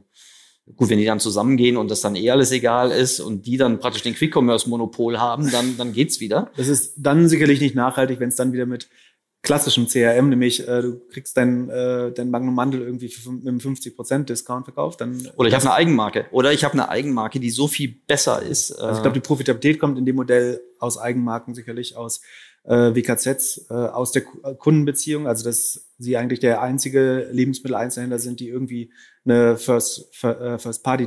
Gut, 0.76 0.90
wenn 0.90 0.98
die 0.98 1.04
dann 1.04 1.20
zusammengehen 1.20 1.76
und 1.76 1.90
das 1.90 2.00
dann 2.00 2.16
eh 2.16 2.30
alles 2.30 2.52
egal 2.52 2.90
ist 2.90 3.20
und 3.20 3.46
die 3.46 3.56
dann 3.56 3.80
praktisch 3.80 4.02
den 4.02 4.14
Quick-Commerce-Monopol 4.14 5.18
haben, 5.18 5.50
dann, 5.50 5.76
dann 5.76 5.92
geht's 5.92 6.20
wieder. 6.20 6.50
Das 6.56 6.68
ist 6.68 6.94
dann 6.96 7.28
sicherlich 7.28 7.60
nicht 7.60 7.74
nachhaltig, 7.74 8.20
wenn 8.20 8.28
es 8.28 8.36
dann 8.36 8.52
wieder 8.52 8.66
mit 8.66 8.88
klassischem 9.42 9.86
CRM, 9.86 10.30
nämlich 10.30 10.66
äh, 10.66 10.82
du 10.82 11.00
kriegst 11.10 11.36
dein, 11.36 11.70
äh, 11.70 12.12
dein 12.12 12.30
Magnum 12.30 12.54
Mandel 12.54 12.82
irgendwie 12.82 13.08
für, 13.08 13.30
mit 13.30 13.46
einem 13.46 13.58
50% 13.58 14.24
Discount 14.24 14.64
verkauft. 14.64 15.00
Dann, 15.00 15.28
Oder 15.36 15.48
ich 15.48 15.54
habe 15.54 15.64
eine 15.64 15.74
Eigenmarke. 15.74 16.26
Oder 16.32 16.52
ich 16.52 16.64
habe 16.64 16.74
eine 16.74 16.88
Eigenmarke, 16.88 17.38
die 17.38 17.50
so 17.50 17.68
viel 17.68 17.94
besser 18.06 18.42
ist. 18.42 18.72
Also 18.72 18.96
ich 18.96 19.02
glaube, 19.02 19.14
die 19.14 19.26
Profitabilität 19.26 19.78
kommt 19.78 19.96
in 19.96 20.04
dem 20.04 20.16
Modell 20.16 20.60
aus 20.78 20.98
Eigenmarken 20.98 21.54
sicherlich 21.54 21.96
aus 21.96 22.20
äh, 22.68 22.94
WKZs 22.94 23.66
äh, 23.70 23.74
aus 23.74 24.12
der 24.12 24.22
äh, 24.44 24.54
Kundenbeziehung, 24.54 25.26
also 25.26 25.44
dass 25.44 25.88
sie 25.98 26.16
eigentlich 26.16 26.40
der 26.40 26.60
einzige 26.60 27.28
Lebensmitteleinzelhändler 27.32 28.18
sind, 28.18 28.40
die 28.40 28.48
irgendwie 28.48 28.92
eine 29.24 29.56
First, 29.56 30.22
äh, 30.22 30.58
First 30.58 30.86
Data 30.86 31.06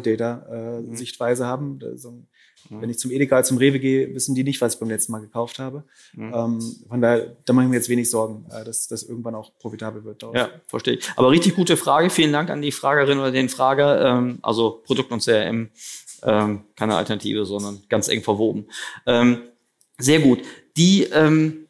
äh, 0.52 0.82
mhm. 0.82 1.40
Haben. 1.40 1.80
Also. 1.84 2.24
Wenn 2.70 2.90
ich 2.90 3.00
zum 3.00 3.12
Edeka, 3.12 3.44
zum 3.44 3.58
Rewe 3.58 3.80
gehe, 3.80 4.14
wissen 4.14 4.36
die 4.36 4.44
nicht, 4.44 4.62
was 4.62 4.76
ich 4.76 4.80
beim 4.80 4.90
letzten 4.90 5.12
Mal 5.12 5.20
gekauft 5.20 5.58
habe. 5.60 5.84
Mhm. 6.14 6.34
Ähm, 6.34 6.76
von 6.88 7.02
daher, 7.02 7.36
da 7.44 7.54
mache 7.54 7.66
ich 7.66 7.70
mir 7.72 7.76
jetzt 7.76 7.90
wenig 7.90 8.10
Sorgen, 8.10 8.46
äh, 8.52 8.64
dass 8.64 8.88
das 8.88 9.04
irgendwann 9.04 9.36
auch 9.36 9.58
profitabel 9.58 10.06
wird. 10.06 10.22
Daraus. 10.22 10.36
Ja, 10.38 10.50
verstehe 10.68 10.94
ich. 10.94 11.12
Aber 11.16 11.32
richtig 11.32 11.56
gute 11.56 11.76
Frage. 11.76 12.10
Vielen 12.12 12.32
Dank 12.32 12.50
an 12.50 12.62
die 12.62 12.72
Fragerin 12.72 13.18
oder 13.18 13.32
den 13.32 13.50
Frager. 13.50 14.06
Ähm, 14.06 14.40
also 14.42 14.82
Produkt 14.86 15.12
und 15.12 15.24
CRM, 15.24 15.70
ähm, 16.24 16.62
keine 16.76 16.96
Alternative, 16.96 17.46
sondern 17.46 17.82
ganz 17.90 18.08
eng 18.08 18.22
verwoben. 18.22 18.68
Ähm, 19.08 19.42
sehr 19.98 20.20
gut 20.20 20.40
die, 20.78 21.04
ähm, 21.04 21.68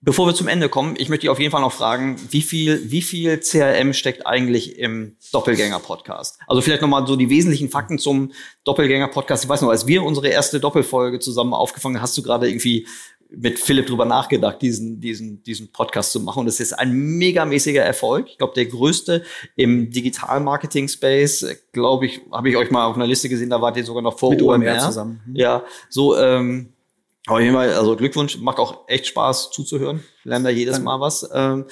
bevor 0.00 0.26
wir 0.26 0.34
zum 0.34 0.48
Ende 0.48 0.68
kommen, 0.68 0.94
ich 0.98 1.08
möchte 1.08 1.22
dich 1.22 1.30
auf 1.30 1.38
jeden 1.38 1.50
Fall 1.50 1.60
noch 1.60 1.72
fragen, 1.72 2.16
wie 2.30 2.42
viel, 2.42 2.90
wie 2.90 3.02
viel 3.02 3.38
CRM 3.40 3.92
steckt 3.92 4.26
eigentlich 4.26 4.78
im 4.78 5.16
Doppelgänger-Podcast? 5.32 6.38
Also 6.46 6.62
vielleicht 6.62 6.82
nochmal 6.82 7.06
so 7.06 7.16
die 7.16 7.30
wesentlichen 7.30 7.68
Fakten 7.68 7.98
zum 7.98 8.32
Doppelgänger-Podcast. 8.64 9.44
Ich 9.44 9.50
weiß 9.50 9.62
noch, 9.62 9.70
als 9.70 9.86
wir 9.86 10.02
unsere 10.02 10.28
erste 10.28 10.60
Doppelfolge 10.60 11.18
zusammen 11.18 11.52
aufgefangen 11.52 11.96
haben, 11.96 12.02
hast 12.02 12.16
du 12.16 12.22
gerade 12.22 12.48
irgendwie 12.48 12.86
mit 13.32 13.58
Philipp 13.58 13.86
drüber 13.86 14.04
nachgedacht, 14.04 14.60
diesen, 14.60 15.00
diesen, 15.00 15.42
diesen 15.44 15.70
Podcast 15.70 16.12
zu 16.12 16.20
machen. 16.20 16.40
Und 16.40 16.46
es 16.48 16.58
ist 16.58 16.72
ein 16.72 16.92
megamäßiger 16.92 17.82
Erfolg. 17.82 18.26
Ich 18.28 18.38
glaube, 18.38 18.54
der 18.54 18.66
größte 18.66 19.22
im 19.54 19.90
Digital-Marketing-Space, 19.90 21.46
glaube 21.72 22.06
ich, 22.06 22.20
habe 22.32 22.48
ich 22.48 22.56
euch 22.56 22.70
mal 22.70 22.86
auf 22.86 22.96
einer 22.96 23.06
Liste 23.06 23.28
gesehen, 23.28 23.50
da 23.50 23.60
wart 23.60 23.76
ihr 23.76 23.84
sogar 23.84 24.02
noch 24.02 24.18
vor 24.18 24.30
mit 24.30 24.42
OMR, 24.42 24.54
OMR 24.54 24.78
zusammen. 24.80 25.20
Ja, 25.32 25.64
so, 25.88 26.16
ähm, 26.18 26.72
auf 27.26 27.38
jeden 27.38 27.54
Fall, 27.54 27.74
also 27.74 27.96
Glückwunsch, 27.96 28.38
macht 28.38 28.58
auch 28.58 28.88
echt 28.88 29.06
Spaß 29.06 29.50
zuzuhören. 29.50 30.02
Lernen 30.24 30.44
da 30.44 30.50
jedes 30.50 30.80
Mal 30.80 31.00
was. 31.00 31.28
Ähm, 31.32 31.66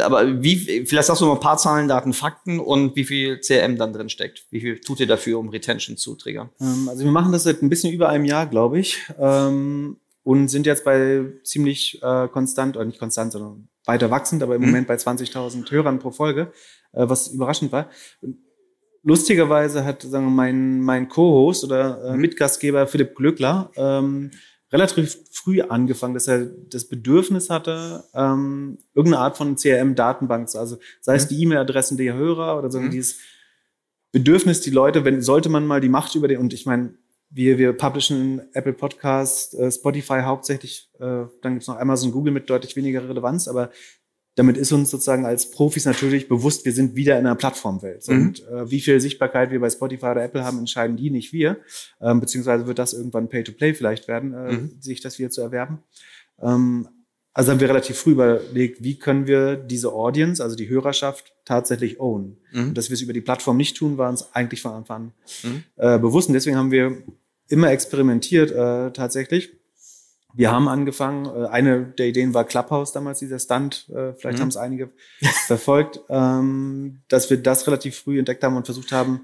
aber 0.00 0.42
wie, 0.42 0.86
vielleicht 0.86 1.08
sagst 1.08 1.20
du 1.20 1.26
mal 1.26 1.34
ein 1.34 1.40
paar 1.40 1.58
Zahlen, 1.58 1.88
Daten, 1.88 2.14
Fakten 2.14 2.58
und 2.58 2.96
wie 2.96 3.04
viel 3.04 3.38
CRM 3.40 3.76
dann 3.76 3.92
drin 3.92 4.08
steckt. 4.08 4.46
Wie 4.50 4.60
viel 4.60 4.80
tut 4.80 5.00
ihr 5.00 5.06
dafür, 5.06 5.38
um 5.38 5.50
Retention 5.50 5.98
zu 5.98 6.14
triggern? 6.14 6.50
Ähm, 6.60 6.88
also 6.88 7.04
wir 7.04 7.12
machen 7.12 7.32
das 7.32 7.42
seit 7.42 7.62
ein 7.62 7.68
bisschen 7.68 7.92
über 7.92 8.08
einem 8.08 8.24
Jahr, 8.24 8.46
glaube 8.46 8.78
ich. 8.78 8.98
Ähm, 9.18 9.98
und 10.24 10.48
sind 10.48 10.66
jetzt 10.66 10.84
bei 10.84 11.24
ziemlich 11.42 12.02
äh, 12.02 12.28
konstant, 12.28 12.76
oder 12.76 12.84
nicht 12.84 12.98
konstant, 12.98 13.32
sondern 13.32 13.68
weiter 13.84 14.10
wachsend, 14.10 14.42
aber 14.42 14.56
im 14.56 14.62
mhm. 14.62 14.68
Moment 14.68 14.88
bei 14.88 14.94
20.000 14.94 15.70
Hörern 15.70 15.98
pro 15.98 16.10
Folge, 16.10 16.52
äh, 16.92 17.08
was 17.08 17.28
überraschend 17.28 17.72
war. 17.72 17.90
Lustigerweise 19.02 19.84
hat 19.84 20.02
sagen 20.02 20.26
wir, 20.26 20.30
mein, 20.30 20.80
mein 20.80 21.08
Co-Host 21.08 21.64
oder 21.64 22.04
äh, 22.04 22.12
mhm. 22.14 22.20
Mitgastgeber 22.20 22.86
Philipp 22.86 23.14
Glückler 23.14 23.70
ähm, 23.76 24.30
relativ 24.72 25.16
früh 25.30 25.62
angefangen, 25.62 26.14
dass 26.14 26.28
er 26.28 26.46
das 26.46 26.86
Bedürfnis 26.86 27.50
hatte, 27.50 28.04
ähm, 28.14 28.78
irgendeine 28.94 29.22
Art 29.22 29.36
von 29.36 29.56
CRM-Datenbank, 29.56 30.54
also 30.54 30.78
sei 31.00 31.16
es 31.16 31.24
mhm. 31.24 31.28
die 31.28 31.42
E-Mail-Adressen 31.42 31.96
der 31.96 32.14
Hörer 32.14 32.58
oder 32.58 32.70
so 32.70 32.80
mhm. 32.80 32.90
dieses 32.90 33.18
Bedürfnis, 34.12 34.60
die 34.60 34.70
Leute, 34.70 35.04
wenn 35.04 35.22
sollte 35.22 35.48
man 35.48 35.66
mal 35.66 35.80
die 35.80 35.88
Macht 35.88 36.14
über 36.14 36.28
den, 36.28 36.38
und 36.38 36.52
ich 36.52 36.66
meine, 36.66 36.94
wir, 37.30 37.58
wir 37.58 37.74
publishen 37.74 38.40
Apple 38.54 38.72
Podcast, 38.72 39.54
äh, 39.54 39.70
Spotify 39.70 40.20
hauptsächlich, 40.22 40.90
äh, 40.98 41.26
dann 41.42 41.54
gibt's 41.54 41.68
noch 41.68 41.78
Amazon, 41.78 42.12
Google 42.12 42.32
mit 42.32 42.48
deutlich 42.48 42.74
weniger 42.76 43.06
Relevanz, 43.06 43.48
aber 43.48 43.70
damit 44.38 44.56
ist 44.56 44.70
uns 44.70 44.90
sozusagen 44.90 45.26
als 45.26 45.50
Profis 45.50 45.84
natürlich 45.84 46.28
bewusst, 46.28 46.64
wir 46.64 46.72
sind 46.72 46.94
wieder 46.94 47.18
in 47.18 47.26
einer 47.26 47.34
Plattformwelt. 47.34 48.06
Mhm. 48.06 48.20
Und 48.20 48.48
äh, 48.48 48.70
wie 48.70 48.80
viel 48.80 49.00
Sichtbarkeit 49.00 49.50
wir 49.50 49.58
bei 49.58 49.68
Spotify 49.68 50.06
oder 50.06 50.22
Apple 50.22 50.44
haben, 50.44 50.58
entscheiden 50.58 50.96
die, 50.96 51.10
nicht 51.10 51.32
wir. 51.32 51.58
Ähm, 52.00 52.20
beziehungsweise 52.20 52.68
wird 52.68 52.78
das 52.78 52.92
irgendwann 52.92 53.28
Pay-to-Play 53.28 53.74
vielleicht 53.74 54.06
werden, 54.06 54.34
äh, 54.34 54.52
mhm. 54.52 54.76
sich 54.78 55.00
das 55.00 55.18
wieder 55.18 55.30
zu 55.30 55.40
erwerben. 55.40 55.80
Ähm, 56.40 56.88
also 57.32 57.50
haben 57.50 57.58
wir 57.58 57.68
relativ 57.68 57.98
früh 57.98 58.12
überlegt, 58.12 58.82
wie 58.84 58.96
können 58.98 59.26
wir 59.26 59.56
diese 59.56 59.92
Audience, 59.92 60.42
also 60.42 60.54
die 60.54 60.68
Hörerschaft, 60.68 61.34
tatsächlich 61.44 61.98
own. 61.98 62.36
Mhm. 62.52 62.68
Und 62.68 62.78
dass 62.78 62.90
wir 62.90 62.94
es 62.94 63.00
über 63.00 63.12
die 63.12 63.20
Plattform 63.20 63.56
nicht 63.56 63.76
tun, 63.76 63.98
war 63.98 64.08
uns 64.08 64.34
eigentlich 64.34 64.62
von 64.62 64.72
Anfang 64.72 64.96
an 64.96 65.12
mhm. 65.42 65.64
äh, 65.76 65.98
bewusst. 65.98 66.28
Und 66.28 66.34
deswegen 66.34 66.56
haben 66.56 66.70
wir 66.70 67.02
immer 67.48 67.72
experimentiert 67.72 68.52
äh, 68.52 68.92
tatsächlich 68.92 69.57
wir 70.38 70.52
haben 70.52 70.68
angefangen, 70.68 71.26
äh, 71.26 71.48
eine 71.48 71.84
der 71.84 72.06
Ideen 72.06 72.32
war 72.32 72.44
Clubhouse 72.44 72.92
damals, 72.92 73.18
dieser 73.18 73.40
Stunt, 73.40 73.88
äh, 73.88 74.12
vielleicht 74.14 74.38
mhm. 74.38 74.42
haben 74.42 74.48
es 74.48 74.56
einige 74.56 74.90
verfolgt, 75.48 76.00
ähm, 76.08 77.00
dass 77.08 77.28
wir 77.28 77.42
das 77.42 77.66
relativ 77.66 77.98
früh 77.98 78.20
entdeckt 78.20 78.44
haben 78.44 78.56
und 78.56 78.64
versucht 78.64 78.92
haben, 78.92 79.22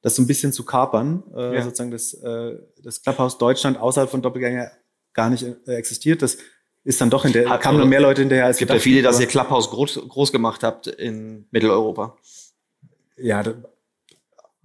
das 0.00 0.16
so 0.16 0.22
ein 0.22 0.26
bisschen 0.26 0.54
zu 0.54 0.64
kapern, 0.64 1.22
äh, 1.36 1.56
ja. 1.56 1.62
sozusagen 1.62 1.90
das, 1.90 2.16
das 2.82 3.02
Clubhouse 3.02 3.38
Deutschland 3.38 3.78
außerhalb 3.78 4.10
von 4.10 4.22
Doppelgänger 4.22 4.70
gar 5.12 5.30
nicht 5.30 5.46
existiert. 5.66 6.22
Das 6.22 6.38
ist 6.82 7.00
dann 7.00 7.08
doch 7.08 7.24
in 7.24 7.32
der, 7.32 7.44
kamen 7.58 7.78
dann 7.78 7.88
mehr 7.88 8.00
Leute 8.00 8.22
hinterher 8.22 8.46
als 8.46 8.56
Es 8.56 8.58
gibt 8.58 8.70
ja 8.70 8.78
viele, 8.78 9.02
dass 9.02 9.20
ihr 9.20 9.26
Clubhouse 9.26 9.70
groß, 9.70 10.08
groß 10.08 10.32
gemacht 10.32 10.62
habt 10.62 10.86
in 10.86 11.46
Mitteleuropa. 11.50 12.18
Ja, 13.16 13.42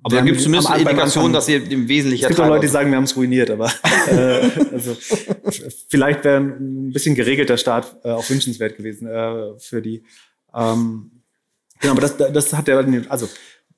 aber 0.04 0.16
da 0.16 0.22
gibt 0.22 0.38
es 0.38 0.44
zumindest 0.44 0.70
eine 0.72 0.82
Indikation, 0.82 1.34
dass 1.34 1.50
ihr 1.50 1.70
im 1.70 1.88
Wesentlichen. 1.88 2.24
Es 2.24 2.30
gibt 2.30 2.40
auch 2.40 2.48
Leute, 2.48 2.62
die 2.62 2.72
sagen, 2.72 2.90
wir 2.90 2.98
haben 2.98 3.04
es 3.04 3.16
ruiniert, 3.16 3.50
aber 3.52 3.72
äh, 4.08 4.50
also, 4.72 4.96
vielleicht 5.90 6.24
wäre 6.24 6.38
ein 6.38 6.92
bisschen 6.92 7.16
geregelter 7.16 7.58
Start 7.58 7.98
äh, 8.04 8.12
auch 8.12 8.30
wünschenswert 8.30 8.78
gewesen 8.78 9.08
äh, 9.08 9.60
für 9.60 9.82
die. 9.82 10.04
Ähm, 10.54 11.12
genau, 11.80 11.94
aber 11.94 12.02
das, 12.02 12.18
das 12.18 12.54
hat 12.54 12.68
der, 12.68 12.86
also 13.10 13.28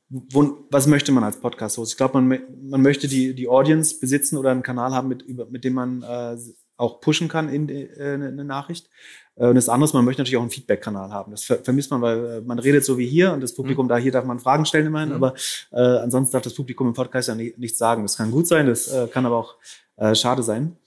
wo, 0.10 0.68
was 0.70 0.88
möchte 0.88 1.12
man 1.12 1.24
als 1.24 1.40
Podcast-Host? 1.40 1.94
Ich 1.94 1.98
glaube, 1.98 2.22
man, 2.22 2.40
man 2.64 2.82
möchte 2.82 3.08
die, 3.08 3.34
die 3.34 3.48
Audience 3.48 3.98
besitzen 4.00 4.38
oder 4.38 4.52
einen 4.52 4.64
Kanal 4.64 4.92
haben, 4.92 5.08
mit, 5.08 5.22
über, 5.22 5.48
mit 5.48 5.64
dem 5.64 5.74
man 5.74 6.04
äh, 6.04 6.38
auch 6.76 7.00
pushen 7.00 7.30
kann 7.30 7.50
in 7.50 7.70
äh, 7.70 7.88
eine 7.98 8.44
Nachricht. 8.44 8.90
Äh, 9.36 9.48
und 9.48 9.56
das 9.56 9.70
andere 9.70 9.86
ist, 9.86 9.94
man 9.94 10.06
möchte 10.06 10.22
natürlich 10.22 10.38
auch 10.38 10.42
einen 10.42 10.52
Feedback-Kanal 10.52 11.12
haben. 11.12 11.32
Das 11.32 11.44
vermisst 11.44 11.92
man, 11.92 12.02
weil 12.02 12.26
äh, 12.26 12.42
man 12.42 12.60
redet 12.60 12.86
so 12.86 12.98
wie 12.98 13.08
hier 13.08 13.34
und 13.34 13.42
das 13.42 13.54
Publikum 13.54 13.86
mhm. 13.86 13.90
da 13.90 13.98
hier 13.98 14.12
darf 14.12 14.26
man 14.26 14.40
Fragen 14.40 14.66
stellen 14.66 14.88
immerhin, 14.88 15.10
mhm. 15.10 15.16
aber 15.16 15.34
äh, 15.72 15.80
ansonsten 16.00 16.34
darf 16.34 16.44
das 16.44 16.54
Publikum 16.54 16.88
im 16.88 16.94
Podcast 16.94 17.28
ja 17.28 17.36
nicht, 17.36 17.58
nichts 17.58 17.78
sagen. 17.78 18.04
Das 18.04 18.18
kann 18.18 18.32
gut 18.32 18.48
sein, 18.48 18.68
das 18.68 18.88
äh, 18.88 19.08
kann 19.08 19.26
aber 19.26 19.38
auch 19.38 19.56
äh, 19.98 20.16
schade 20.16 20.44
sein. 20.44 20.78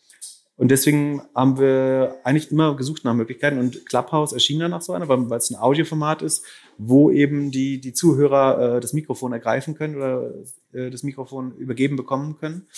Und 0.56 0.70
deswegen 0.70 1.22
haben 1.34 1.58
wir 1.58 2.20
eigentlich 2.22 2.52
immer 2.52 2.76
gesucht 2.76 3.04
nach 3.04 3.14
Möglichkeiten 3.14 3.58
und 3.58 3.86
Clubhouse 3.86 4.32
erschien 4.32 4.60
dann 4.60 4.70
nach 4.70 4.82
so 4.82 4.92
einer, 4.92 5.08
weil 5.08 5.36
es 5.36 5.50
ein 5.50 5.56
Audioformat 5.56 6.22
ist, 6.22 6.44
wo 6.78 7.10
eben 7.10 7.50
die, 7.50 7.80
die 7.80 7.92
Zuhörer 7.92 8.76
äh, 8.76 8.80
das 8.80 8.92
Mikrofon 8.92 9.32
ergreifen 9.32 9.74
können 9.74 9.96
oder 9.96 10.30
äh, 10.72 10.90
das 10.90 11.02
Mikrofon 11.02 11.56
übergeben 11.56 11.96
bekommen 11.96 12.36
können. 12.38 12.68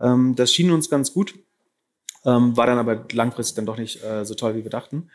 Ähm, 0.00 0.34
das 0.34 0.50
schien 0.50 0.70
uns 0.70 0.88
ganz 0.88 1.12
gut 1.12 1.34
ähm, 2.26 2.56
war 2.56 2.66
dann 2.66 2.78
aber 2.78 3.06
langfristig 3.12 3.56
dann 3.56 3.66
doch 3.66 3.78
nicht 3.78 4.04
äh, 4.04 4.24
so 4.26 4.34
toll, 4.34 4.54
wie 4.56 4.64
wir 4.64 4.70
dachten. 4.70 5.08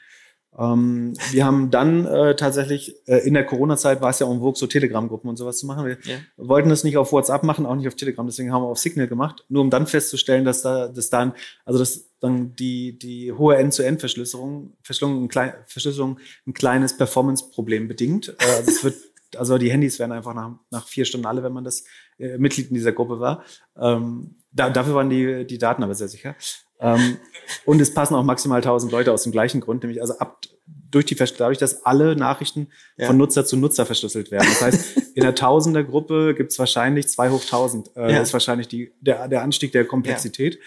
Ähm, 0.57 1.14
wir 1.32 1.45
haben 1.45 1.72
dann 1.72 2.05
äh, 2.05 2.36
tatsächlich, 2.36 2.95
äh, 3.07 3.26
in 3.26 3.34
der 3.36 3.45
Corona-Zeit 3.45 4.01
war 4.01 4.09
es 4.09 4.20
ja 4.20 4.30
en 4.30 4.39
vogue, 4.39 4.57
so 4.57 4.68
Telegram-Gruppen 4.68 5.30
und 5.30 5.38
sowas 5.38 5.57
zu 5.59 5.66
machen. 5.66 5.86
Wir 5.86 5.97
Ja. 6.03 6.18
wollten 6.36 6.68
das 6.68 6.84
nicht 6.84 6.97
auf 6.97 7.14
WhatsApp 7.14 7.43
machen, 7.43 7.66
auch 7.66 7.76
nicht 7.76 7.88
auf 7.88 7.95
Telegram, 7.95 8.26
deswegen 8.26 8.51
haben 8.51 8.64
wir 8.64 8.68
auf 8.68 8.78
Signal 8.80 9.07
gemacht, 9.07 9.45
nur 9.47 9.62
um 9.62 9.70
dann 9.70 9.88
festzustellen, 9.88 10.43
dass 10.43 10.62
da, 10.62 10.89
dass 10.89 11.09
dann, 11.09 11.34
also 11.64 11.80
dass 11.80 12.09
dann 12.20 12.53
die, 12.55 12.99
die 12.99 13.32
hohe 13.32 13.55
End-zu-End-Verschlüsselung, 13.55 14.74
Verschlüsselung 14.84 15.24
ein, 15.24 15.28
klein, 15.30 15.53
Verschlüsselung 15.68 16.20
ein 16.45 16.53
kleines 16.53 16.97
Performance-Problem 16.97 17.88
bedingt. 17.88 18.36
Äh, 18.39 18.45
also 18.57 18.72
es 18.72 18.84
wird, 18.84 18.95
also 19.38 19.57
die 19.57 19.72
Handys 19.72 19.99
werden 19.99 20.12
einfach 20.12 20.34
nach, 20.34 20.51
nach 20.70 20.86
vier 20.86 21.05
Stunden 21.05 21.28
alle, 21.28 21.43
wenn 21.43 21.53
man 21.53 21.64
das 21.64 21.86
äh, 22.20 22.38
Mitglied 22.38 22.68
in 22.68 22.74
dieser 22.76 22.91
Gruppe 22.91 23.22
war. 23.22 23.45
Ähm, 23.80 24.36
da, 24.51 24.69
dafür 24.69 24.95
waren 24.95 25.09
die, 25.09 25.45
die 25.45 25.57
Daten 25.57 25.83
aber 25.83 25.95
sehr 25.95 26.07
sicher. 26.07 26.35
Ähm, 26.79 27.17
und 27.65 27.79
es 27.79 27.93
passen 27.93 28.15
auch 28.15 28.23
maximal 28.23 28.57
1000 28.57 28.91
Leute 28.91 29.11
aus 29.13 29.23
dem 29.23 29.31
gleichen 29.31 29.61
Grund, 29.61 29.83
nämlich 29.83 30.01
also 30.01 30.17
ab 30.17 30.41
durch 30.89 31.05
die 31.05 31.15
dadurch, 31.15 31.57
dass 31.57 31.85
alle 31.85 32.15
Nachrichten 32.15 32.67
Ja. 32.97 33.07
von 33.07 33.17
Nutzer 33.17 33.45
zu 33.45 33.55
Nutzer 33.55 33.85
verschlüsselt 33.85 34.29
werden. 34.29 34.47
Das 34.49 34.61
heißt, 34.61 34.97
in 35.15 35.23
der 35.23 35.35
Tausender-Gruppe 35.35 36.35
gibt 36.35 36.51
es 36.51 36.59
wahrscheinlich 36.59 37.07
zwei 37.07 37.29
hoch 37.29 37.41
1000. 37.41 37.95
Äh, 37.95 38.01
Ja. 38.11 38.19
Das 38.19 38.29
ist 38.29 38.33
wahrscheinlich 38.33 38.67
die, 38.67 38.91
der, 38.99 39.27
der 39.27 39.41
Anstieg 39.41 39.71
der 39.71 39.85
Komplexität. 39.85 40.59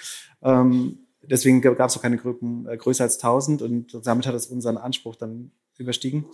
Ähm, 0.43 0.99
deswegen 1.23 1.61
gab 1.61 1.79
es 1.89 1.97
auch 1.97 2.03
keine 2.03 2.17
Gruppen 2.17 2.67
äh, 2.69 2.77
größer 2.77 3.05
als 3.05 3.17
1000 3.17 3.61
und 3.63 4.01
damit 4.07 4.27
hat 4.27 4.35
es 4.35 4.47
unseren 4.47 4.77
Anspruch 4.79 5.17
dann 5.17 5.51
überstiegen. 5.77 6.27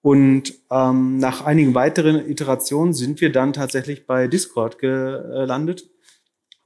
Und 0.00 0.54
ähm, 0.70 1.18
nach 1.18 1.44
einigen 1.44 1.74
weiteren 1.74 2.28
Iterationen 2.30 2.94
sind 2.94 3.20
wir 3.20 3.32
dann 3.32 3.52
tatsächlich 3.52 4.06
bei 4.06 4.28
Discord 4.28 4.78
gelandet, 4.78 5.90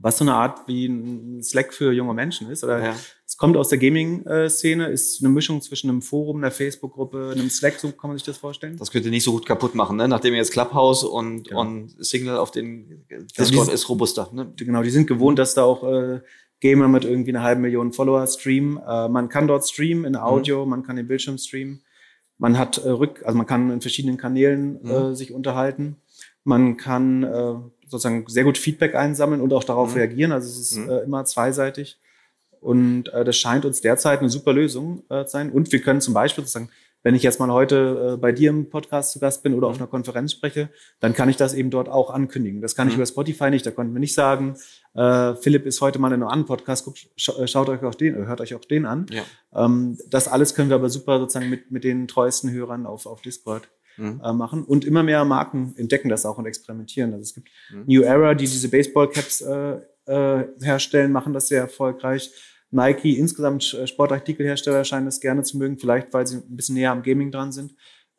was 0.03 0.19
so 0.19 0.25
eine 0.25 0.35
Art 0.35 0.67
wie 0.67 0.87
ein 0.87 1.43
Slack 1.43 1.73
für 1.73 1.93
junge 1.93 2.13
Menschen 2.13 2.51
ist. 2.51 2.65
Oder 2.65 2.83
Ja. 2.85 2.97
es 3.27 3.37
kommt 3.37 3.57
aus 3.57 3.69
der 3.69 3.79
Gaming-Szene, 3.79 4.87
ist 4.89 5.21
eine 5.23 5.29
Mischung 5.33 5.63
zwischen 5.63 5.89
einem 5.89 6.03
Forum, 6.03 6.39
einer 6.39 6.51
Facebook-Gruppe, 6.51 7.33
einem 7.37 7.49
Slack, 7.49 7.79
so 7.79 7.93
kann 7.93 8.11
man 8.11 8.17
sich 8.19 8.27
das 8.27 8.37
vorstellen. 8.37 8.77
Das 8.79 8.91
könnt 8.91 9.05
ihr 9.05 9.11
nicht 9.11 9.25
so 9.25 9.33
gut 9.33 9.47
kaputt 9.47 9.75
machen, 9.75 9.97
ne? 9.97 10.09
Nachdem 10.09 10.35
ihr 10.35 10.39
jetzt 10.39 10.53
Clubhouse 10.53 11.05
und, 11.05 11.45
Genau. 11.49 11.61
und 11.61 11.95
Signal 12.05 12.37
auf 12.39 12.51
den 12.51 13.05
Also 13.11 13.27
Discord 13.51 13.69
die- 13.69 13.73
ist 13.75 13.89
robuster. 13.89 14.29
Ne? 14.33 14.53
genau, 14.57 14.83
die 14.83 14.91
sind 14.91 15.07
gewohnt, 15.07 15.39
dass 15.39 15.55
da 15.55 15.63
auch 15.65 15.85
äh, 15.85 16.21
Gamer 16.61 16.89
mit 16.89 17.05
irgendwie 17.05 17.31
einer 17.31 17.43
halben 17.43 17.63
Million 17.63 17.93
Follower 17.93 18.27
streamen. 18.27 18.79
Äh, 18.79 19.09
man 19.09 19.29
kann 19.29 19.47
dort 19.49 19.67
streamen 19.69 20.05
in 20.05 20.17
Audio, 20.17 20.67
man 20.67 20.83
kann 20.83 20.97
den 20.97 21.07
Bildschirm 21.09 21.39
streamen. 21.39 21.83
Man 22.39 22.59
hat 22.59 22.79
äh, 22.79 22.89
Rück, 22.89 23.23
also 23.25 23.37
man 23.37 23.47
kann 23.47 23.71
in 23.71 23.81
verschiedenen 23.81 24.17
Kanälen 24.17 24.81
Mhm. 24.83 24.91
äh, 24.91 25.15
sich 25.15 25.33
unterhalten. 25.33 25.97
Man 26.45 26.77
kann 26.77 27.23
äh, 27.23 27.55
sozusagen 27.93 28.25
sehr 28.29 28.43
gut 28.45 28.59
Feedback 28.59 28.95
einsammeln 28.97 29.41
und 29.41 29.53
auch 29.53 29.65
darauf 29.65 29.91
Mhm. 29.91 29.97
reagieren. 29.99 30.33
Also 30.33 30.49
es 30.49 30.59
ist 30.59 30.77
Mhm. 30.79 30.91
äh, 30.91 30.99
immer 31.01 31.25
zweiseitig. 31.25 31.99
Und 32.61 33.09
äh, 33.13 33.25
das 33.25 33.37
scheint 33.37 33.65
uns 33.65 33.81
derzeit 33.81 34.21
eine 34.21 34.29
super 34.31 34.53
Lösung 34.53 35.03
äh, 35.09 35.25
zu 35.25 35.31
sein. 35.33 35.51
Und 35.51 35.73
wir 35.73 35.81
können 35.81 36.01
zum 36.01 36.15
Beispiel 36.15 36.45
sozusagen, 36.45 36.71
wenn 37.05 37.17
ich 37.17 37.25
jetzt 37.25 37.41
mal 37.41 37.51
heute 37.51 38.13
äh, 38.15 38.17
bei 38.17 38.31
dir 38.31 38.51
im 38.51 38.71
Podcast 38.71 39.11
zu 39.11 39.19
Gast 39.19 39.43
bin 39.43 39.55
oder 39.55 39.67
auf 39.67 39.77
einer 39.79 39.89
Konferenz 39.89 40.31
spreche, 40.31 40.69
dann 41.01 41.13
kann 41.15 41.29
ich 41.29 41.37
das 41.37 41.55
eben 41.55 41.71
dort 41.71 41.89
auch 41.89 42.11
ankündigen. 42.11 42.61
Das 42.63 42.77
kann 42.77 42.87
ich 42.87 42.95
Mhm. 42.95 43.01
über 43.01 43.07
Spotify 43.07 43.51
nicht. 43.51 43.67
Da 43.67 43.73
konnten 43.73 43.93
wir 43.93 43.99
nicht 43.99 44.15
sagen, 44.15 44.55
äh, 44.95 45.35
Philipp 45.35 45.67
ist 45.67 45.81
heute 45.81 45.99
mal 45.99 46.09
in 46.09 46.15
einem 46.15 46.29
anderen 46.29 46.47
Podcast, 46.47 46.85
guckt, 46.85 47.09
scha 47.17 47.33
äh, 47.43 47.49
schaut 47.49 47.69
euch 47.69 47.83
auch 47.83 47.97
den, 47.97 48.15
äh, 48.15 48.27
hört 48.27 48.41
euch 48.41 48.55
auch 48.55 48.65
den 48.65 48.87
an. 48.87 49.07
Ja. 49.11 49.25
Ähm, 49.65 49.99
das 50.09 50.29
alles 50.29 50.55
können 50.55 50.69
wir 50.69 50.77
aber 50.77 50.89
super 50.91 51.19
sozusagen 51.19 51.51
mit, 51.51 51.73
mit 51.73 51.83
den 51.83 52.07
treuesten 52.07 52.53
Hörern 52.53 52.87
auf, 52.87 53.07
auf 53.07 53.21
Discord 53.23 53.69
Mhm. 53.97 54.21
äh, 54.25 54.33
machen. 54.33 54.65
Und 54.65 54.85
immer 54.85 55.03
mehr 55.03 55.25
Marken 55.25 55.75
entdecken 55.77 56.09
das 56.09 56.27
auch 56.27 56.39
und 56.39 56.47
experimentieren. 56.47 57.13
Also 57.13 57.23
es 57.23 57.35
gibt 57.35 57.49
Mhm. 57.73 57.85
New 57.87 58.03
Era, 58.03 58.35
die 58.35 58.45
diese 58.45 58.69
Baseball-Caps 58.69 59.41
äh, 59.43 59.79
äh, 60.07 60.45
herstellen, 60.61 61.13
machen 61.13 61.33
das 61.33 61.49
sehr 61.49 61.61
erfolgreich. 61.61 62.31
Nike, 62.71 63.19
insgesamt 63.19 63.75
äh, 63.75 63.87
Sportartikelhersteller 63.87 64.85
scheinen 64.85 65.07
das 65.07 65.21
gerne 65.21 65.43
zu 65.43 65.59
mögen, 65.59 65.79
vielleicht 65.79 66.13
weil 66.13 66.27
sie 66.27 66.37
ein 66.39 66.57
bisschen 66.57 66.75
näher 66.75 66.91
am 66.91 67.03
Gaming 67.03 67.31
dran 67.31 67.53
sind. 67.53 67.75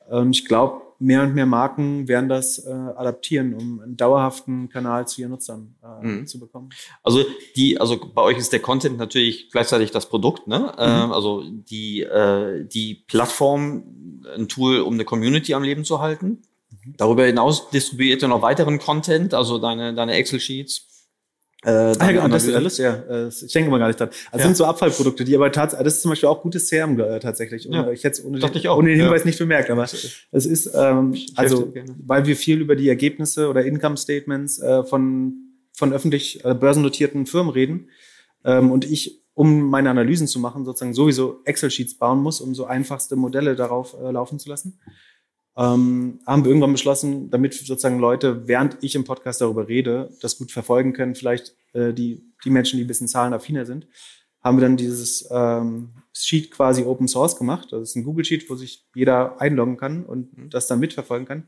Ähm, 0.09 0.31
ich 0.31 0.45
glaube, 0.45 0.81
mehr 1.03 1.23
und 1.23 1.35
mehr 1.35 1.45
Marken 1.45 2.07
werden 2.07 2.29
das 2.29 2.59
äh, 2.59 2.71
adaptieren, 2.71 3.53
um 3.53 3.81
einen 3.81 3.97
dauerhaften 3.97 4.69
Kanal 4.69 5.07
zu 5.07 5.21
ihren 5.21 5.31
Nutzern 5.31 5.75
äh, 5.83 6.05
Mhm. 6.07 6.27
zu 6.27 6.39
bekommen. 6.39 6.69
Also 7.03 7.25
die, 7.55 7.79
also 7.79 7.99
bei 8.13 8.21
euch 8.21 8.37
ist 8.37 8.53
der 8.53 8.61
Content 8.61 8.97
natürlich 8.97 9.49
gleichzeitig 9.51 9.91
das 9.91 10.07
Produkt, 10.07 10.47
ne? 10.47 10.73
Ähm, 10.77 11.11
also 11.11 11.43
die, 11.49 12.01
äh, 12.01 12.65
die 12.65 13.03
Plattform, 13.07 14.21
ein 14.35 14.47
Tool, 14.47 14.79
um 14.79 14.93
eine 14.93 15.03
Community 15.05 15.53
am 15.53 15.63
Leben 15.63 15.83
zu 15.83 15.99
halten. 15.99 16.41
Darüber 16.97 17.25
hinaus 17.25 17.69
distribuiert 17.69 18.21
ihr 18.21 18.27
noch 18.29 18.41
weiteren 18.41 18.79
Content, 18.79 19.33
also 19.33 19.57
deine, 19.57 19.93
deine 19.93 20.13
Excel-Sheets. 20.13 20.92
Äh, 21.65 21.69
Ah, 21.69 21.95
ja, 21.99 22.11
genau, 22.11 22.27
das, 22.27 22.45
das, 22.45 22.77
ja, 22.77 22.93
äh, 23.09 23.27
ich 23.27 23.53
denke 23.53 23.69
mal 23.71 23.79
gar 23.79 23.87
nicht 23.87 23.99
dran. 23.99 24.09
Also 24.31 24.41
Ja. 24.41 24.45
sind 24.45 24.57
so 24.57 24.65
Abfallprodukte, 24.65 25.23
die 25.23 25.35
aber 25.35 25.51
tatsächlich, 25.51 25.85
das 25.85 25.93
ist 25.95 26.01
zum 26.01 26.09
Beispiel 26.11 26.27
auch 26.29 26.41
gutes 26.41 26.69
CRM 26.69 26.99
äh, 26.99 27.19
tatsächlich. 27.19 27.65
Ja. 27.65 27.89
Ich 27.91 28.03
hätte 28.03 28.19
es 28.19 28.25
ohne, 28.25 28.39
Dachte 28.39 28.59
den- 28.59 28.69
ohne 28.71 28.89
den. 28.89 28.99
Hinweis 28.99 29.23
nicht 29.25 29.39
bemerkt, 29.39 29.69
aber 29.69 29.83
es 29.83 30.45
ist, 30.45 30.71
ähm, 30.75 31.15
also, 31.35 31.73
weil 32.05 32.25
wir 32.25 32.35
viel 32.35 32.59
über 32.61 32.75
die 32.75 32.89
Ergebnisse 32.89 33.47
oder 33.49 33.63
Income 33.63 33.97
Statements 33.97 34.59
äh, 34.59 34.83
von, 34.83 35.35
von 35.73 35.93
öffentlich 35.93 36.43
äh, 36.43 36.53
börsennotierten 36.53 37.25
Firmen 37.25 37.51
reden 37.53 37.89
ähm, 38.45 38.71
und 38.71 38.83
ich, 38.85 39.21
um 39.33 39.69
meine 39.69 39.89
Analysen 39.89 40.27
zu 40.27 40.39
machen, 40.39 40.65
sozusagen 40.65 40.93
sowieso 40.93 41.39
Excel-Sheets 41.45 41.97
bauen 41.97 42.19
muss, 42.21 42.41
um 42.41 42.53
so 42.53 42.65
einfachste 42.65 43.15
Modelle 43.15 43.55
darauf 43.55 43.95
äh, 43.99 44.11
laufen 44.11 44.37
zu 44.37 44.49
lassen. 44.49 44.79
Ähm, 45.55 46.19
haben 46.25 46.43
wir 46.43 46.49
irgendwann 46.49 46.71
beschlossen, 46.71 47.29
damit 47.29 47.53
sozusagen 47.53 47.99
Leute, 47.99 48.47
während 48.47 48.77
ich 48.81 48.95
im 48.95 49.03
Podcast 49.03 49.39
darüber 49.41 49.67
rede, 49.67 50.09
das 50.21 50.37
gut 50.37 50.51
verfolgen 50.51 50.93
können, 50.93 51.13
vielleicht 51.15 51.55
äh, 51.73 51.93
die, 51.93 52.23
die 52.43 52.49
Menschen, 52.49 52.77
die 52.77 52.85
ein 52.85 52.87
bisschen 52.87 53.07
zahlenaffiner 53.07 53.65
sind, 53.65 53.87
haben 54.41 54.57
wir 54.57 54.61
dann 54.63 54.77
dieses 54.77 55.27
ähm, 55.31 55.89
Sheet 56.11 56.51
quasi 56.51 56.83
Open 56.83 57.07
Source 57.07 57.37
gemacht. 57.37 57.67
Das 57.71 57.89
ist 57.89 57.95
ein 57.95 58.03
Google 58.03 58.25
Sheet, 58.25 58.49
wo 58.49 58.55
sich 58.55 58.85
jeder 58.95 59.39
einloggen 59.39 59.77
kann 59.77 60.03
und 60.05 60.29
das 60.53 60.67
dann 60.67 60.79
mitverfolgen 60.79 61.27
kann. 61.27 61.47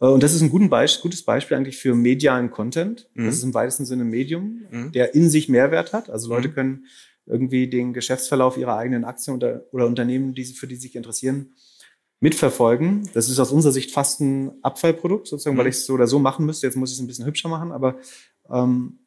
Äh, 0.00 0.06
Und 0.06 0.22
das 0.22 0.32
ist 0.34 0.40
ein 0.40 0.48
guten 0.50 0.70
Beisp 0.70 1.02
gutes 1.02 1.22
Beispiel 1.24 1.56
eigentlich 1.56 1.78
für 1.78 1.94
medialen 1.94 2.50
Content. 2.50 3.10
Mhm. 3.14 3.26
Das 3.26 3.34
ist 3.34 3.42
im 3.42 3.54
weitesten 3.54 3.84
Sinne 3.86 4.04
ein 4.04 4.10
Medium, 4.10 4.62
Mhm. 4.70 4.92
der 4.92 5.14
in 5.14 5.28
sich 5.28 5.48
Mehrwert 5.48 5.92
hat. 5.92 6.08
Also 6.10 6.28
Leute 6.28 6.48
Mhm. 6.48 6.54
können 6.54 6.86
irgendwie 7.26 7.68
den 7.68 7.92
Geschäftsverlauf 7.92 8.56
ihrer 8.56 8.76
eigenen 8.76 9.04
Aktien 9.04 9.36
oder, 9.36 9.64
oder 9.72 9.86
Unternehmen, 9.86 10.32
die 10.34 10.44
sie, 10.44 10.54
für 10.54 10.66
die 10.66 10.76
sie 10.76 10.82
sich 10.88 10.96
interessieren, 10.96 11.52
mitverfolgen. 12.22 13.08
Das 13.14 13.28
ist 13.28 13.38
aus 13.38 13.52
unserer 13.52 13.72
Sicht 13.72 13.90
fast 13.90 14.20
ein 14.20 14.52
Abfallprodukt, 14.62 15.26
sozusagen, 15.26 15.56
Mhm. 15.56 15.60
weil 15.60 15.66
ich 15.66 15.74
es 15.76 15.86
so 15.86 15.92
oder 15.94 16.06
so 16.06 16.18
machen 16.18 16.46
müsste. 16.46 16.66
Jetzt 16.66 16.76
muss 16.76 16.90
ich 16.90 16.96
es 16.96 17.02
ein 17.02 17.06
bisschen 17.06 17.26
hübscher 17.26 17.48
machen, 17.50 17.72
aber 17.72 17.96
ähm, 18.50 18.98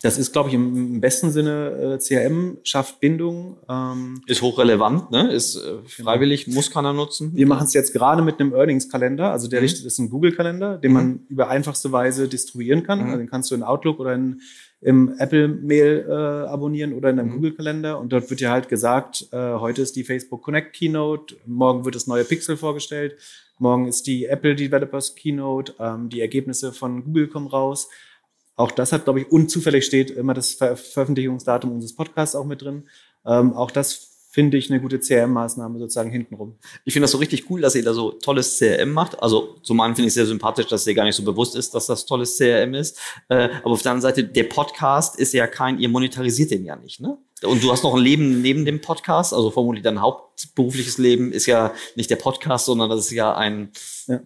das 0.00 0.18
ist, 0.18 0.32
glaube 0.32 0.48
ich, 0.48 0.56
im, 0.56 1.00
besten 1.00 1.30
Sinne 1.30 1.94
äh, 1.94 1.98
CRM, 1.98 2.58
schafft 2.64 2.98
Bindung. 2.98 3.58
Ähm, 3.68 4.20
Ist 4.26 4.42
hochrelevant, 4.42 5.12
ne? 5.12 5.30
Ist 5.32 5.54
äh, 5.56 5.78
freiwillig, 5.86 6.48
muss 6.48 6.72
keiner 6.72 6.92
nutzen. 6.92 7.30
wir 7.36 7.46
machen 7.46 7.66
es 7.68 7.72
jetzt 7.72 7.92
gerade 7.92 8.20
mit 8.22 8.40
einem 8.40 8.52
Earnings-Kalender. 8.52 9.30
Also 9.30 9.46
der 9.48 9.60
Mhm. 9.60 9.64
richtet 9.64 9.86
ist 9.86 9.98
ein 10.00 10.10
Google-Kalender, 10.10 10.78
den 10.78 10.90
Mhm. 10.90 10.96
man 10.96 11.20
über 11.28 11.48
einfachste 11.50 11.92
Weise 11.92 12.26
distribuieren 12.28 12.82
kann. 12.82 12.98
Mhm. 13.00 13.04
Also 13.06 13.18
den 13.18 13.30
kannst 13.30 13.50
du 13.52 13.54
in 13.54 13.62
Outlook 13.62 14.00
oder 14.00 14.14
in, 14.14 14.40
im 14.82 15.14
Apple-Mail 15.16 16.06
äh, 16.08 16.12
abonnieren 16.48 16.92
oder 16.92 17.10
in 17.10 17.18
einem 17.20 17.30
Mhm. 17.30 17.34
Google-Kalender. 17.36 17.98
Und 18.00 18.12
dort 18.12 18.28
wird 18.28 18.40
dir 18.40 18.50
halt 18.50 18.68
gesagt, 18.68 19.28
äh, 19.32 19.54
heute 19.54 19.80
ist 19.82 19.94
die 19.94 20.02
Facebook 20.02 20.42
Connect 20.42 20.74
Keynote, 20.74 21.36
morgen 21.46 21.84
wird 21.84 21.94
das 21.94 22.08
neue 22.08 22.24
Pixel 22.24 22.56
vorgestellt, 22.56 23.16
morgen 23.58 23.86
ist 23.86 24.08
die 24.08 24.26
Apple 24.26 24.56
Developers 24.56 25.14
Keynote, 25.14 25.74
ähm, 25.78 26.08
die 26.08 26.20
Ergebnisse 26.20 26.72
von 26.72 27.04
Google 27.04 27.28
kommen 27.28 27.46
raus. 27.46 27.88
Auch 28.56 28.72
das 28.72 28.92
hat, 28.92 29.04
glaube 29.04 29.20
ich, 29.20 29.30
unzufällig 29.30 29.84
steht 29.86 30.10
immer 30.10 30.34
das 30.34 30.54
Ver 30.54 30.76
Veröffentlichungsdatum 30.76 31.72
unseres 31.72 31.94
Podcasts 31.94 32.34
auch 32.34 32.44
mit 32.44 32.60
drin. 32.62 32.88
Ähm, 33.24 33.52
auch 33.54 33.70
das 33.70 34.11
finde 34.32 34.56
ich 34.56 34.70
eine 34.70 34.80
gute 34.80 34.98
CRM-Maßnahme 34.98 35.78
sozusagen 35.78 36.10
hintenrum. 36.10 36.56
Ich 36.86 36.94
finde 36.94 37.04
das 37.04 37.10
so 37.12 37.18
richtig 37.18 37.50
cool, 37.50 37.60
dass 37.60 37.74
ihr 37.74 37.84
da 37.84 37.92
so 37.92 38.12
tolles 38.12 38.58
CRM 38.58 38.90
macht. 38.90 39.22
Also 39.22 39.56
zum 39.62 39.78
einen 39.80 39.94
finde 39.94 40.08
ich 40.08 40.14
sehr 40.14 40.24
sympathisch, 40.24 40.66
dass 40.68 40.84
dir 40.84 40.94
gar 40.94 41.04
nicht 41.04 41.16
so 41.16 41.22
bewusst 41.22 41.54
ist, 41.54 41.74
dass 41.74 41.86
das 41.86 42.06
tolles 42.06 42.38
CRM 42.38 42.72
ist. 42.72 42.98
Äh, 43.28 43.50
aber 43.62 43.72
auf 43.72 43.82
der 43.82 43.92
anderen 43.92 44.00
Seite, 44.14 44.24
der 44.24 44.44
Podcast 44.44 45.16
ist 45.18 45.34
ja 45.34 45.46
kein, 45.46 45.78
ihr 45.78 45.90
monetarisiert 45.90 46.50
den 46.50 46.64
ja 46.64 46.76
nicht, 46.76 46.98
ne? 47.00 47.18
Und 47.44 47.62
du 47.62 47.70
hast 47.72 47.82
noch 47.84 47.94
ein 47.94 48.00
Leben 48.00 48.40
neben 48.40 48.64
dem 48.64 48.80
Podcast, 48.80 49.34
also 49.34 49.50
vermutlich 49.50 49.82
dein 49.84 50.00
hauptberufliches 50.00 50.96
Leben 50.98 51.30
ist 51.32 51.44
ja 51.46 51.72
nicht 51.96 52.08
der 52.08 52.16
Podcast, 52.16 52.64
sondern 52.66 52.88
das 52.88 53.00
ist 53.00 53.10
ja 53.10 53.34
ein, 53.34 53.70
Ja. 54.06 54.20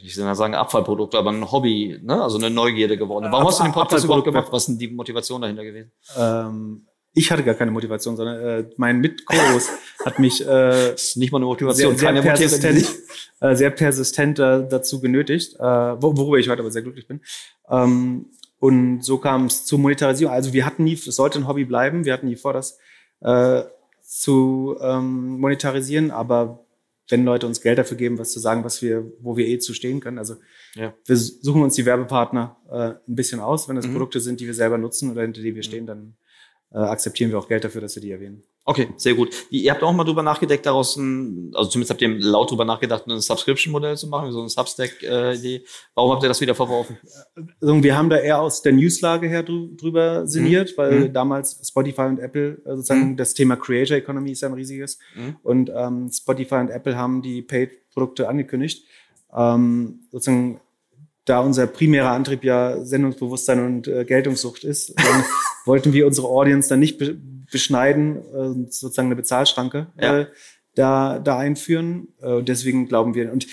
ich 0.00 0.16
will 0.16 0.24
mal 0.24 0.34
sagen, 0.36 0.54
Abfallprodukt, 0.54 1.14
aber 1.16 1.32
ein 1.32 1.50
Hobby, 1.52 1.98
ne? 2.02 2.22
Also 2.22 2.38
eine 2.38 2.48
Neugierde 2.50 2.96
geworden. 2.96 3.26
Warum 3.30 3.42
Ab- 3.42 3.48
hast 3.50 3.58
du 3.60 3.64
den 3.64 3.72
Podcast 3.72 4.04
überhaupt 4.06 4.24
gemacht? 4.24 4.46
Was 4.52 4.62
ist 4.62 4.66
denn 4.68 4.78
die 4.78 4.88
Motivation 4.88 5.42
dahinter 5.42 5.64
gewesen? 5.64 5.90
Ähm, 6.16 6.86
ich 7.14 7.30
hatte 7.30 7.42
gar 7.44 7.54
keine 7.54 7.70
Motivation, 7.70 8.16
sondern 8.16 8.40
äh, 8.40 8.64
mein 8.76 8.98
Mit-Co-Host 9.00 9.70
hat 10.04 10.18
mich 10.18 10.46
äh, 10.46 10.94
nicht 11.14 11.32
mal 11.32 11.38
eine 11.38 11.46
Motivation, 11.46 11.96
sehr, 11.96 12.12
sehr 12.12 12.22
persistent, 12.22 12.88
äh, 13.40 13.54
sehr 13.54 13.70
persistent 13.70 14.38
äh, 14.38 14.66
dazu 14.68 15.00
genötigt, 15.00 15.54
äh, 15.54 15.62
wo- 15.62 16.16
worüber 16.16 16.38
ich 16.38 16.48
heute 16.48 16.60
aber 16.60 16.70
sehr 16.70 16.82
glücklich 16.82 17.06
bin. 17.06 17.20
Ähm, 17.70 18.26
und 18.58 19.02
so 19.04 19.18
kam 19.18 19.46
es 19.46 19.64
zur 19.64 19.78
Monetarisierung. 19.78 20.32
Also 20.34 20.52
wir 20.52 20.64
hatten 20.66 20.84
nie, 20.84 20.94
es 20.94 21.04
sollte 21.04 21.38
ein 21.38 21.46
Hobby 21.46 21.64
bleiben, 21.64 22.04
wir 22.04 22.12
hatten 22.12 22.26
nie 22.26 22.36
vor, 22.36 22.52
das 22.52 22.78
äh, 23.20 23.62
zu 24.02 24.76
ähm, 24.80 25.38
monetarisieren, 25.40 26.10
aber 26.10 26.64
wenn 27.10 27.24
Leute 27.24 27.46
uns 27.46 27.60
Geld 27.60 27.78
dafür 27.78 27.96
geben, 27.98 28.18
was 28.18 28.32
zu 28.32 28.40
sagen, 28.40 28.64
was 28.64 28.80
wir, 28.80 29.04
wo 29.20 29.36
wir 29.36 29.46
eh 29.46 29.58
zu 29.58 29.74
stehen 29.74 30.00
können. 30.00 30.18
Also 30.18 30.36
Ja. 30.74 30.94
wir 31.04 31.16
suchen 31.16 31.62
uns 31.62 31.74
die 31.74 31.84
Werbepartner 31.84 32.56
äh, 32.70 32.76
ein 33.10 33.14
bisschen 33.14 33.40
aus. 33.40 33.68
Wenn 33.68 33.76
das 33.76 33.86
Mhm. 33.86 33.92
Produkte 33.92 34.20
sind, 34.20 34.40
die 34.40 34.46
wir 34.46 34.54
selber 34.54 34.78
nutzen 34.78 35.10
oder 35.10 35.22
hinter 35.22 35.42
die 35.42 35.54
wir 35.54 35.62
stehen, 35.62 35.86
dann 35.86 36.16
äh, 36.74 36.78
akzeptieren 36.78 37.30
wir 37.30 37.38
auch 37.38 37.48
Geld 37.48 37.62
dafür, 37.62 37.80
dass 37.80 37.94
wir 37.94 38.02
die 38.02 38.10
erwähnen. 38.10 38.42
Okay, 38.66 38.88
sehr 38.96 39.14
gut. 39.14 39.28
Ihr 39.50 39.70
habt 39.70 39.82
auch 39.82 39.92
mal 39.92 40.04
drüber 40.04 40.22
nachgedacht, 40.22 40.64
daraus 40.64 40.96
ein, 40.96 41.52
also 41.54 41.70
zumindest 41.70 41.90
habt 41.90 42.02
ihr 42.02 42.08
laut 42.08 42.50
drüber 42.50 42.64
nachgedacht, 42.64 43.06
ein 43.06 43.20
Subscription-Modell 43.20 43.96
zu 43.96 44.08
machen, 44.08 44.32
so 44.32 44.42
ein 44.42 44.48
Substack-Idee. 44.48 45.64
Warum 45.94 46.12
habt 46.12 46.22
ihr 46.22 46.28
das 46.28 46.40
wieder 46.40 46.54
verworfen? 46.54 46.96
Also 47.60 47.82
wir 47.82 47.96
haben 47.96 48.08
da 48.08 48.16
eher 48.16 48.40
aus 48.40 48.62
der 48.62 48.72
Newslage 48.72 49.28
her 49.28 49.42
drüber 49.42 50.26
sinniert, 50.26 50.72
mhm. 50.72 50.76
weil 50.78 51.00
mhm. 51.00 51.12
damals 51.12 51.60
Spotify 51.62 52.02
und 52.02 52.18
Apple 52.18 52.62
äh, 52.64 52.70
sozusagen 52.70 53.10
mhm. 53.10 53.16
das 53.18 53.34
Thema 53.34 53.56
Creator 53.56 53.98
Economy 53.98 54.32
ist 54.32 54.40
ja 54.40 54.48
ein 54.48 54.54
riesiges. 54.54 54.98
Mhm. 55.14 55.36
Und 55.42 55.70
ähm, 55.72 56.10
Spotify 56.10 56.56
und 56.56 56.70
Apple 56.70 56.96
haben 56.96 57.20
die 57.20 57.42
Paid-Produkte 57.42 58.28
angekündigt. 58.28 58.84
Ähm, 59.36 60.00
sozusagen 60.10 60.60
da 61.24 61.40
unser 61.40 61.66
primärer 61.66 62.10
Antrieb 62.10 62.44
ja 62.44 62.84
Sendungsbewusstsein 62.84 63.64
und 63.64 63.88
äh, 63.88 64.04
Geltungssucht 64.04 64.64
ist, 64.64 64.94
wollten 65.64 65.92
wir 65.92 66.06
unsere 66.06 66.28
Audience 66.28 66.68
dann 66.68 66.80
nicht 66.80 66.98
be 66.98 67.16
beschneiden, 67.50 68.16
äh, 68.16 68.70
sozusagen 68.70 69.08
eine 69.08 69.16
Bezahlschranke 69.16 69.86
ja. 70.00 70.20
äh, 70.20 70.26
da, 70.74 71.18
da 71.20 71.38
einführen. 71.38 72.08
Äh, 72.20 72.42
deswegen 72.42 72.88
glauben 72.88 73.14
wir, 73.14 73.30
und 73.30 73.46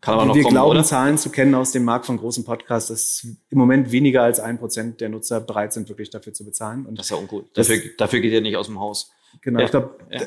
Kann 0.00 0.14
aber 0.14 0.24
noch 0.24 0.34
wir 0.34 0.42
kommen, 0.42 0.54
glauben, 0.54 0.70
oder? 0.72 0.82
Zahlen 0.82 1.18
zu 1.18 1.30
kennen 1.30 1.54
aus 1.54 1.70
dem 1.70 1.84
Markt 1.84 2.06
von 2.06 2.16
großen 2.16 2.44
Podcasts, 2.44 2.88
dass 2.88 3.26
im 3.50 3.58
Moment 3.58 3.92
weniger 3.92 4.22
als 4.22 4.40
ein 4.40 4.58
Prozent 4.58 5.00
der 5.00 5.08
Nutzer 5.10 5.40
bereit 5.40 5.72
sind, 5.72 5.88
wirklich 5.88 6.10
dafür 6.10 6.32
zu 6.32 6.44
bezahlen. 6.44 6.84
Und 6.84 6.98
das 6.98 7.06
ist 7.06 7.10
ja 7.10 7.16
ungut. 7.16 7.56
Dafür, 7.56 7.80
dafür 7.96 8.20
geht 8.20 8.32
ihr 8.32 8.40
nicht 8.40 8.56
aus 8.56 8.66
dem 8.66 8.80
Haus. 8.80 9.12
Genau, 9.42 9.60
ja. 9.60 9.66
ich 9.66 9.70
glaube, 9.70 9.94
ja 10.10 10.20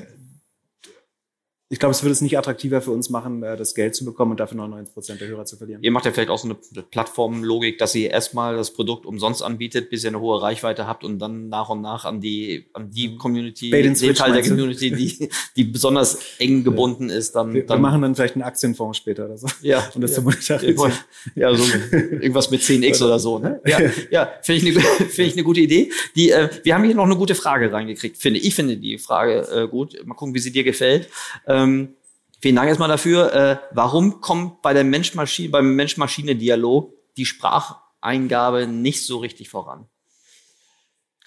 ich 1.68 1.80
glaube, 1.80 1.92
es 1.92 2.04
würde 2.04 2.12
es 2.12 2.22
nicht 2.22 2.38
attraktiver 2.38 2.80
für 2.80 2.92
uns 2.92 3.10
machen, 3.10 3.42
äh, 3.42 3.58
das 3.58 3.74
Geld 3.74 3.96
zu 3.96 4.06
bekommen 4.06 4.32
und 4.32 4.40
dafür 4.40 4.58
99 4.58 4.94
Prozent 4.94 5.22
der 5.22 5.30
Hörer 5.30 5.46
zu 5.46 5.58
verlieren. 5.58 5.82
Ihr 5.82 5.92
macht 5.92 6.06
ja 6.06 6.12
vielleicht 6.12 6.30
auch 6.30 6.38
so 6.38 6.48
eine 6.48 6.84
Plattformlogik, 6.84 7.80
dass 7.80 7.96
ihr 7.96 8.12
erstmal 8.12 8.56
das 8.56 8.72
Produkt 8.72 9.08
umsonst 9.08 9.42
anbietet, 9.42 9.90
bis 9.90 10.04
ihr 10.04 10.10
eine 10.10 10.20
hohe 10.20 10.40
Reichweite 10.40 10.86
habt 10.86 11.04
und 11.04 11.18
dann 11.18 11.50
nach 11.50 11.70
und 11.70 11.82
nach 11.82 12.06
an 12.06 12.22
die, 12.22 12.68
an 12.74 12.92
die 12.92 13.18
Community, 13.18 13.72
den 13.72 13.96
Teil 13.96 14.34
der 14.34 14.44
Community, 14.44 14.92
die, 14.92 15.30
die 15.56 15.64
besonders 15.64 16.20
eng 16.38 16.64
gebunden 16.64 17.10
ist, 17.10 17.36
dann, 17.36 17.56
wir, 17.56 17.66
dann. 17.66 17.80
Wir 17.80 17.82
machen 17.82 18.02
dann 18.04 18.14
vielleicht 18.14 18.36
einen 18.36 18.44
Aktienfonds 18.44 19.00
später 19.00 19.26
oder 19.26 19.38
so. 19.38 19.48
Ja. 19.64 19.90
Und 19.96 20.02
das 20.02 20.12
ja. 20.12 20.18
zu 20.18 20.22
monetarisieren. 20.22 20.94
Ja, 21.34 21.56
so 21.56 21.64
irgendwas 21.90 22.52
mit 22.52 22.62
10x 22.62 23.04
oder 23.04 23.18
so, 23.18 23.40
ne? 23.40 23.60
Ja, 23.66 23.80
ja 24.12 24.32
finde 24.44 24.70
ich, 24.70 24.78
eine, 24.78 24.86
finde 24.86 25.24
ich 25.24 25.34
eine 25.34 25.44
gute 25.44 25.62
Idee. 25.62 25.92
Die, 26.16 26.30
äh, 26.30 26.48
wir 26.62 26.76
haben 26.76 26.84
hier 26.84 26.94
noch 26.94 27.06
eine 27.06 27.16
gute 27.16 27.34
Frage 27.34 27.72
reingekriegt, 27.72 28.18
finde 28.18 28.40
ich. 28.40 28.54
finde 28.54 28.78
die 28.78 29.00
Frage 29.00 29.48
äh, 29.52 29.68
gut. 29.68 29.98
Mal 30.06 30.14
gucken, 30.14 30.36
wie 30.36 30.40
sie 30.40 30.52
dir 30.52 30.64
gefällt. 30.64 31.10
Ähm, 31.56 31.96
vielen 32.42 32.56
Dank 32.56 32.68
erstmal 32.68 32.90
dafür. 32.90 33.34
Äh, 33.34 33.58
warum 33.72 34.22
kommt 34.22 34.62
bei 34.62 34.74
der 34.74 34.84
Mensch-Maschine, 34.84 35.50
beim 35.50 35.76
Mensch-Maschine-Dialog 35.76 36.94
die 37.18 37.26
Spracheingabe 37.26 38.68
nicht 38.68 39.06
so 39.06 39.18
richtig 39.18 39.50
voran? 39.50 39.88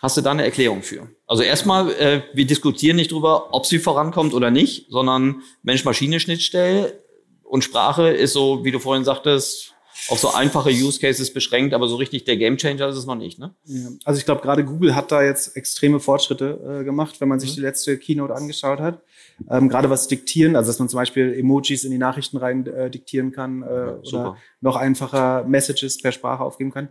Hast 0.01 0.17
du 0.17 0.21
da 0.21 0.31
eine 0.31 0.45
Erklärung 0.45 0.83
für? 0.83 1.09
Also 1.27 1.43
erstmal, 1.43 1.91
äh, 1.93 2.23
wir 2.33 2.47
diskutieren 2.47 2.97
nicht 2.97 3.11
drüber, 3.11 3.53
ob 3.53 3.67
sie 3.67 3.81
vorankommt 3.81 4.33
oder 4.33 4.51
nicht, 4.51 4.87
sondern 4.91 5.43
Mensch-Maschine-Schnittstelle 5.63 7.03
und 7.43 7.65
Sprache 7.65 8.11
ist 8.11 8.35
so, 8.35 8.65
wie 8.65 8.71
du 8.71 8.79
vorhin 8.79 9.05
sagtest, 9.05 9.75
auf 10.09 10.21
so 10.21 10.33
einfache 10.33 10.71
Use 10.71 11.01
Cases 11.01 11.33
beschränkt, 11.33 11.75
aber 11.75 11.89
so 11.89 11.97
richtig 11.97 12.25
der 12.25 12.37
Game 12.37 12.57
Changer 12.57 12.89
ist 12.89 12.97
es 12.97 13.07
noch 13.07 13.17
nicht. 13.17 13.39
Ne? 13.39 13.55
Ja, 13.65 13.89
also 14.05 14.19
ich 14.19 14.25
glaube, 14.25 14.43
gerade 14.43 14.65
Google 14.65 14.95
hat 14.95 15.11
da 15.11 15.23
jetzt 15.23 15.57
extreme 15.57 15.99
Fortschritte 15.99 16.81
äh, 16.81 16.85
gemacht, 16.85 17.21
wenn 17.21 17.29
man 17.29 17.41
sich 17.41 17.51
mhm. 17.51 17.55
die 17.57 17.61
letzte 17.63 17.99
Keynote 17.99 18.35
angeschaut 18.35 18.79
hat. 18.79 19.03
Ähm, 19.49 19.69
gerade 19.69 19.89
was 19.89 20.09
diktieren, 20.09 20.57
also 20.57 20.69
dass 20.69 20.79
man 20.79 20.89
zum 20.89 20.99
Beispiel 20.99 21.33
Emojis 21.33 21.85
in 21.85 21.91
die 21.91 21.99
Nachrichten 21.99 22.37
rein 22.37 22.67
äh, 22.67 22.91
diktieren 22.91 23.31
kann 23.31 23.63
äh, 23.63 23.67
ja, 23.67 24.01
oder 24.03 24.37
noch 24.61 24.77
einfacher 24.77 25.45
Messages 25.45 25.99
per 26.03 26.13
Sprache 26.13 26.43
aufgeben 26.43 26.73
kann. 26.73 26.89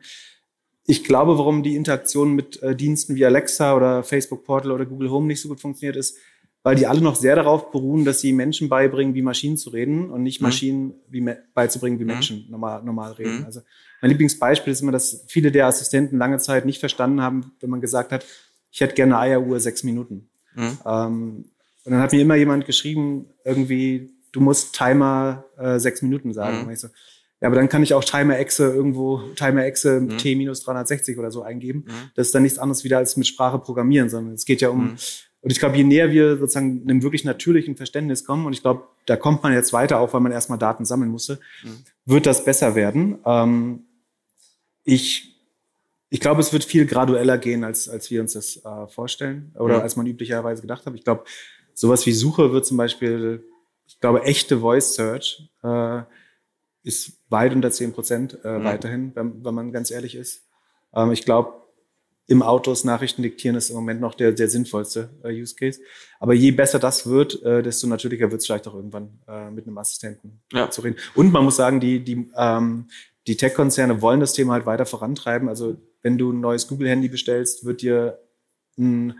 Ich 0.86 1.04
glaube, 1.04 1.38
warum 1.38 1.64
die 1.64 1.76
Interaktion 1.76 2.34
mit 2.34 2.64
äh, 2.64 2.76
Diensten 2.76 3.16
wie 3.16 3.26
Alexa 3.26 3.76
oder 3.76 4.04
Facebook 4.04 4.46
Portal 4.46 4.72
oder 4.72 4.86
Google 4.86 5.12
Home 5.12 5.28
nicht 5.28 5.42
so 5.42 5.50
gut 5.50 5.60
funktioniert, 5.60 5.98
ist, 5.98 6.18
weil 6.64 6.76
die 6.76 6.88
alle 6.88 7.02
noch 7.02 7.16
sehr 7.16 7.36
darauf 7.36 7.72
beruhen, 7.72 8.06
dass 8.06 8.22
sie 8.22 8.34
Menschen 8.34 8.70
beibringen, 8.70 9.14
wie 9.14 9.22
Maschinen 9.22 9.58
zu 9.58 9.70
reden 9.70 10.10
und 10.10 10.24
nicht 10.24 10.42
mhm. 10.42 10.48
Maschinen 10.48 10.94
wie 11.10 11.26
beizubringen, 11.54 12.00
wie 12.00 12.04
mhm. 12.04 12.12
Menschen 12.12 12.46
normal, 12.50 12.84
normal 12.84 13.14
reden. 13.14 13.40
Mhm. 13.40 13.46
Also 13.46 13.62
mein 14.02 14.12
Lieblingsbeispiel 14.12 14.72
ist 14.72 14.82
immer, 14.82 14.92
dass 14.92 15.26
viele 15.28 15.52
der 15.52 15.68
Assistenten 15.68 16.18
lange 16.18 16.40
Zeit 16.40 16.66
nicht 16.66 16.80
verstanden 16.80 17.22
haben, 17.22 17.52
wenn 17.60 17.70
man 17.70 17.82
gesagt 17.82 18.12
hat, 18.12 18.26
ich 18.72 18.82
hätte 18.82 18.96
gerne 18.96 19.18
Eieruhr 19.18 19.60
sechs 19.60 19.84
Minuten. 19.84 20.30
Mhm. 20.56 20.78
Ähm, 20.86 21.46
und 21.88 21.94
dann 21.94 22.02
hat 22.02 22.12
mir 22.12 22.22
immer 22.22 22.36
jemand 22.36 22.66
geschrieben, 22.66 23.28
irgendwie, 23.46 24.12
du 24.34 24.42
musst 24.42 24.76
Timer 24.76 25.46
äh, 25.58 25.80
sechs 25.80 26.02
Minuten 26.02 26.34
sagen. 26.34 26.68
Mhm. 26.68 26.76
So, 26.76 26.90
ja, 27.40 27.48
aber 27.48 27.56
dann 27.56 27.70
kann 27.70 27.82
ich 27.82 27.94
auch 27.94 28.04
Timer-Exe 28.04 28.74
irgendwo, 28.74 29.22
Timer-Exe 29.38 30.02
mhm. 30.02 30.18
T-360 30.18 31.18
oder 31.18 31.32
so 31.32 31.44
eingeben. 31.44 31.86
Mhm. 31.88 32.12
Das 32.16 32.28
ist 32.28 32.36
dann 32.36 32.44
nichts 32.44 32.60
anderes 32.60 32.84
wieder 32.84 32.98
als 32.98 33.16
mit 33.16 33.26
Sprache 33.26 33.58
programmieren, 33.58 34.10
sondern 34.10 34.34
es 34.34 34.44
geht 34.44 34.60
ja 34.60 34.68
um, 34.68 34.84
mhm. 34.84 34.98
und 35.40 35.52
ich 35.52 35.60
glaube, 35.60 35.78
je 35.78 35.86
näher 35.86 36.12
wir 36.12 36.36
sozusagen 36.36 36.82
einem 36.82 37.04
wirklich 37.04 37.24
natürlichen 37.24 37.78
Verständnis 37.78 38.26
kommen, 38.26 38.46
und 38.46 38.52
ich 38.52 38.64
glaube, 38.64 38.84
da 39.06 39.16
kommt 39.16 39.44
man 39.44 39.54
jetzt 39.54 39.72
weiter, 39.72 40.02
auch 40.02 40.12
weil 40.14 40.20
man 40.20 40.34
erstmal 40.34 40.60
Daten 40.60 40.84
sammeln 40.84 41.10
musste, 41.10 41.40
mhm. 41.64 41.86
wird 42.04 42.26
das 42.26 42.44
besser 42.44 42.76
werden. 42.76 43.20
Ähm, 43.26 43.86
ich, 44.84 45.40
ich 46.10 46.20
glaube, 46.20 46.42
es 46.42 46.52
wird 46.52 46.66
viel 46.66 46.86
gradueller 46.86 47.38
gehen, 47.38 47.64
als, 47.64 47.88
als 47.88 48.12
wir 48.12 48.20
uns 48.20 48.34
das 48.34 48.58
äh, 48.66 48.88
vorstellen 48.88 49.54
oder 49.58 49.78
mhm. 49.78 49.84
als 49.84 49.96
man 49.96 50.06
üblicherweise 50.06 50.62
gedacht 50.62 50.86
hat. 50.86 50.94
Ich 50.96 51.06
glaube, 51.06 51.24
Sowas 51.78 52.08
wie 52.08 52.12
Suche 52.12 52.52
wird 52.52 52.66
zum 52.66 52.76
Beispiel, 52.76 53.46
ich 53.86 54.00
glaube, 54.00 54.24
echte 54.24 54.62
Voice 54.62 54.96
Search 54.96 55.48
äh, 55.62 56.02
ist 56.82 57.20
weit 57.30 57.54
unter 57.54 57.70
10 57.70 57.94
Prozent 57.94 58.40
äh, 58.44 58.58
mhm. 58.58 58.64
weiterhin, 58.64 59.12
wenn, 59.14 59.46
wenn 59.46 59.54
man 59.54 59.72
ganz 59.72 59.92
ehrlich 59.92 60.16
ist. 60.16 60.48
Ähm, 60.96 61.12
ich 61.12 61.24
glaube, 61.24 61.54
im 62.26 62.42
Autos 62.42 62.84
Nachrichten 62.84 63.22
diktieren 63.22 63.56
ist 63.56 63.70
im 63.70 63.76
Moment 63.76 64.02
noch 64.02 64.16
der, 64.16 64.32
der 64.32 64.50
sinnvollste 64.50 65.12
äh, 65.24 65.40
Use 65.40 65.54
Case. 65.54 65.80
Aber 66.20 66.34
je 66.34 66.50
besser 66.50 66.80
das 66.80 67.06
wird, 67.06 67.44
äh, 67.44 67.62
desto 67.62 67.86
natürlicher 67.86 68.32
wird 68.32 68.42
es 68.42 68.48
vielleicht 68.48 68.68
auch 68.68 68.74
irgendwann 68.74 69.20
äh, 69.28 69.52
mit 69.52 69.68
einem 69.68 69.78
Assistenten 69.78 70.42
ja. 70.52 70.72
zu 70.72 70.82
reden. 70.82 70.98
Und 71.14 71.32
man 71.32 71.44
muss 71.44 71.58
sagen, 71.58 71.80
die, 71.80 72.04
die, 72.04 72.28
ähm, 72.36 72.88
die 73.28 73.38
Tech-Konzerne 73.38 74.02
wollen 74.02 74.20
das 74.20 74.34
Thema 74.34 74.54
halt 74.54 74.66
weiter 74.66 74.88
vorantreiben. 74.88 75.48
Also 75.48 75.78
wenn 76.02 76.18
du 76.18 76.32
ein 76.32 76.40
neues 76.40 76.68
Google-Handy 76.68 77.10
bestellst, 77.10 77.66
wird 77.66 77.84
dir 77.84 78.18
ein 78.80 79.14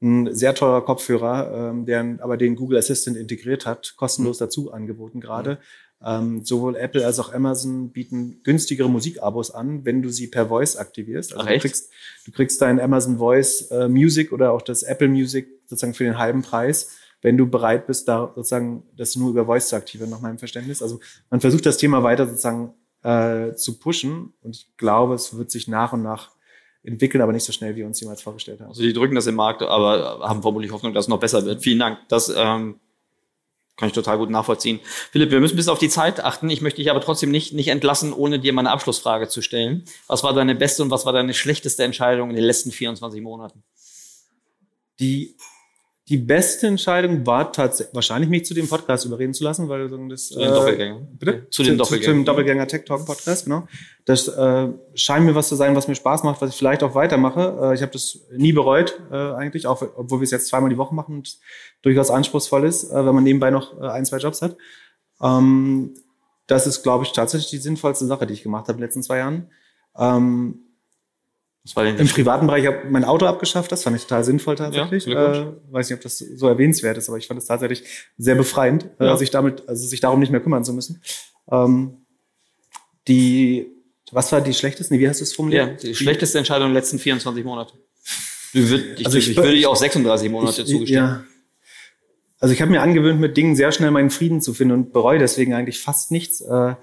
ein 0.00 0.34
sehr 0.34 0.54
teurer 0.54 0.84
Kopfhörer, 0.84 1.70
ähm, 1.70 1.84
der 1.84 2.18
aber 2.20 2.36
den 2.36 2.54
Google 2.54 2.78
Assistant 2.78 3.16
integriert 3.16 3.66
hat, 3.66 3.94
kostenlos 3.96 4.38
mhm. 4.38 4.44
dazu 4.44 4.72
angeboten 4.72 5.20
gerade. 5.20 5.58
Ähm, 6.04 6.44
sowohl 6.44 6.76
Apple 6.76 7.04
als 7.04 7.18
auch 7.18 7.32
Amazon 7.32 7.90
bieten 7.90 8.40
günstigere 8.44 8.88
Musikabos 8.88 9.50
an, 9.50 9.84
wenn 9.84 10.00
du 10.00 10.10
sie 10.10 10.28
per 10.28 10.46
Voice 10.46 10.76
aktivierst. 10.76 11.32
Also 11.32 11.44
Ach, 11.44 11.52
du 11.52 11.58
kriegst, 11.58 11.90
du 12.24 12.30
kriegst 12.30 12.62
dein 12.62 12.78
Amazon 12.78 13.18
Voice 13.18 13.62
äh, 13.72 13.88
Music 13.88 14.30
oder 14.30 14.52
auch 14.52 14.62
das 14.62 14.84
Apple 14.84 15.08
Music 15.08 15.48
sozusagen 15.66 15.94
für 15.94 16.04
den 16.04 16.16
halben 16.16 16.42
Preis, 16.42 16.98
wenn 17.20 17.36
du 17.36 17.48
bereit 17.48 17.88
bist, 17.88 18.06
da 18.06 18.32
sozusagen 18.36 18.84
das 18.96 19.16
nur 19.16 19.30
über 19.30 19.46
Voice 19.46 19.68
zu 19.68 19.76
aktivieren, 19.76 20.10
nach 20.10 20.20
meinem 20.20 20.38
Verständnis. 20.38 20.82
Also 20.82 21.00
man 21.30 21.40
versucht 21.40 21.66
das 21.66 21.78
Thema 21.78 22.04
weiter 22.04 22.28
sozusagen 22.28 22.74
äh, 23.02 23.54
zu 23.54 23.80
pushen 23.80 24.34
und 24.42 24.54
ich 24.54 24.76
glaube, 24.76 25.14
es 25.14 25.36
wird 25.36 25.50
sich 25.50 25.66
nach 25.66 25.92
und 25.92 26.02
nach 26.02 26.30
entwickeln, 26.82 27.20
aber 27.20 27.32
nicht 27.32 27.44
so 27.44 27.52
schnell, 27.52 27.74
wie 27.74 27.80
wir 27.80 27.86
uns 27.86 28.00
jemals 28.00 28.22
vorgestellt 28.22 28.60
haben. 28.60 28.68
Also 28.68 28.82
die 28.82 28.92
drücken 28.92 29.14
das 29.14 29.26
im 29.26 29.34
Markt, 29.34 29.62
aber 29.62 30.20
haben 30.22 30.42
vermutlich 30.42 30.72
Hoffnung, 30.72 30.94
dass 30.94 31.06
es 31.06 31.08
noch 31.08 31.20
besser 31.20 31.44
wird. 31.44 31.62
Vielen 31.62 31.78
Dank. 31.78 31.98
Das 32.08 32.28
ähm, 32.34 32.80
kann 33.76 33.88
ich 33.88 33.94
total 33.94 34.18
gut 34.18 34.28
nachvollziehen. 34.28 34.80
Philipp, 35.12 35.30
wir 35.30 35.40
müssen 35.40 35.56
bis 35.56 35.68
auf 35.68 35.78
die 35.78 35.88
Zeit 35.88 36.22
achten. 36.22 36.50
Ich 36.50 36.60
möchte 36.60 36.78
dich 36.78 36.90
aber 36.90 37.00
trotzdem 37.00 37.30
nicht, 37.30 37.54
nicht 37.54 37.68
entlassen, 37.68 38.12
ohne 38.12 38.40
dir 38.40 38.52
mal 38.52 38.62
eine 38.62 38.70
Abschlussfrage 38.70 39.28
zu 39.28 39.40
stellen. 39.40 39.84
Was 40.08 40.24
war 40.24 40.34
deine 40.34 40.56
beste 40.56 40.82
und 40.82 40.90
was 40.90 41.06
war 41.06 41.12
deine 41.12 41.32
schlechteste 41.32 41.84
Entscheidung 41.84 42.30
in 42.30 42.36
den 42.36 42.44
letzten 42.44 42.72
24 42.72 43.22
Monaten? 43.22 43.62
Die 44.98 45.36
die 46.08 46.16
beste 46.16 46.66
Entscheidung 46.66 47.26
war 47.26 47.52
tatsächlich, 47.52 47.94
wahrscheinlich 47.94 48.30
mich 48.30 48.46
zu 48.46 48.54
dem 48.54 48.66
Podcast 48.66 49.04
überreden 49.04 49.34
zu 49.34 49.44
lassen, 49.44 49.68
weil 49.68 49.88
das. 50.08 50.28
Zu 50.28 50.38
den 50.38 50.48
äh, 50.48 50.54
Doppelgängern. 50.54 51.08
Bitte? 51.18 51.50
Zu, 51.50 51.62
den 51.62 51.76
Doppelgängern. 51.76 52.04
Zu, 52.04 52.10
dem 52.10 52.24
Doppelgänger 52.24 52.66
Tech 52.66 52.84
Talk 52.86 53.04
Podcast, 53.04 53.44
genau. 53.44 53.68
Das 54.06 54.26
äh, 54.26 54.68
scheint 54.94 55.26
mir 55.26 55.34
was 55.34 55.48
zu 55.48 55.54
sein, 55.54 55.76
was 55.76 55.86
mir 55.86 55.94
Spaß 55.94 56.22
macht, 56.22 56.40
was 56.40 56.50
ich 56.50 56.56
vielleicht 56.56 56.82
auch 56.82 56.94
weitermache. 56.94 57.58
Äh, 57.60 57.74
ich 57.74 57.82
habe 57.82 57.92
das 57.92 58.20
nie 58.32 58.54
bereut, 58.54 58.98
äh, 59.10 59.16
eigentlich, 59.16 59.66
auch 59.66 59.82
obwohl 59.96 60.20
wir 60.20 60.24
es 60.24 60.30
jetzt 60.30 60.48
zweimal 60.48 60.70
die 60.70 60.78
Woche 60.78 60.94
machen 60.94 61.16
und 61.16 61.38
durchaus 61.82 62.10
anspruchsvoll 62.10 62.64
ist, 62.64 62.90
äh, 62.90 63.04
wenn 63.04 63.14
man 63.14 63.24
nebenbei 63.24 63.50
noch 63.50 63.78
äh, 63.78 63.88
ein, 63.88 64.06
zwei 64.06 64.16
Jobs 64.16 64.40
hat. 64.40 64.56
Ähm, 65.22 65.94
das 66.46 66.66
ist, 66.66 66.82
glaube 66.82 67.04
ich, 67.04 67.12
tatsächlich 67.12 67.50
die 67.50 67.58
sinnvollste 67.58 68.06
Sache, 68.06 68.26
die 68.26 68.32
ich 68.32 68.42
gemacht 68.42 68.68
habe 68.68 68.72
in 68.72 68.78
den 68.78 68.84
letzten 68.84 69.02
zwei 69.02 69.18
Jahren. 69.18 69.50
Ähm, 69.98 70.67
im 71.76 72.08
privaten 72.08 72.46
Bereich 72.46 72.66
habe 72.66 72.78
ich 72.84 72.90
mein 72.90 73.04
Auto 73.04 73.26
abgeschafft, 73.26 73.70
das 73.72 73.82
fand 73.82 73.96
ich 73.96 74.02
total 74.02 74.24
sinnvoll 74.24 74.56
tatsächlich. 74.56 75.06
Ja, 75.06 75.32
äh, 75.32 75.52
weiß 75.70 75.90
nicht, 75.90 75.96
ob 75.96 76.02
das 76.02 76.18
so 76.18 76.48
erwähnenswert 76.48 76.96
ist, 76.96 77.08
aber 77.08 77.18
ich 77.18 77.26
fand 77.26 77.40
es 77.40 77.46
tatsächlich 77.46 77.84
sehr 78.16 78.34
befreiend, 78.34 78.88
äh, 78.98 79.06
ja. 79.06 79.14
äh, 79.14 79.18
sich 79.18 79.30
damit, 79.30 79.68
also 79.68 79.86
sich 79.86 80.00
darum 80.00 80.20
nicht 80.20 80.30
mehr 80.30 80.40
kümmern 80.40 80.64
zu 80.64 80.72
müssen. 80.72 81.02
Ähm, 81.50 81.98
die, 83.06 83.66
was 84.12 84.32
war 84.32 84.40
die 84.40 84.54
schlechteste? 84.54 84.94
Nee, 84.94 85.00
wie 85.00 85.08
hast 85.08 85.20
du 85.20 85.24
es 85.24 85.34
formuliert? 85.34 85.66
Ja, 85.66 85.74
die, 85.74 85.86
die 85.88 85.94
schlechteste 85.94 86.38
Entscheidung 86.38 86.68
in 86.68 86.70
den 86.70 86.76
letzten 86.76 86.98
24 86.98 87.44
Monate. 87.44 87.74
Ich, 88.52 88.68
würd, 88.68 89.00
ich, 89.00 89.06
also 89.06 89.18
ich, 89.18 89.30
ich 89.30 89.36
würde 89.36 89.54
dir 89.54 89.68
auch 89.68 89.76
36 89.76 90.30
Monate 90.30 90.62
ich, 90.62 90.68
zugestehen. 90.68 91.04
Ja. 91.04 91.24
Also 92.40 92.54
ich 92.54 92.62
habe 92.62 92.70
mir 92.70 92.82
angewöhnt, 92.82 93.20
mit 93.20 93.36
Dingen 93.36 93.56
sehr 93.56 93.72
schnell 93.72 93.90
meinen 93.90 94.10
Frieden 94.10 94.40
zu 94.40 94.54
finden 94.54 94.74
und 94.74 94.92
bereue 94.92 95.18
deswegen 95.18 95.54
eigentlich 95.54 95.80
fast 95.80 96.10
nichts. 96.10 96.40
Äh, 96.40 96.76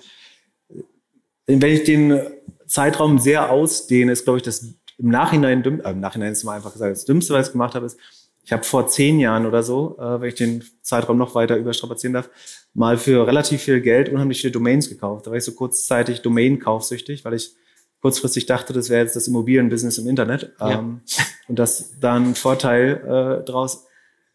wenn 1.48 1.62
ich 1.64 1.84
den 1.84 2.20
Zeitraum 2.68 3.20
sehr 3.20 3.52
ausdehne, 3.52 4.12
ist, 4.12 4.24
glaube 4.24 4.38
ich, 4.38 4.44
das 4.44 4.76
im 4.98 5.10
Nachhinein, 5.10 5.64
äh, 5.64 5.92
im 5.92 6.00
Nachhinein 6.00 6.32
ist 6.32 6.44
mal 6.44 6.56
einfach 6.56 6.74
gesagt, 6.74 6.92
das 6.92 7.06
Dümmste, 7.06 7.34
was 7.34 7.48
ich 7.48 7.52
gemacht 7.52 7.76
habe, 7.76 7.86
ist, 7.86 7.98
ich 8.44 8.54
habe 8.54 8.64
vor 8.64 8.88
zehn 8.88 9.20
Jahren 9.20 9.46
oder 9.46 9.64
so, 9.64 9.98
äh, 9.98 10.22
wenn 10.22 10.30
ich 10.30 10.36
den 10.36 10.64
Zeitraum 10.82 11.18
noch 11.18 11.34
weiter 11.34 11.58
überstrapazieren 11.58 12.14
darf, 12.14 12.30
mal 12.74 12.98
für 12.98 13.26
relativ 13.26 13.64
viel 13.64 13.82
Geld 13.82 14.10
unheimlich 14.10 14.42
viele 14.42 14.52
Domains 14.52 14.88
gekauft. 14.88 15.26
Da 15.26 15.32
war 15.32 15.38
ich 15.38 15.44
so 15.44 15.54
kurzzeitig 15.54 16.22
Domain-kaufsüchtig, 16.22 17.26
weil 17.26 17.34
ich 17.34 17.56
kurzfristig 18.02 18.46
dachte, 18.46 18.72
das 18.72 18.90
wäre 18.90 19.02
jetzt 19.02 19.16
das 19.16 19.28
Immobilienbusiness 19.28 19.98
im 19.98 20.08
Internet 20.08 20.54
ja. 20.60 20.74
ähm, 20.74 21.02
und 21.48 21.58
dass 21.58 22.00
da 22.00 22.14
ein 22.14 22.36
Vorteil 22.36 23.02
äh, 23.42 23.46
daraus 23.46 23.88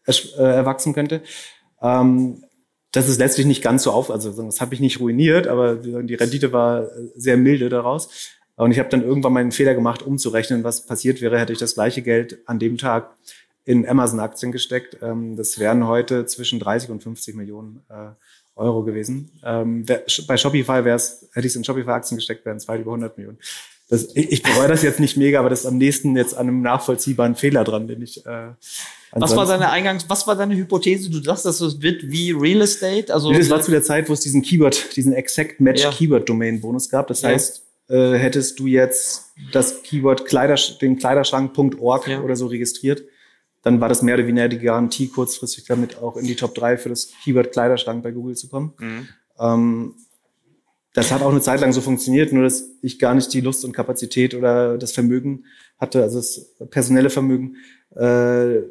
äh, 0.05 0.41
erwachsen 0.41 0.93
könnte. 0.93 1.21
Ähm, 1.81 2.43
das 2.91 3.07
ist 3.07 3.19
letztlich 3.19 3.45
nicht 3.45 3.63
ganz 3.63 3.83
so 3.83 3.91
auf, 3.91 4.11
also 4.11 4.31
das 4.31 4.59
habe 4.61 4.73
ich 4.73 4.79
nicht 4.79 4.99
ruiniert, 4.99 5.47
aber 5.47 5.75
die 5.75 6.15
Rendite 6.15 6.51
war 6.51 6.89
sehr 7.15 7.37
milde 7.37 7.69
daraus. 7.69 8.09
Und 8.55 8.71
ich 8.71 8.79
habe 8.79 8.89
dann 8.89 9.01
irgendwann 9.01 9.33
mal 9.33 9.39
einen 9.39 9.51
Fehler 9.51 9.73
gemacht, 9.73 10.03
umzurechnen, 10.03 10.63
was 10.63 10.85
passiert 10.85 11.21
wäre, 11.21 11.39
hätte 11.39 11.53
ich 11.53 11.59
das 11.59 11.73
gleiche 11.73 12.01
Geld 12.01 12.39
an 12.45 12.59
dem 12.59 12.77
Tag 12.77 13.15
in 13.65 13.87
Amazon-Aktien 13.87 14.51
gesteckt. 14.51 14.97
Ähm, 15.01 15.35
das 15.35 15.57
wären 15.57 15.87
heute 15.87 16.25
zwischen 16.25 16.59
30 16.59 16.89
und 16.89 17.01
50 17.01 17.35
Millionen 17.35 17.81
äh, 17.89 18.09
Euro 18.55 18.83
gewesen. 18.83 19.31
Ähm, 19.43 19.85
bei 20.27 20.37
Shopify 20.37 20.83
wäre 20.83 20.95
es, 20.95 21.29
hätte 21.33 21.47
ich 21.47 21.53
es 21.53 21.55
in 21.55 21.63
Shopify-Aktien 21.63 22.17
gesteckt, 22.17 22.45
wären 22.45 22.57
es 22.57 22.67
weit 22.67 22.81
über 22.81 22.91
100 22.91 23.17
Millionen. 23.17 23.39
Das, 23.91 24.07
ich, 24.15 24.31
ich 24.31 24.41
bereue 24.41 24.69
das 24.69 24.83
jetzt 24.83 25.01
nicht 25.01 25.17
mega, 25.17 25.37
aber 25.37 25.49
das 25.49 25.61
ist 25.61 25.65
am 25.65 25.77
nächsten 25.77 26.15
jetzt 26.15 26.33
an 26.33 26.47
einem 26.47 26.61
nachvollziehbaren 26.61 27.35
Fehler 27.35 27.65
dran, 27.65 27.89
den 27.89 28.01
ich. 28.01 28.25
Äh, 28.25 28.51
was 29.11 29.35
war 29.35 29.45
deine 29.45 29.69
Eingangs, 29.69 30.05
was 30.07 30.25
war 30.27 30.37
deine 30.37 30.55
Hypothese? 30.55 31.09
Du 31.09 31.19
dachtest, 31.19 31.45
dass 31.45 31.59
es 31.59 31.81
wird 31.81 32.09
wie 32.09 32.31
Real 32.31 32.61
Estate? 32.61 33.13
Also 33.13 33.33
das 33.33 33.49
war 33.49 33.61
zu 33.61 33.69
der 33.69 33.83
Zeit, 33.83 34.07
wo 34.07 34.13
es 34.13 34.21
diesen 34.21 34.43
Keyword, 34.43 34.95
diesen 34.95 35.11
Exact 35.11 35.59
Match 35.59 35.83
ja. 35.83 35.91
Keyword 35.91 36.29
Domain 36.29 36.61
Bonus 36.61 36.87
gab. 36.87 37.07
Das 37.07 37.21
ja. 37.21 37.31
heißt, 37.31 37.63
äh, 37.89 38.13
hättest 38.13 38.57
du 38.59 38.67
jetzt 38.67 39.33
das 39.51 39.83
Keyword 39.83 40.25
Kleidersch 40.25 40.77
den 40.77 40.97
Kleiderschrank.org 40.97 42.07
ja. 42.07 42.21
oder 42.21 42.37
so 42.37 42.47
registriert, 42.47 43.03
dann 43.61 43.81
war 43.81 43.89
das 43.89 44.03
mehr 44.03 44.15
oder 44.15 44.25
weniger 44.25 44.47
die 44.47 44.59
Garantie, 44.59 45.09
kurzfristig 45.09 45.65
damit 45.65 45.97
auch 45.97 46.15
in 46.15 46.23
die 46.23 46.37
Top 46.37 46.55
3 46.55 46.77
für 46.77 46.87
das 46.87 47.11
Keyword 47.25 47.51
Kleiderschrank 47.51 48.01
bei 48.03 48.11
Google 48.11 48.37
zu 48.37 48.47
kommen. 48.47 48.73
Mhm. 48.79 49.07
Ähm, 49.37 49.95
das 50.93 51.11
hat 51.11 51.21
auch 51.21 51.31
eine 51.31 51.41
Zeit 51.41 51.61
lang 51.61 51.71
so 51.71 51.81
funktioniert, 51.81 52.33
nur 52.33 52.43
dass 52.43 52.69
ich 52.81 52.99
gar 52.99 53.15
nicht 53.15 53.33
die 53.33 53.41
Lust 53.41 53.63
und 53.63 53.71
Kapazität 53.71 54.35
oder 54.35 54.77
das 54.77 54.91
Vermögen 54.91 55.45
hatte, 55.77 56.01
also 56.03 56.17
das 56.17 56.53
personelle 56.69 57.09
Vermögen, 57.09 57.55
äh, 57.95 58.61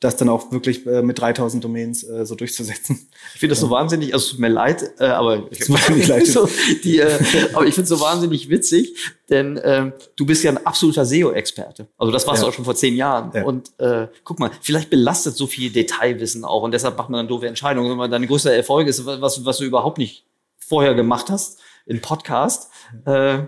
das 0.00 0.16
dann 0.16 0.28
auch 0.28 0.52
wirklich 0.52 0.86
äh, 0.86 1.00
mit 1.02 1.18
3000 1.18 1.64
Domains 1.64 2.04
äh, 2.04 2.26
so 2.26 2.34
durchzusetzen. 2.34 3.08
Ich 3.34 3.40
finde 3.40 3.52
das 3.52 3.60
so 3.60 3.70
wahnsinnig, 3.70 4.12
also 4.12 4.32
tut 4.32 4.40
mir 4.40 4.48
leid, 4.48 4.92
äh, 4.98 5.06
aber 5.06 5.46
ich 5.50 5.64
finde 5.64 6.06
leid. 6.06 6.26
so, 6.26 6.48
die, 6.84 6.98
äh, 6.98 7.18
aber 7.54 7.66
ich 7.66 7.74
finde 7.74 7.84
es 7.84 7.88
so 7.88 8.00
wahnsinnig 8.00 8.50
witzig, 8.50 8.94
denn 9.30 9.56
äh, 9.56 9.92
du 10.16 10.26
bist 10.26 10.44
ja 10.44 10.50
ein 10.50 10.66
absoluter 10.66 11.06
SEO-Experte. 11.06 11.88
Also 11.96 12.12
das 12.12 12.26
warst 12.26 12.42
ja. 12.42 12.44
du 12.44 12.50
auch 12.50 12.54
schon 12.54 12.64
vor 12.64 12.74
zehn 12.74 12.94
Jahren. 12.94 13.32
Ja. 13.34 13.44
Und 13.44 13.72
äh, 13.78 14.08
guck 14.24 14.38
mal, 14.38 14.50
vielleicht 14.60 14.90
belastet 14.90 15.36
so 15.36 15.46
viel 15.46 15.70
Detailwissen 15.70 16.44
auch 16.44 16.62
und 16.62 16.72
deshalb 16.72 16.98
macht 16.98 17.08
man 17.08 17.20
dann 17.20 17.28
doofe 17.28 17.46
Entscheidungen. 17.46 17.98
Wenn 17.98 18.10
deine 18.10 18.26
größte 18.26 18.54
Erfolg 18.54 18.88
ist, 18.88 19.06
was, 19.06 19.44
was 19.44 19.58
du 19.58 19.64
überhaupt 19.64 19.98
nicht 19.98 20.24
vorher 20.58 20.94
gemacht 20.94 21.30
hast, 21.30 21.58
in 21.86 22.00
Podcast. 22.00 22.70
Äh, 23.04 23.44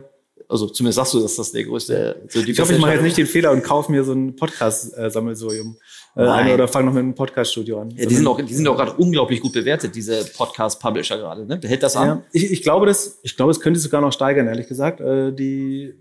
also 0.48 0.66
zumindest 0.66 0.96
sagst 0.96 1.14
du, 1.14 1.20
dass 1.20 1.36
das 1.36 1.52
der 1.52 1.64
größte. 1.64 2.22
So 2.28 2.42
die 2.42 2.52
ich 2.52 2.56
glaube, 2.56 2.72
ich 2.72 2.78
mache 2.78 2.92
jetzt 2.92 3.02
nicht 3.02 3.18
den 3.18 3.26
Fehler 3.26 3.50
und 3.52 3.62
kaufe 3.62 3.92
mir 3.92 4.02
so 4.04 4.12
ein 4.12 4.34
Podcast-Sammelsurium 4.34 5.76
äh, 6.16 6.22
eine 6.22 6.54
oder 6.54 6.68
fange 6.68 6.86
noch 6.86 6.94
mit 6.94 7.02
einem 7.02 7.14
Podcast-Studio 7.14 7.82
an. 7.82 7.90
Ja, 7.90 8.06
die 8.06 8.14
sind 8.14 8.26
auch, 8.26 8.40
die 8.40 8.54
sind 8.54 8.66
auch 8.66 8.76
gerade 8.76 8.94
unglaublich 8.94 9.40
gut 9.40 9.52
bewertet, 9.52 9.94
diese 9.94 10.24
Podcast-Publisher 10.24 11.18
gerade. 11.18 11.44
Ne? 11.44 11.60
Hält 11.64 11.82
das 11.82 11.96
an? 11.96 12.08
Ja, 12.08 12.22
ich, 12.32 12.50
ich 12.50 12.62
glaube, 12.62 12.86
das, 12.86 13.18
ich 13.22 13.36
glaube, 13.36 13.52
es 13.52 13.60
könnte 13.60 13.78
sogar 13.78 14.00
noch 14.00 14.12
steigern, 14.12 14.46
ehrlich 14.46 14.68
gesagt. 14.68 15.00
Äh, 15.00 15.32
die, 15.32 15.94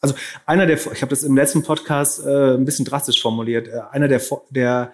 also 0.00 0.14
einer 0.44 0.66
der, 0.66 0.76
ich 0.76 1.02
habe 1.02 1.10
das 1.10 1.22
im 1.22 1.34
letzten 1.34 1.62
Podcast 1.62 2.24
äh, 2.24 2.54
ein 2.54 2.66
bisschen 2.66 2.84
drastisch 2.84 3.20
formuliert. 3.20 3.68
Äh, 3.68 3.80
einer 3.90 4.08
der, 4.08 4.20
der 4.50 4.92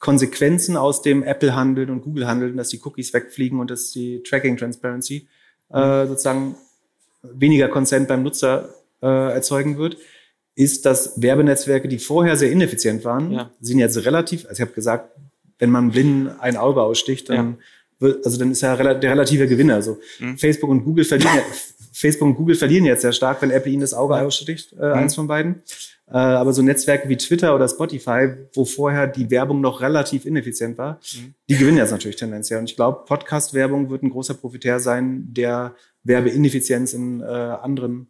Konsequenzen 0.00 0.76
aus 0.76 1.00
dem 1.00 1.22
Apple-Handeln 1.22 1.88
und 1.88 2.02
Google-Handeln, 2.02 2.56
dass 2.58 2.68
die 2.68 2.80
Cookies 2.84 3.14
wegfliegen 3.14 3.58
und 3.58 3.70
dass 3.70 3.90
die 3.90 4.22
Tracking-Transparency 4.22 5.28
äh, 5.72 6.06
sozusagen 6.06 6.56
weniger 7.22 7.68
Consent 7.68 8.08
beim 8.08 8.22
Nutzer 8.22 8.68
äh, 9.02 9.32
erzeugen 9.32 9.78
wird, 9.78 9.96
ist, 10.54 10.84
dass 10.84 11.20
Werbenetzwerke, 11.20 11.88
die 11.88 11.98
vorher 11.98 12.36
sehr 12.36 12.50
ineffizient 12.50 13.04
waren, 13.04 13.32
ja. 13.32 13.50
sind 13.60 13.78
jetzt 13.78 14.04
relativ, 14.04 14.44
also 14.44 14.54
ich 14.54 14.60
habe 14.60 14.72
gesagt, 14.72 15.16
wenn 15.58 15.70
man 15.70 15.90
blind 15.90 16.32
ein 16.40 16.56
Auge 16.56 16.82
aussticht, 16.82 17.28
dann 17.28 17.36
ja. 17.36 17.56
wird, 18.00 18.24
also 18.26 18.38
dann 18.38 18.50
ist 18.50 18.60
ja 18.62 18.76
der 18.76 19.10
relative 19.10 19.46
Gewinner. 19.46 19.76
Also 19.76 19.98
mhm. 20.18 20.36
Facebook 20.36 20.70
und 20.70 20.84
Google 20.84 21.04
verlieren 21.04 21.36
ja, 21.36 21.42
Facebook 21.92 22.28
und 22.28 22.34
Google 22.34 22.56
verlieren 22.56 22.84
jetzt 22.84 23.02
sehr 23.02 23.12
stark, 23.12 23.40
wenn 23.42 23.50
Apple 23.50 23.70
ihnen 23.70 23.80
das 23.80 23.94
Auge 23.94 24.16
aussticht, 24.16 24.72
äh, 24.72 24.76
mhm. 24.76 24.92
eins 24.92 25.14
von 25.14 25.26
beiden. 25.26 25.62
Äh, 26.12 26.18
aber 26.18 26.52
so 26.52 26.62
Netzwerke 26.62 27.08
wie 27.08 27.16
Twitter 27.16 27.54
oder 27.54 27.68
Spotify, 27.68 28.28
wo 28.54 28.64
vorher 28.64 29.06
die 29.06 29.30
Werbung 29.30 29.60
noch 29.60 29.80
relativ 29.80 30.26
ineffizient 30.26 30.76
war, 30.76 31.00
mhm. 31.14 31.34
die 31.48 31.56
gewinnen 31.56 31.78
jetzt 31.78 31.90
natürlich 31.90 32.16
tendenziell. 32.16 32.58
Und 32.58 32.68
ich 32.68 32.76
glaube, 32.76 33.04
Podcast-Werbung 33.06 33.90
wird 33.90 34.02
ein 34.02 34.10
großer 34.10 34.34
Profitär 34.34 34.78
sein, 34.78 35.24
der 35.28 35.74
Werbeineffizienz 36.04 36.92
in 36.92 37.20
äh, 37.20 37.24
anderen 37.24 38.08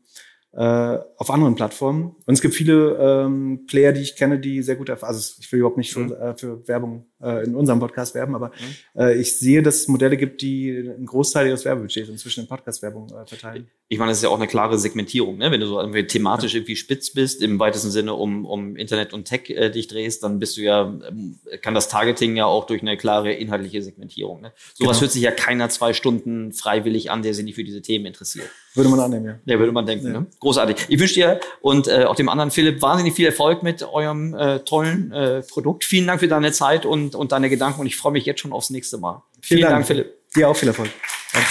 äh, 0.53 0.99
auf 1.17 1.31
anderen 1.31 1.55
Plattformen. 1.55 2.17
Und 2.27 2.35
es 2.35 2.43
gibt 2.43 2.55
viele 2.55 2.97
ähm, 2.99 3.65
Player, 3.67 3.93
die 3.93 4.03
ich 4.03 4.17
kenne, 4.17 4.39
die 4.39 4.63
sehr 4.63 4.77
gut, 4.77 4.91
also 4.91 5.35
ich 5.41 5.51
will 5.51 5.61
überhaupt 5.61 5.79
nicht 5.79 5.93
für, 5.93 6.01
mhm. 6.01 6.13
äh, 6.13 6.37
für 6.37 6.69
Werbung 6.69 7.07
äh, 7.23 7.45
in 7.45 7.55
unserem 7.55 7.81
Podcast 7.81 8.15
werben, 8.15 8.35
aber 8.35 8.49
mhm. 8.49 9.01
äh, 9.01 9.15
ich 9.15 9.39
sehe, 9.39 9.63
dass 9.63 9.77
es 9.77 9.89
Modelle 9.89 10.17
gibt, 10.17 10.43
die 10.43 10.71
einen 10.71 11.07
Großteil 11.07 11.47
ihres 11.47 11.65
Werbebudgets 11.65 12.09
inzwischen 12.09 12.41
in 12.41 12.49
Podcast-Werbung 12.49 13.09
äh, 13.09 13.27
verteilen. 13.27 13.69
Ich 13.89 13.99
meine, 13.99 14.11
das 14.11 14.19
ist 14.19 14.25
ja 14.25 14.31
auch 14.31 14.37
eine 14.37 14.47
klare 14.49 14.79
Segmentierung, 14.79 15.37
ne? 15.37 15.51
Wenn 15.51 15.61
du 15.61 15.67
so 15.67 15.79
irgendwie 15.79 16.07
thematisch 16.07 16.55
ja. 16.55 16.61
irgendwie 16.61 16.77
spitz 16.77 17.13
bist, 17.13 17.43
im 17.43 17.59
weitesten 17.59 17.91
Sinne 17.91 18.15
um, 18.15 18.47
um 18.47 18.77
Internet 18.77 19.13
und 19.13 19.27
Tech 19.27 19.51
äh, 19.51 19.71
dich 19.71 19.87
drehst, 19.87 20.23
dann 20.23 20.39
bist 20.39 20.57
du 20.57 20.63
ja, 20.63 20.83
ähm, 21.09 21.39
kann 21.61 21.75
das 21.75 21.89
Targeting 21.89 22.37
ja 22.37 22.47
auch 22.47 22.67
durch 22.67 22.81
eine 22.83 22.97
klare 22.97 23.33
inhaltliche 23.33 23.83
Segmentierung. 23.83 24.41
Ne? 24.41 24.53
Sowas 24.75 24.97
genau. 24.97 25.01
hört 25.03 25.13
sich 25.13 25.23
ja 25.23 25.31
keiner 25.31 25.69
zwei 25.69 25.93
Stunden 25.93 26.53
freiwillig 26.53 27.11
an, 27.11 27.23
der 27.23 27.35
sich 27.35 27.45
nicht 27.45 27.55
für 27.55 27.65
diese 27.65 27.83
Themen 27.83 28.07
interessiert. 28.07 28.49
Würde 28.75 28.89
man 28.89 29.01
annehmen, 29.01 29.27
ja. 29.27 29.39
Ja, 29.45 29.59
würde 29.59 29.73
man 29.73 29.85
denken. 29.85 30.07
Ja. 30.07 30.21
Ne? 30.21 30.27
Großartig. 30.41 30.87
Ich 30.89 30.99
wünsche 30.99 31.15
dir 31.15 31.41
und 31.61 31.89
äh, 31.89 32.05
auch 32.05 32.15
dem 32.15 32.31
anderen 32.31 32.51
Philipp 32.51 32.81
wahnsinnig 32.81 33.15
viel 33.15 33.27
Erfolg 33.27 33.63
mit 33.63 33.83
eurem 33.83 34.35
äh, 34.35 34.61
tollen 34.61 35.13
äh, 35.13 35.43
Produkt. 35.43 35.85
Vielen 35.85 36.07
Dank 36.07 36.21
für 36.21 36.29
deine 36.29 36.53
Zeit 36.53 36.87
und, 37.15 37.21
und 37.21 37.33
deine 37.33 37.49
Gedanken 37.51 37.81
und 37.81 37.87
ich 37.87 37.97
freue 37.97 38.13
mich 38.13 38.25
jetzt 38.25 38.41
schon 38.41 38.53
aufs 38.53 38.71
nächste 38.71 38.99
Mal. 38.99 39.23
Vielen, 39.41 39.59
Vielen 39.59 39.63
Dank. 39.63 39.73
Dank, 39.75 39.87
Philipp. 39.87 40.33
Dir 40.35 40.49
auch 40.49 40.57
viel 40.57 40.69
Erfolg. 40.69 40.91
Danke. 41.33 41.49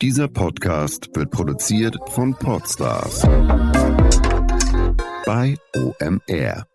Dieser 0.00 0.28
Podcast 0.28 1.08
wird 1.16 1.32
produziert 1.32 1.96
von 2.12 2.32
Podstars 2.32 3.22
bei 5.26 5.56
OMR. 5.74 6.67